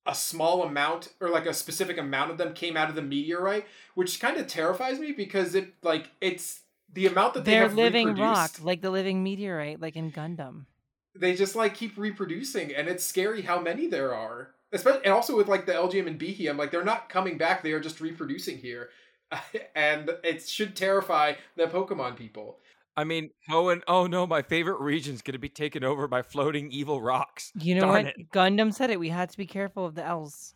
a 0.05 0.15
small 0.15 0.63
amount 0.63 1.09
or 1.20 1.30
like 1.30 1.45
a 1.45 1.53
specific 1.53 1.97
amount 1.97 2.32
of 2.32 2.38
them 2.38 2.53
came 2.53 2.78
out 2.78 2.89
of 2.89 2.95
the 2.95 3.01
meteorite, 3.01 3.65
which 3.93 4.20
kind 4.20 4.38
of 4.38 4.47
terrifies 4.47 4.99
me 4.99 5.11
because 5.11 5.53
it 5.53 5.74
like 5.84 6.09
it's 6.22 6.61
the 6.93 7.05
amount 7.05 7.34
that 7.36 7.45
they 7.45 7.51
They're 7.51 7.63
have 7.63 7.76
living 7.76 8.15
rock, 8.15 8.51
like 8.61 8.82
the 8.82 8.89
living 8.89 9.22
meteorite, 9.22 9.82
like 9.82 9.95
in 9.95 10.11
Gundam. 10.11 10.65
They 11.13 11.36
just 11.36 11.55
like 11.55 11.76
keep 11.76 11.97
reproducing, 11.97 12.74
and 12.74 12.88
it's 12.88 13.03
scary 13.03 13.41
how 13.41 13.59
many 13.59 13.88
there 13.88 14.15
are. 14.15 14.51
Especially, 14.72 15.05
and 15.05 15.13
also 15.13 15.36
with 15.38 15.47
like 15.47 15.65
the 15.65 15.72
Elgyem 15.72 16.07
and 16.07 16.20
Beheeyem, 16.20 16.57
like 16.57 16.72
they're 16.72 16.84
not 16.84 17.09
coming 17.09 17.38
back; 17.38 17.63
they 17.63 17.72
are 17.72 17.80
just 17.80 18.01
reproducing 18.01 18.57
here, 18.57 18.89
and 19.76 20.09
it 20.24 20.47
should 20.47 20.76
terrify 20.76 21.34
the 21.55 21.68
Pokemon 21.68 22.18
people. 22.18 22.59
I 22.97 23.03
mean, 23.03 23.30
oh 23.49 23.70
and 23.70 23.84
oh 23.88 24.07
no, 24.07 24.26
my 24.26 24.41
favorite 24.41 24.80
region's 24.80 25.22
gonna 25.22 25.39
be 25.39 25.49
taken 25.49 25.84
over 25.84 26.07
by 26.07 26.22
floating 26.22 26.72
evil 26.72 27.01
rocks. 27.01 27.51
You 27.55 27.76
know 27.76 27.82
Darn 27.82 28.05
what? 28.05 28.18
it. 28.18 28.32
Gundam 28.32 28.74
said 28.74 28.89
it. 28.89 28.99
We 28.99 29.09
had 29.09 29.30
to 29.30 29.38
be 29.38 29.45
careful 29.45 29.86
of 29.86 29.95
the 29.95 30.03
L's. 30.03 30.55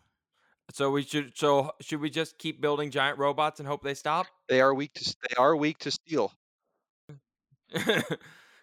So 0.72 0.90
we 0.90 1.02
should. 1.04 1.36
So 1.36 1.70
should 1.80 2.00
we 2.00 2.10
just 2.10 2.38
keep 2.38 2.60
building 2.60 2.90
giant 2.90 3.18
robots 3.18 3.60
and 3.60 3.68
hope 3.68 3.82
they 3.82 3.94
stop? 3.94 4.26
They 4.48 4.60
are 4.60 4.74
weak 4.74 4.92
to 4.94 5.16
they 5.28 5.36
are 5.36 5.54
weak 5.56 5.78
to 5.78 5.90
steel. 5.90 6.32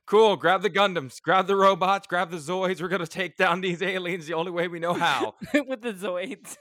cool. 0.09 0.35
Grab 0.35 0.61
the 0.61 0.69
Gundams. 0.69 1.21
Grab 1.21 1.47
the 1.47 1.55
robots. 1.55 2.07
Grab 2.07 2.31
the 2.31 2.37
Zoids. 2.37 2.81
We're 2.81 2.87
gonna 2.89 3.07
take 3.07 3.37
down 3.37 3.61
these 3.61 3.81
aliens 3.81 4.25
the 4.27 4.33
only 4.33 4.51
way 4.51 4.67
we 4.67 4.79
know 4.79 4.93
how. 5.07 5.35
With 5.53 5.81
the 5.81 5.93
Zoids. 5.93 6.57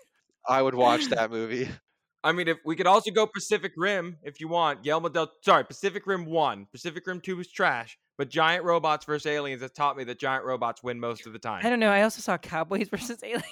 I 0.46 0.62
would 0.62 0.74
watch 0.74 1.07
that 1.11 1.30
movie. 1.30 1.68
I 2.24 2.32
mean, 2.32 2.49
if 2.49 2.59
we 2.64 2.74
could 2.74 2.86
also 2.88 3.11
go 3.12 3.26
Pacific 3.26 3.72
Rim 3.76 4.16
if 4.22 4.40
you 4.40 4.49
want. 4.49 4.82
Guillermo 4.82 5.09
del 5.09 5.30
sorry, 5.44 5.64
Pacific 5.64 6.07
Rim 6.07 6.26
one. 6.26 6.66
Pacific 6.72 7.07
Rim 7.07 7.20
two 7.20 7.36
was 7.36 7.49
trash, 7.49 7.96
but 8.18 8.28
giant 8.28 8.64
robots 8.64 9.05
versus 9.07 9.26
aliens 9.26 9.62
has 9.62 9.70
taught 9.70 9.96
me 9.96 10.03
that 10.05 10.18
giant 10.18 10.44
robots 10.44 10.82
win 10.82 10.99
most 10.99 11.26
of 11.26 11.32
the 11.32 11.38
time. 11.38 11.64
I 11.64 11.70
don't 11.70 11.78
know. 11.80 11.90
I 11.90 12.03
also 12.03 12.20
saw 12.20 12.36
Cowboys 12.36 12.88
versus 12.88 13.22
Aliens. 13.22 13.44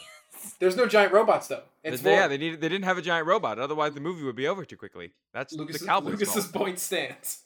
There's 0.59 0.77
no 0.77 0.87
giant 0.87 1.13
robots 1.13 1.47
though. 1.47 1.63
It's 1.85 2.03
They- 2.03 2.11
yeah, 2.13 2.21
more- 2.21 2.29
they 2.29 2.39
needed. 2.39 2.61
They 2.61 2.69
didn't 2.69 2.85
have 2.85 2.99
a 2.99 3.03
giant 3.03 3.27
robot. 3.29 3.59
Otherwise, 3.61 3.95
the 3.95 4.01
movie 4.01 4.25
would 4.25 4.37
be 4.37 4.49
over 4.49 4.65
too 4.65 4.77
quickly. 4.77 5.13
That's 5.33 5.53
Lucas, 5.55 5.81
the 5.81 5.87
Cowboys. 5.87 6.13
Lucas's 6.15 6.47
fault. 6.47 6.65
point 6.65 6.79
stands. 6.81 7.43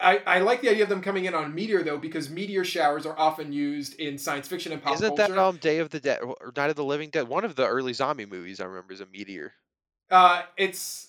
I, 0.00 0.22
I 0.26 0.38
like 0.40 0.60
the 0.60 0.68
idea 0.68 0.84
of 0.84 0.88
them 0.88 1.02
coming 1.02 1.24
in 1.24 1.34
on 1.34 1.54
meteor 1.54 1.82
though 1.82 1.98
because 1.98 2.30
meteor 2.30 2.64
showers 2.64 3.04
are 3.04 3.18
often 3.18 3.52
used 3.52 3.94
in 3.98 4.16
science 4.16 4.46
fiction 4.46 4.72
and 4.72 4.82
pop 4.82 4.94
Isn't 4.94 5.16
culture. 5.16 5.32
that 5.34 5.38
um 5.38 5.56
Day 5.56 5.78
of 5.78 5.90
the 5.90 6.00
Dead 6.00 6.20
or 6.22 6.52
Night 6.56 6.70
of 6.70 6.76
the 6.76 6.84
Living 6.84 7.10
Dead? 7.10 7.26
One 7.26 7.44
of 7.44 7.56
the 7.56 7.66
early 7.66 7.92
zombie 7.92 8.26
movies 8.26 8.60
I 8.60 8.64
remember 8.64 8.92
is 8.92 9.00
a 9.00 9.06
meteor. 9.06 9.52
Uh, 10.10 10.42
it's 10.56 11.08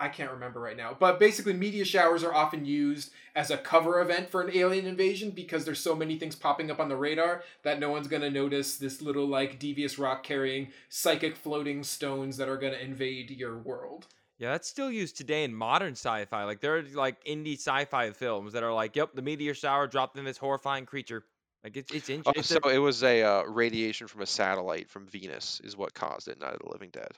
I 0.00 0.08
can't 0.08 0.30
remember 0.30 0.60
right 0.60 0.76
now, 0.76 0.96
but 0.98 1.18
basically, 1.18 1.54
meteor 1.54 1.84
showers 1.84 2.22
are 2.22 2.32
often 2.32 2.64
used 2.64 3.10
as 3.34 3.50
a 3.50 3.58
cover 3.58 4.00
event 4.00 4.30
for 4.30 4.42
an 4.42 4.56
alien 4.56 4.86
invasion 4.86 5.30
because 5.30 5.64
there's 5.64 5.80
so 5.80 5.96
many 5.96 6.16
things 6.16 6.36
popping 6.36 6.70
up 6.70 6.78
on 6.78 6.88
the 6.88 6.96
radar 6.96 7.42
that 7.64 7.80
no 7.80 7.90
one's 7.90 8.06
gonna 8.06 8.30
notice 8.30 8.76
this 8.76 9.02
little 9.02 9.26
like 9.26 9.58
devious 9.58 9.98
rock 9.98 10.22
carrying 10.22 10.68
psychic 10.88 11.34
floating 11.34 11.82
stones 11.82 12.36
that 12.36 12.48
are 12.48 12.56
gonna 12.56 12.76
invade 12.76 13.30
your 13.30 13.58
world. 13.58 14.06
Yeah, 14.38 14.52
that's 14.52 14.68
still 14.68 14.90
used 14.90 15.16
today 15.16 15.42
in 15.44 15.52
modern 15.54 15.92
sci-fi. 15.92 16.44
Like 16.44 16.60
there 16.60 16.76
are 16.76 16.82
like 16.94 17.24
indie 17.24 17.54
sci-fi 17.56 18.10
films 18.12 18.52
that 18.52 18.62
are 18.62 18.72
like, 18.72 18.94
"Yep, 18.94 19.14
the 19.14 19.22
meteor 19.22 19.54
shower 19.54 19.86
dropped 19.86 20.16
in 20.16 20.24
this 20.24 20.38
horrifying 20.38 20.86
creature." 20.86 21.24
Like 21.64 21.76
it's 21.76 21.92
it's, 21.92 22.08
in- 22.08 22.22
Oh, 22.24 22.32
so 22.40 22.58
it 22.68 22.78
was 22.78 23.02
a 23.02 23.22
uh, 23.24 23.42
radiation 23.42 24.06
from 24.06 24.22
a 24.22 24.26
satellite 24.26 24.88
from 24.88 25.06
Venus 25.08 25.60
is 25.64 25.76
what 25.76 25.92
caused 25.92 26.28
it, 26.28 26.38
Night 26.38 26.52
of 26.54 26.60
the 26.60 26.70
Living 26.70 26.90
Dead. 26.90 27.10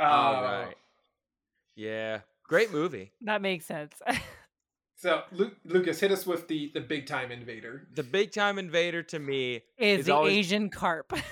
Uh, 0.00 0.02
All 0.02 0.42
right. 0.42 0.74
Yeah, 1.76 2.20
great 2.44 2.72
movie. 2.72 3.12
That 3.22 3.40
makes 3.42 3.64
sense. 3.66 3.94
So, 5.00 5.22
Lu- 5.30 5.52
Lucas, 5.64 6.00
hit 6.00 6.10
us 6.10 6.26
with 6.26 6.48
the 6.48 6.72
the 6.74 6.80
big 6.80 7.06
time 7.06 7.30
invader. 7.30 7.86
The 7.94 8.02
big 8.02 8.32
time 8.32 8.58
invader 8.58 9.04
to 9.04 9.20
me, 9.20 9.62
Is 9.78 10.00
It's 10.00 10.06
the 10.06 10.14
always- 10.14 10.36
Asian 10.36 10.70
carp. 10.70 11.12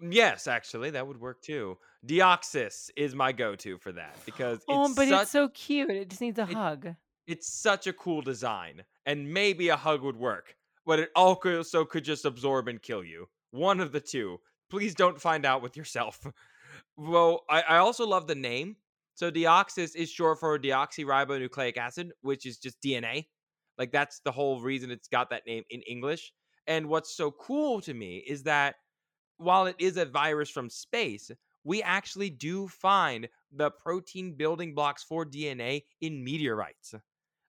yes, 0.00 0.46
actually, 0.46 0.90
that 0.90 1.06
would 1.06 1.20
work 1.20 1.42
too. 1.42 1.78
Deoxys 2.06 2.90
is 2.96 3.14
my 3.14 3.32
go-to 3.32 3.78
for 3.78 3.92
that 3.92 4.16
because 4.26 4.58
it's 4.58 4.64
oh, 4.68 4.92
but 4.94 5.08
such, 5.08 5.22
it's 5.22 5.30
so 5.30 5.48
cute. 5.48 5.90
It 5.90 6.08
just 6.10 6.20
needs 6.20 6.38
a 6.38 6.42
it- 6.42 6.52
hug. 6.52 6.94
it's 7.26 7.52
such 7.52 7.86
a 7.86 7.92
cool 7.92 8.22
design, 8.22 8.82
and 9.06 9.32
maybe 9.32 9.68
a 9.68 9.76
hug 9.76 10.02
would 10.02 10.16
work, 10.16 10.56
but 10.86 10.98
it 10.98 11.10
also 11.16 11.84
could 11.84 12.04
just 12.04 12.24
absorb 12.24 12.68
and 12.68 12.82
kill 12.82 13.04
you. 13.04 13.26
One 13.50 13.80
of 13.80 13.92
the 13.92 14.00
two. 14.00 14.38
Please 14.70 14.94
don't 14.94 15.20
find 15.20 15.44
out 15.46 15.62
with 15.62 15.76
yourself. 15.76 16.26
well, 16.96 17.44
I, 17.48 17.62
I 17.62 17.76
also 17.76 18.06
love 18.06 18.26
the 18.26 18.34
name. 18.34 18.76
So 19.14 19.30
Deoxys 19.30 19.94
is 19.94 20.10
short 20.10 20.40
for 20.40 20.58
deoxyribonucleic 20.58 21.76
acid, 21.76 22.12
which 22.22 22.46
is 22.46 22.58
just 22.58 22.82
DNA. 22.82 23.26
Like 23.78 23.92
that's 23.92 24.20
the 24.24 24.32
whole 24.32 24.60
reason 24.60 24.90
it's 24.90 25.08
got 25.08 25.30
that 25.30 25.46
name 25.46 25.62
in 25.70 25.82
English. 25.82 26.32
And 26.66 26.88
what's 26.88 27.16
so 27.16 27.30
cool 27.30 27.80
to 27.82 27.94
me 27.94 28.24
is 28.26 28.42
that 28.44 28.76
while 29.38 29.66
it 29.66 29.76
is 29.78 29.96
a 29.96 30.04
virus 30.04 30.50
from 30.50 30.70
space, 30.70 31.30
we 31.64 31.82
actually 31.82 32.30
do 32.30 32.68
find 32.68 33.28
the 33.52 33.70
protein 33.70 34.36
building 34.36 34.74
blocks 34.74 35.02
for 35.02 35.24
DNA 35.24 35.84
in 36.00 36.22
meteorites. 36.22 36.94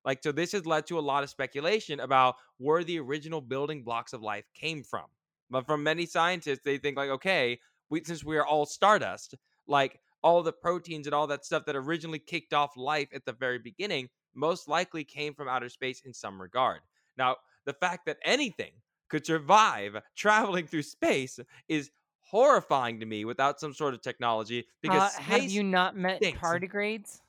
Like, 0.06 0.22
so 0.24 0.32
this 0.32 0.52
has 0.52 0.66
led 0.66 0.86
to 0.88 1.00
a 1.00 1.02
lot 1.02 1.24
of 1.24 1.30
speculation 1.30 2.00
about 2.00 2.36
where 2.58 2.84
the 2.84 3.00
original 3.00 3.42
building 3.42 3.84
blocks 3.84 4.14
of 4.14 4.22
life 4.22 4.46
came 4.54 4.84
from. 4.84 5.06
But 5.50 5.66
from 5.66 5.84
many 5.84 6.06
scientists, 6.06 6.62
they 6.64 6.78
think, 6.78 6.96
like, 6.96 7.10
okay, 7.10 7.60
we, 7.90 8.04
since 8.04 8.24
we 8.24 8.38
are 8.38 8.46
all 8.46 8.66
stardust, 8.66 9.36
like 9.68 10.00
all 10.24 10.42
the 10.44 10.54
proteins 10.54 11.08
and 11.08 11.14
all 11.14 11.28
that 11.28 11.46
stuff 11.46 11.66
that 11.66 11.76
originally 11.76 12.20
kicked 12.20 12.54
off 12.54 12.78
life 12.78 13.10
at 13.14 13.26
the 13.26 13.34
very 13.34 13.60
beginning 13.60 14.10
most 14.34 14.68
likely 14.68 15.04
came 15.04 15.34
from 15.34 15.48
outer 15.48 15.70
space 15.70 16.02
in 16.06 16.14
some 16.14 16.42
regard. 16.42 16.82
Now, 17.18 17.38
the 17.66 17.74
fact 17.74 18.06
that 18.06 18.18
anything 18.24 18.74
could 19.10 19.26
survive 19.26 19.98
traveling 20.16 20.68
through 20.68 20.82
space 20.84 21.40
is 21.68 21.92
horrifying 22.22 23.00
to 23.02 23.06
me 23.06 23.24
without 23.26 23.60
some 23.60 23.74
sort 23.74 23.94
of 23.94 24.02
technology 24.02 24.66
because 24.82 25.16
Uh, 25.16 25.22
have 25.22 25.44
you 25.44 25.64
not 25.64 25.96
met 25.96 26.18
stinks. 26.18 26.40
tardigrades? 26.40 27.22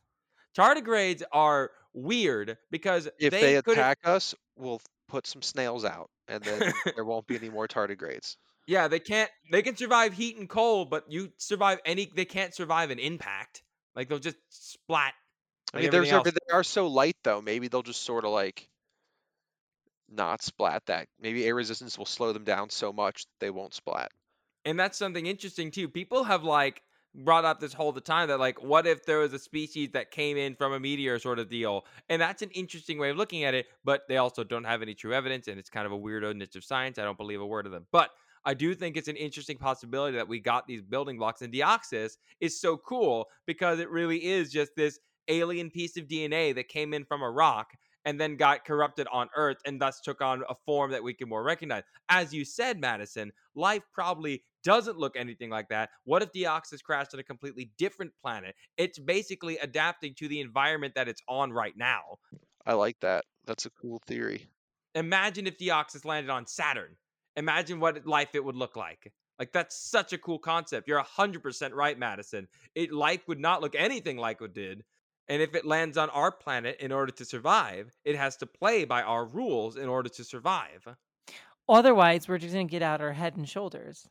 tardigrades 0.56 1.22
are 1.32 1.70
weird 1.92 2.56
because 2.70 3.08
If 3.18 3.30
they, 3.30 3.40
they, 3.42 3.56
attack 3.56 3.98
us, 4.04 4.34
we'll 4.56 4.80
put 5.08 5.26
some 5.26 5.42
snails 5.42 5.84
out, 5.84 6.10
and 6.28 6.42
then 6.42 6.72
there 6.94 7.04
won't 7.04 7.26
be 7.26 7.36
any 7.36 7.48
more 7.50 7.68
tardigrades. 7.68 8.36
yeah 8.66 8.88
they 8.88 8.98
can't 8.98 9.30
they 9.52 9.62
can 9.62 9.76
survive 9.76 10.12
heat 10.12 10.36
and 10.38 10.48
cold 10.48 10.90
but 10.90 11.04
you 11.08 11.30
survive 11.36 11.78
any 11.84 12.10
they 12.16 12.24
can't 12.24 12.52
survive 12.54 12.90
an 12.90 12.98
impact 12.98 13.62
like 13.94 14.08
they'll 14.08 14.18
just 14.18 14.36
splat 14.50 15.12
I 15.74 15.80
mean, 15.82 15.90
there's 15.90 16.08
everything 16.10 16.32
else. 16.32 16.38
they 16.48 16.54
are 16.54 16.64
so 16.64 16.86
light 16.86 17.16
though. 17.22 17.42
Maybe 17.42 17.68
they'll 17.68 17.82
just 17.82 18.02
sort 18.02 18.24
of 18.24 18.30
like 18.30 18.68
not 20.08 20.42
splat 20.42 20.86
that. 20.86 21.08
Maybe 21.20 21.44
air 21.44 21.54
resistance 21.54 21.98
will 21.98 22.06
slow 22.06 22.32
them 22.32 22.44
down 22.44 22.70
so 22.70 22.92
much 22.92 23.26
they 23.40 23.50
won't 23.50 23.74
splat. 23.74 24.12
And 24.64 24.78
that's 24.78 24.98
something 24.98 25.26
interesting 25.26 25.70
too. 25.70 25.88
People 25.88 26.24
have 26.24 26.42
like 26.42 26.82
brought 27.24 27.44
up 27.44 27.60
this 27.60 27.72
whole 27.72 27.92
the 27.92 28.00
time 28.00 28.28
that 28.28 28.38
like 28.38 28.62
what 28.62 28.86
if 28.86 29.04
there 29.06 29.20
was 29.20 29.32
a 29.32 29.38
species 29.38 29.90
that 29.92 30.10
came 30.10 30.36
in 30.36 30.54
from 30.54 30.72
a 30.72 30.80
meteor 30.80 31.18
sort 31.18 31.38
of 31.38 31.48
deal 31.48 31.86
and 32.08 32.20
that's 32.20 32.42
an 32.42 32.50
interesting 32.50 32.98
way 32.98 33.08
of 33.08 33.16
looking 33.16 33.44
at 33.44 33.54
it 33.54 33.66
but 33.84 34.02
they 34.08 34.18
also 34.18 34.44
don't 34.44 34.64
have 34.64 34.82
any 34.82 34.94
true 34.94 35.14
evidence 35.14 35.48
and 35.48 35.58
it's 35.58 35.70
kind 35.70 35.86
of 35.86 35.92
a 35.92 35.98
weirdo 35.98 36.36
niche 36.36 36.56
of 36.56 36.64
science 36.64 36.98
i 36.98 37.02
don't 37.04 37.16
believe 37.16 37.40
a 37.40 37.46
word 37.46 37.64
of 37.64 37.72
them 37.72 37.86
but 37.90 38.10
i 38.44 38.52
do 38.52 38.74
think 38.74 38.96
it's 38.98 39.08
an 39.08 39.16
interesting 39.16 39.56
possibility 39.56 40.14
that 40.14 40.28
we 40.28 40.38
got 40.38 40.66
these 40.66 40.82
building 40.82 41.16
blocks 41.16 41.40
and 41.40 41.54
deoxys 41.54 42.18
is 42.40 42.60
so 42.60 42.76
cool 42.76 43.28
because 43.46 43.80
it 43.80 43.88
really 43.88 44.22
is 44.22 44.52
just 44.52 44.72
this 44.76 44.98
alien 45.28 45.70
piece 45.70 45.96
of 45.96 46.06
dna 46.06 46.54
that 46.54 46.68
came 46.68 46.92
in 46.92 47.02
from 47.02 47.22
a 47.22 47.30
rock 47.30 47.70
and 48.06 48.18
then 48.18 48.36
got 48.36 48.64
corrupted 48.64 49.06
on 49.12 49.28
Earth 49.36 49.58
and 49.66 49.80
thus 49.80 50.00
took 50.00 50.22
on 50.22 50.42
a 50.48 50.54
form 50.54 50.92
that 50.92 51.02
we 51.02 51.12
can 51.12 51.28
more 51.28 51.42
recognize. 51.42 51.82
As 52.08 52.32
you 52.32 52.44
said, 52.44 52.80
Madison, 52.80 53.32
life 53.56 53.82
probably 53.92 54.44
doesn't 54.62 54.96
look 54.96 55.16
anything 55.16 55.50
like 55.50 55.68
that. 55.68 55.90
What 56.04 56.22
if 56.22 56.32
Deoxys 56.32 56.82
crashed 56.82 57.12
on 57.12 57.20
a 57.20 57.24
completely 57.24 57.72
different 57.76 58.12
planet? 58.22 58.54
It's 58.78 58.98
basically 58.98 59.58
adapting 59.58 60.14
to 60.14 60.28
the 60.28 60.40
environment 60.40 60.94
that 60.94 61.08
it's 61.08 61.22
on 61.28 61.52
right 61.52 61.76
now. 61.76 62.00
I 62.64 62.74
like 62.74 62.96
that. 63.00 63.24
That's 63.44 63.66
a 63.66 63.70
cool 63.70 64.00
theory. 64.06 64.46
Imagine 64.94 65.46
if 65.46 65.58
Deoxys 65.58 66.04
landed 66.04 66.30
on 66.30 66.46
Saturn. 66.46 66.96
Imagine 67.36 67.80
what 67.80 68.06
life 68.06 68.30
it 68.34 68.44
would 68.44 68.56
look 68.56 68.76
like. 68.76 69.12
Like 69.38 69.52
that's 69.52 69.76
such 69.76 70.12
a 70.12 70.18
cool 70.18 70.38
concept. 70.38 70.88
You're 70.88 71.02
100% 71.02 71.74
right, 71.74 71.98
Madison. 71.98 72.48
It 72.74 72.92
life 72.92 73.26
would 73.28 73.40
not 73.40 73.60
look 73.60 73.74
anything 73.74 74.16
like 74.16 74.40
it 74.40 74.54
did. 74.54 74.84
And 75.28 75.42
if 75.42 75.54
it 75.54 75.64
lands 75.64 75.96
on 75.96 76.08
our 76.10 76.30
planet 76.30 76.76
in 76.80 76.92
order 76.92 77.12
to 77.12 77.24
survive, 77.24 77.96
it 78.04 78.16
has 78.16 78.36
to 78.38 78.46
play 78.46 78.84
by 78.84 79.02
our 79.02 79.24
rules 79.24 79.76
in 79.76 79.88
order 79.88 80.08
to 80.08 80.24
survive. 80.24 80.86
Otherwise, 81.68 82.28
we're 82.28 82.38
just 82.38 82.54
gonna 82.54 82.64
get 82.64 82.82
out 82.82 83.00
our 83.00 83.12
head 83.12 83.36
and 83.36 83.48
shoulders. 83.48 84.08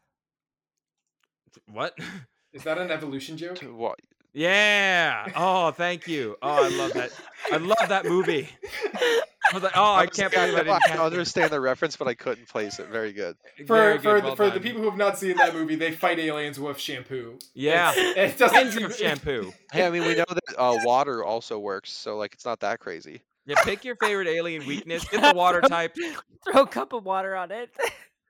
What? 1.71 1.97
Is 2.53 2.63
that 2.63 2.77
an 2.77 2.91
evolution 2.91 3.37
joke? 3.37 3.59
What? 3.59 3.99
Yeah. 4.33 5.27
Oh, 5.35 5.71
thank 5.71 6.07
you. 6.07 6.35
Oh, 6.41 6.65
I 6.65 6.69
love 6.69 6.93
that. 6.93 7.11
I 7.51 7.57
love 7.57 7.87
that 7.87 8.05
movie. 8.05 8.49
I 9.55 9.57
was 9.57 9.63
like, 9.63 9.77
oh, 9.77 9.93
I 9.95 10.05
can't 10.07 10.33
believe 10.33 10.53
I 10.53 10.57
didn't 10.57 10.69
I 10.73 10.79
catch 10.79 10.95
it. 10.95 10.99
understand 10.99 11.51
the 11.51 11.61
reference, 11.61 11.95
but 11.95 12.07
I 12.07 12.13
couldn't 12.13 12.47
place 12.49 12.79
it. 12.79 12.87
Very 12.89 13.13
good. 13.13 13.37
For 13.65 13.75
Very 13.77 13.97
for 13.99 14.03
good, 14.03 14.23
the, 14.23 14.27
well 14.27 14.35
for 14.35 14.49
the 14.49 14.59
people 14.59 14.81
who 14.81 14.89
have 14.89 14.97
not 14.97 15.17
seen 15.17 15.37
that 15.37 15.53
movie, 15.53 15.75
they 15.75 15.91
fight 15.93 16.19
aliens 16.19 16.59
with 16.59 16.77
shampoo. 16.79 17.39
Yeah. 17.53 17.91
It's- 17.95 18.33
it 18.33 18.37
doesn't 18.37 18.71
Dandruff 18.71 18.97
shampoo. 18.97 19.53
Hey, 19.71 19.85
I 19.85 19.89
mean, 19.89 20.03
we 20.03 20.15
know 20.15 20.25
that 20.29 20.55
uh, 20.57 20.77
water 20.83 21.23
also 21.23 21.57
works, 21.59 21.91
so 21.91 22.17
like 22.17 22.33
it's 22.33 22.45
not 22.45 22.59
that 22.61 22.79
crazy. 22.79 23.21
Yeah, 23.45 23.55
pick 23.63 23.85
your 23.85 23.95
favorite 23.95 24.27
alien 24.27 24.65
weakness. 24.65 25.05
Get 25.07 25.21
the 25.21 25.33
water 25.37 25.61
type. 25.67 25.95
Throw 26.43 26.63
a 26.63 26.67
cup 26.67 26.93
of 26.93 27.05
water 27.05 27.35
on 27.35 27.51
it. 27.51 27.69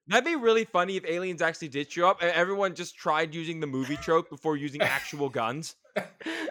That'd 0.07 0.25
be 0.25 0.35
really 0.35 0.65
funny 0.65 0.97
if 0.97 1.05
aliens 1.05 1.41
actually 1.41 1.69
did 1.69 1.91
show 1.91 2.07
up 2.07 2.21
and 2.21 2.29
everyone 2.31 2.75
just 2.75 2.95
tried 2.95 3.33
using 3.33 3.59
the 3.59 3.65
movie 3.67 3.95
trope 3.97 4.29
before 4.29 4.55
using 4.57 4.81
actual 4.81 5.29
guns. 5.29 5.75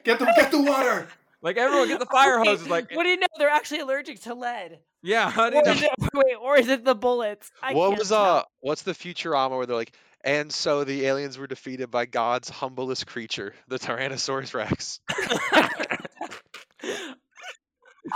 Get 0.03 0.19
the 0.19 0.25
get 0.37 0.51
the 0.51 0.61
water. 0.63 1.07
Like 1.45 1.59
everyone 1.59 1.89
get 1.89 2.01
the 2.01 2.07
fire 2.11 2.39
Wait, 2.41 2.49
hoses. 2.49 2.69
Like, 2.69 2.91
what 2.95 3.03
do 3.05 3.11
you 3.11 3.19
know? 3.19 3.27
They're 3.39 3.51
actually 3.51 3.81
allergic 3.81 4.23
to 4.23 4.35
lead. 4.35 4.79
yeah, 5.03 5.31
honey. 5.31 5.59
Or 5.59 5.69
is 5.69 5.83
it, 5.83 5.91
wait, 6.15 6.37
or 6.41 6.57
is 6.57 6.69
it 6.69 6.85
the 6.87 6.95
bullets? 6.95 7.53
I 7.63 7.75
what 7.75 7.99
was 7.99 8.09
tell. 8.09 8.23
uh? 8.23 8.43
What's 8.61 8.83
the 8.83 8.93
Futurama 8.93 9.51
where 9.57 9.67
they're 9.67 9.77
like, 9.77 9.95
and 10.25 10.51
so 10.51 10.85
the 10.85 11.05
aliens 11.05 11.37
were 11.37 11.47
defeated 11.47 11.91
by 11.91 12.07
God's 12.07 12.49
humblest 12.49 13.07
creature, 13.07 13.53
the 13.69 13.79
Tyrannosaurus 13.79 14.55
Rex. 14.55 15.01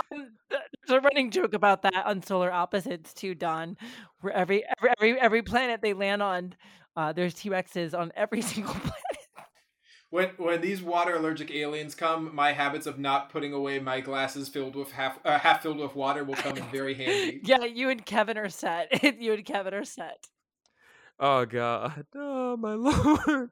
There's 0.09 0.27
a 0.89 0.99
running 1.01 1.29
joke 1.29 1.53
about 1.53 1.83
that 1.83 2.05
on 2.07 2.23
Solar 2.23 2.51
Opposites 2.51 3.13
too, 3.13 3.35
Don. 3.35 3.77
Where 4.21 4.33
every 4.33 4.63
every 4.79 4.91
every, 4.97 5.19
every 5.19 5.41
planet 5.43 5.81
they 5.83 5.93
land 5.93 6.23
on, 6.23 6.55
uh, 6.95 7.13
there's 7.13 7.35
T 7.35 7.49
Rexes 7.51 7.97
on 7.97 8.11
every 8.15 8.41
single 8.41 8.73
planet. 8.73 9.08
When 10.11 10.29
when 10.37 10.61
these 10.61 10.81
water 10.81 11.15
allergic 11.15 11.51
aliens 11.51 11.93
come, 11.93 12.33
my 12.33 12.51
habits 12.53 12.87
of 12.87 12.97
not 12.97 13.29
putting 13.29 13.53
away 13.53 13.77
my 13.79 14.01
glasses 14.01 14.49
filled 14.49 14.75
with 14.75 14.91
half 14.91 15.19
uh, 15.23 15.37
half 15.37 15.61
filled 15.61 15.77
with 15.77 15.95
water 15.95 16.23
will 16.23 16.35
come 16.35 16.57
in 16.57 16.63
very 16.71 16.95
handy. 16.95 17.41
yeah, 17.43 17.63
you 17.63 17.89
and 17.89 18.03
Kevin 18.05 18.37
are 18.37 18.49
set. 18.49 19.03
you 19.21 19.33
and 19.33 19.45
Kevin 19.45 19.73
are 19.73 19.85
set. 19.85 20.25
Oh 21.19 21.45
god. 21.45 22.05
Oh 22.15 22.57
my 22.57 22.73
lord. 22.75 23.51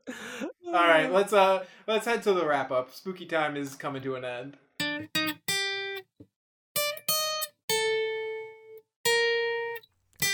All 0.66 0.74
right, 0.74 1.12
let's 1.12 1.32
uh 1.34 1.64
let's 1.86 2.06
head 2.08 2.24
to 2.24 2.34
the 2.34 2.46
wrap 2.46 2.72
up. 2.72 2.92
Spooky 2.94 3.28
time 3.28 3.56
is 3.56 3.76
coming 3.76 4.02
to 4.02 4.16
an 4.16 4.26
end. 4.26 5.37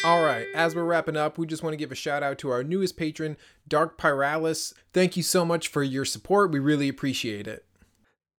All 0.06 0.22
right, 0.22 0.48
as 0.54 0.76
we're 0.76 0.84
wrapping 0.84 1.16
up, 1.16 1.38
we 1.38 1.48
just 1.48 1.64
want 1.64 1.72
to 1.72 1.78
give 1.78 1.92
a 1.94 1.96
shout 1.96 2.24
out 2.24 2.38
to 2.40 2.50
our 2.50 2.62
newest 2.62 2.98
patron, 2.98 3.38
Dark 3.66 3.98
Pyralis. 3.98 4.74
Thank 4.92 5.16
you 5.16 5.24
so 5.24 5.46
much 5.46 5.70
for 5.70 5.82
your 5.82 6.04
support. 6.04 6.52
We 6.52 6.60
really 6.60 6.90
appreciate 6.90 7.48
it. 7.48 7.66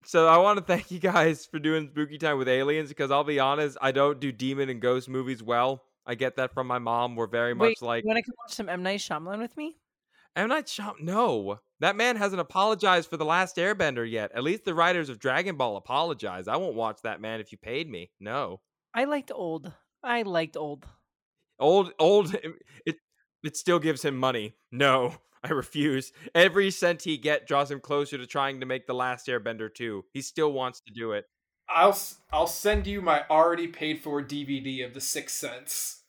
So 0.04 0.28
I 0.28 0.36
want 0.36 0.58
to 0.58 0.64
thank 0.64 0.90
you 0.90 0.98
guys 0.98 1.46
for 1.46 1.58
doing 1.58 1.88
spooky 1.88 2.18
time 2.18 2.36
with 2.36 2.48
aliens 2.48 2.90
because 2.90 3.10
I'll 3.10 3.24
be 3.24 3.40
honest, 3.40 3.78
I 3.80 3.92
don't 3.92 4.20
do 4.20 4.30
demon 4.30 4.68
and 4.68 4.78
ghost 4.78 5.08
movies 5.08 5.42
well. 5.42 5.82
I 6.04 6.16
get 6.16 6.36
that 6.36 6.52
from 6.52 6.66
my 6.66 6.78
mom. 6.78 7.16
We're 7.16 7.26
very 7.26 7.54
much 7.54 7.80
Wait, 7.80 7.82
like 7.82 8.04
you 8.04 8.08
want 8.08 8.18
to 8.18 8.22
come 8.22 8.34
watch 8.38 8.52
some 8.52 8.68
M 8.68 8.82
Night 8.82 9.00
Shyamalan 9.00 9.38
with 9.38 9.56
me? 9.56 9.78
M 10.36 10.50
Night 10.50 10.66
Shyam. 10.66 11.00
No, 11.00 11.60
that 11.80 11.96
man 11.96 12.16
hasn't 12.16 12.42
apologized 12.42 13.08
for 13.08 13.16
the 13.16 13.24
Last 13.24 13.56
Airbender 13.56 14.08
yet. 14.08 14.32
At 14.34 14.42
least 14.42 14.66
the 14.66 14.74
writers 14.74 15.08
of 15.08 15.18
Dragon 15.18 15.56
Ball 15.56 15.78
apologize. 15.78 16.46
I 16.46 16.56
won't 16.56 16.74
watch 16.74 17.00
that 17.04 17.22
man 17.22 17.40
if 17.40 17.52
you 17.52 17.56
paid 17.56 17.88
me. 17.88 18.10
No, 18.20 18.60
I 18.92 19.04
liked 19.04 19.32
old. 19.34 19.72
I 20.02 20.20
liked 20.20 20.58
old. 20.58 20.86
Old 21.58 21.92
old. 21.98 22.34
It 22.86 22.96
it 23.42 23.56
still 23.56 23.78
gives 23.78 24.04
him 24.04 24.16
money. 24.16 24.54
No, 24.72 25.14
I 25.44 25.48
refuse. 25.48 26.12
Every 26.34 26.70
cent 26.70 27.02
he 27.02 27.18
get 27.18 27.46
draws 27.46 27.70
him 27.70 27.80
closer 27.80 28.18
to 28.18 28.26
trying 28.26 28.60
to 28.60 28.66
make 28.66 28.86
the 28.86 28.94
Last 28.94 29.26
Airbender 29.26 29.72
too. 29.72 30.04
He 30.12 30.22
still 30.22 30.52
wants 30.52 30.80
to 30.80 30.92
do 30.92 31.12
it. 31.12 31.26
I'll 31.68 31.98
I'll 32.32 32.46
send 32.46 32.86
you 32.86 33.00
my 33.00 33.24
already 33.30 33.68
paid 33.68 34.02
for 34.02 34.22
DVD 34.22 34.84
of 34.84 34.94
The 34.94 35.00
Sixth 35.00 35.36
Sense. 35.40 36.00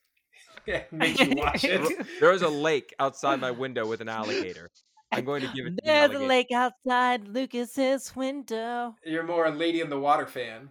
Make 0.91 1.20
you 1.20 1.36
watch 1.36 1.64
it. 1.64 2.08
There 2.20 2.32
is 2.32 2.41
a 2.41 2.50
lake 2.50 2.93
outside 3.00 3.39
my 3.39 3.52
window 3.52 3.86
with 3.86 4.02
an 4.02 4.10
alligator. 4.10 4.72
I'm 5.12 5.24
going 5.24 5.41
to 5.41 5.48
give 5.54 5.68
it 5.68 5.78
to 5.78 5.82
There's 5.84 6.16
a 6.16 6.20
lake 6.26 6.52
outside 6.52 7.28
Lucas's 7.28 8.16
window. 8.16 8.96
You're 9.06 9.24
more 9.24 9.46
a 9.46 9.52
Lady 9.52 9.82
in 9.82 9.89
the 9.89 10.00
Water 10.00 10.26
fan. 10.26 10.70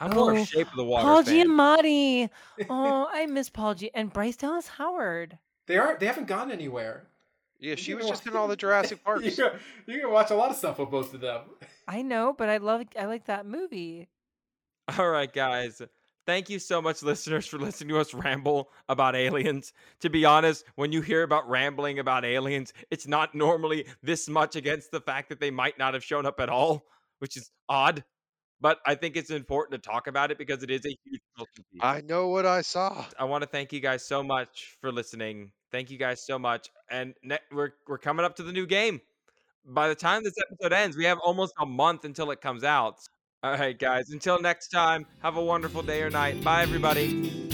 I'm 0.00 0.10
more 0.10 0.32
Oh, 0.32 0.36
a 0.36 0.44
shape 0.44 0.68
of 0.68 0.76
the 0.76 0.84
water 0.84 1.04
Paul 1.04 1.22
fan. 1.24 1.46
Giamatti. 1.48 2.30
Oh, 2.70 3.08
I 3.10 3.26
miss 3.26 3.48
Paul 3.48 3.74
G 3.74 3.90
and 3.94 4.12
Bryce 4.12 4.36
Dallas 4.36 4.66
Howard. 4.68 5.38
They 5.66 5.78
are 5.78 5.96
they 5.98 6.06
haven't 6.06 6.26
gone 6.26 6.50
anywhere. 6.50 7.06
Yeah, 7.60 7.76
she 7.76 7.92
You 7.92 7.96
was 7.98 8.08
just 8.08 8.26
wa- 8.26 8.32
in 8.32 8.36
all 8.36 8.48
the 8.48 8.56
Jurassic 8.56 8.98
you, 8.98 9.04
Parks. 9.04 9.36
can, 9.36 9.50
you 9.86 10.00
can 10.00 10.10
watch 10.10 10.30
a 10.30 10.34
lot 10.34 10.50
of 10.50 10.56
stuff 10.56 10.78
with 10.78 10.90
both 10.90 11.14
of 11.14 11.20
them. 11.20 11.42
I 11.88 12.02
know, 12.02 12.34
but 12.36 12.48
I 12.48 12.56
love 12.58 12.82
I 12.98 13.06
like 13.06 13.26
that 13.26 13.46
movie. 13.46 14.08
All 14.98 15.08
right, 15.08 15.32
guys. 15.32 15.80
Thank 16.26 16.48
you 16.48 16.58
so 16.58 16.80
much, 16.80 17.02
listeners, 17.02 17.46
for 17.46 17.58
listening 17.58 17.90
to 17.90 17.98
us 18.00 18.14
ramble 18.14 18.70
about 18.88 19.14
aliens. 19.14 19.74
To 20.00 20.08
be 20.10 20.24
honest, 20.24 20.64
when 20.76 20.90
you 20.90 21.02
hear 21.02 21.22
about 21.22 21.48
rambling 21.48 21.98
about 21.98 22.24
aliens, 22.24 22.72
it's 22.90 23.06
not 23.06 23.34
normally 23.34 23.86
this 24.02 24.26
much 24.28 24.56
against 24.56 24.90
the 24.90 25.00
fact 25.02 25.28
that 25.28 25.38
they 25.38 25.50
might 25.50 25.78
not 25.78 25.92
have 25.92 26.02
shown 26.02 26.24
up 26.24 26.40
at 26.40 26.48
all, 26.48 26.86
which 27.18 27.36
is 27.36 27.50
odd. 27.68 28.02
But 28.60 28.78
I 28.86 28.94
think 28.94 29.16
it's 29.16 29.30
important 29.30 29.82
to 29.82 29.88
talk 29.90 30.06
about 30.06 30.30
it 30.30 30.38
because 30.38 30.62
it 30.62 30.70
is 30.70 30.84
a 30.86 30.96
huge. 31.04 31.20
I 31.80 32.00
know 32.00 32.28
what 32.28 32.46
I 32.46 32.62
saw. 32.62 33.04
I 33.18 33.24
want 33.24 33.42
to 33.42 33.48
thank 33.48 33.72
you 33.72 33.80
guys 33.80 34.06
so 34.06 34.22
much 34.22 34.76
for 34.80 34.90
listening. 34.90 35.52
Thank 35.70 35.90
you 35.90 35.98
guys 35.98 36.24
so 36.24 36.38
much. 36.38 36.68
And 36.90 37.14
ne- 37.22 37.38
we're 37.52 37.72
we're 37.86 37.98
coming 37.98 38.24
up 38.24 38.36
to 38.36 38.42
the 38.42 38.52
new 38.52 38.66
game. 38.66 39.00
By 39.66 39.88
the 39.88 39.94
time 39.94 40.22
this 40.22 40.34
episode 40.50 40.72
ends, 40.72 40.96
we 40.96 41.04
have 41.04 41.18
almost 41.18 41.52
a 41.58 41.66
month 41.66 42.04
until 42.04 42.30
it 42.30 42.40
comes 42.40 42.64
out. 42.64 42.96
All 43.42 43.52
right, 43.52 43.78
guys. 43.78 44.10
Until 44.10 44.40
next 44.40 44.68
time, 44.68 45.04
have 45.20 45.36
a 45.36 45.44
wonderful 45.44 45.82
day 45.82 46.02
or 46.02 46.10
night. 46.10 46.42
Bye, 46.42 46.62
everybody. 46.62 47.53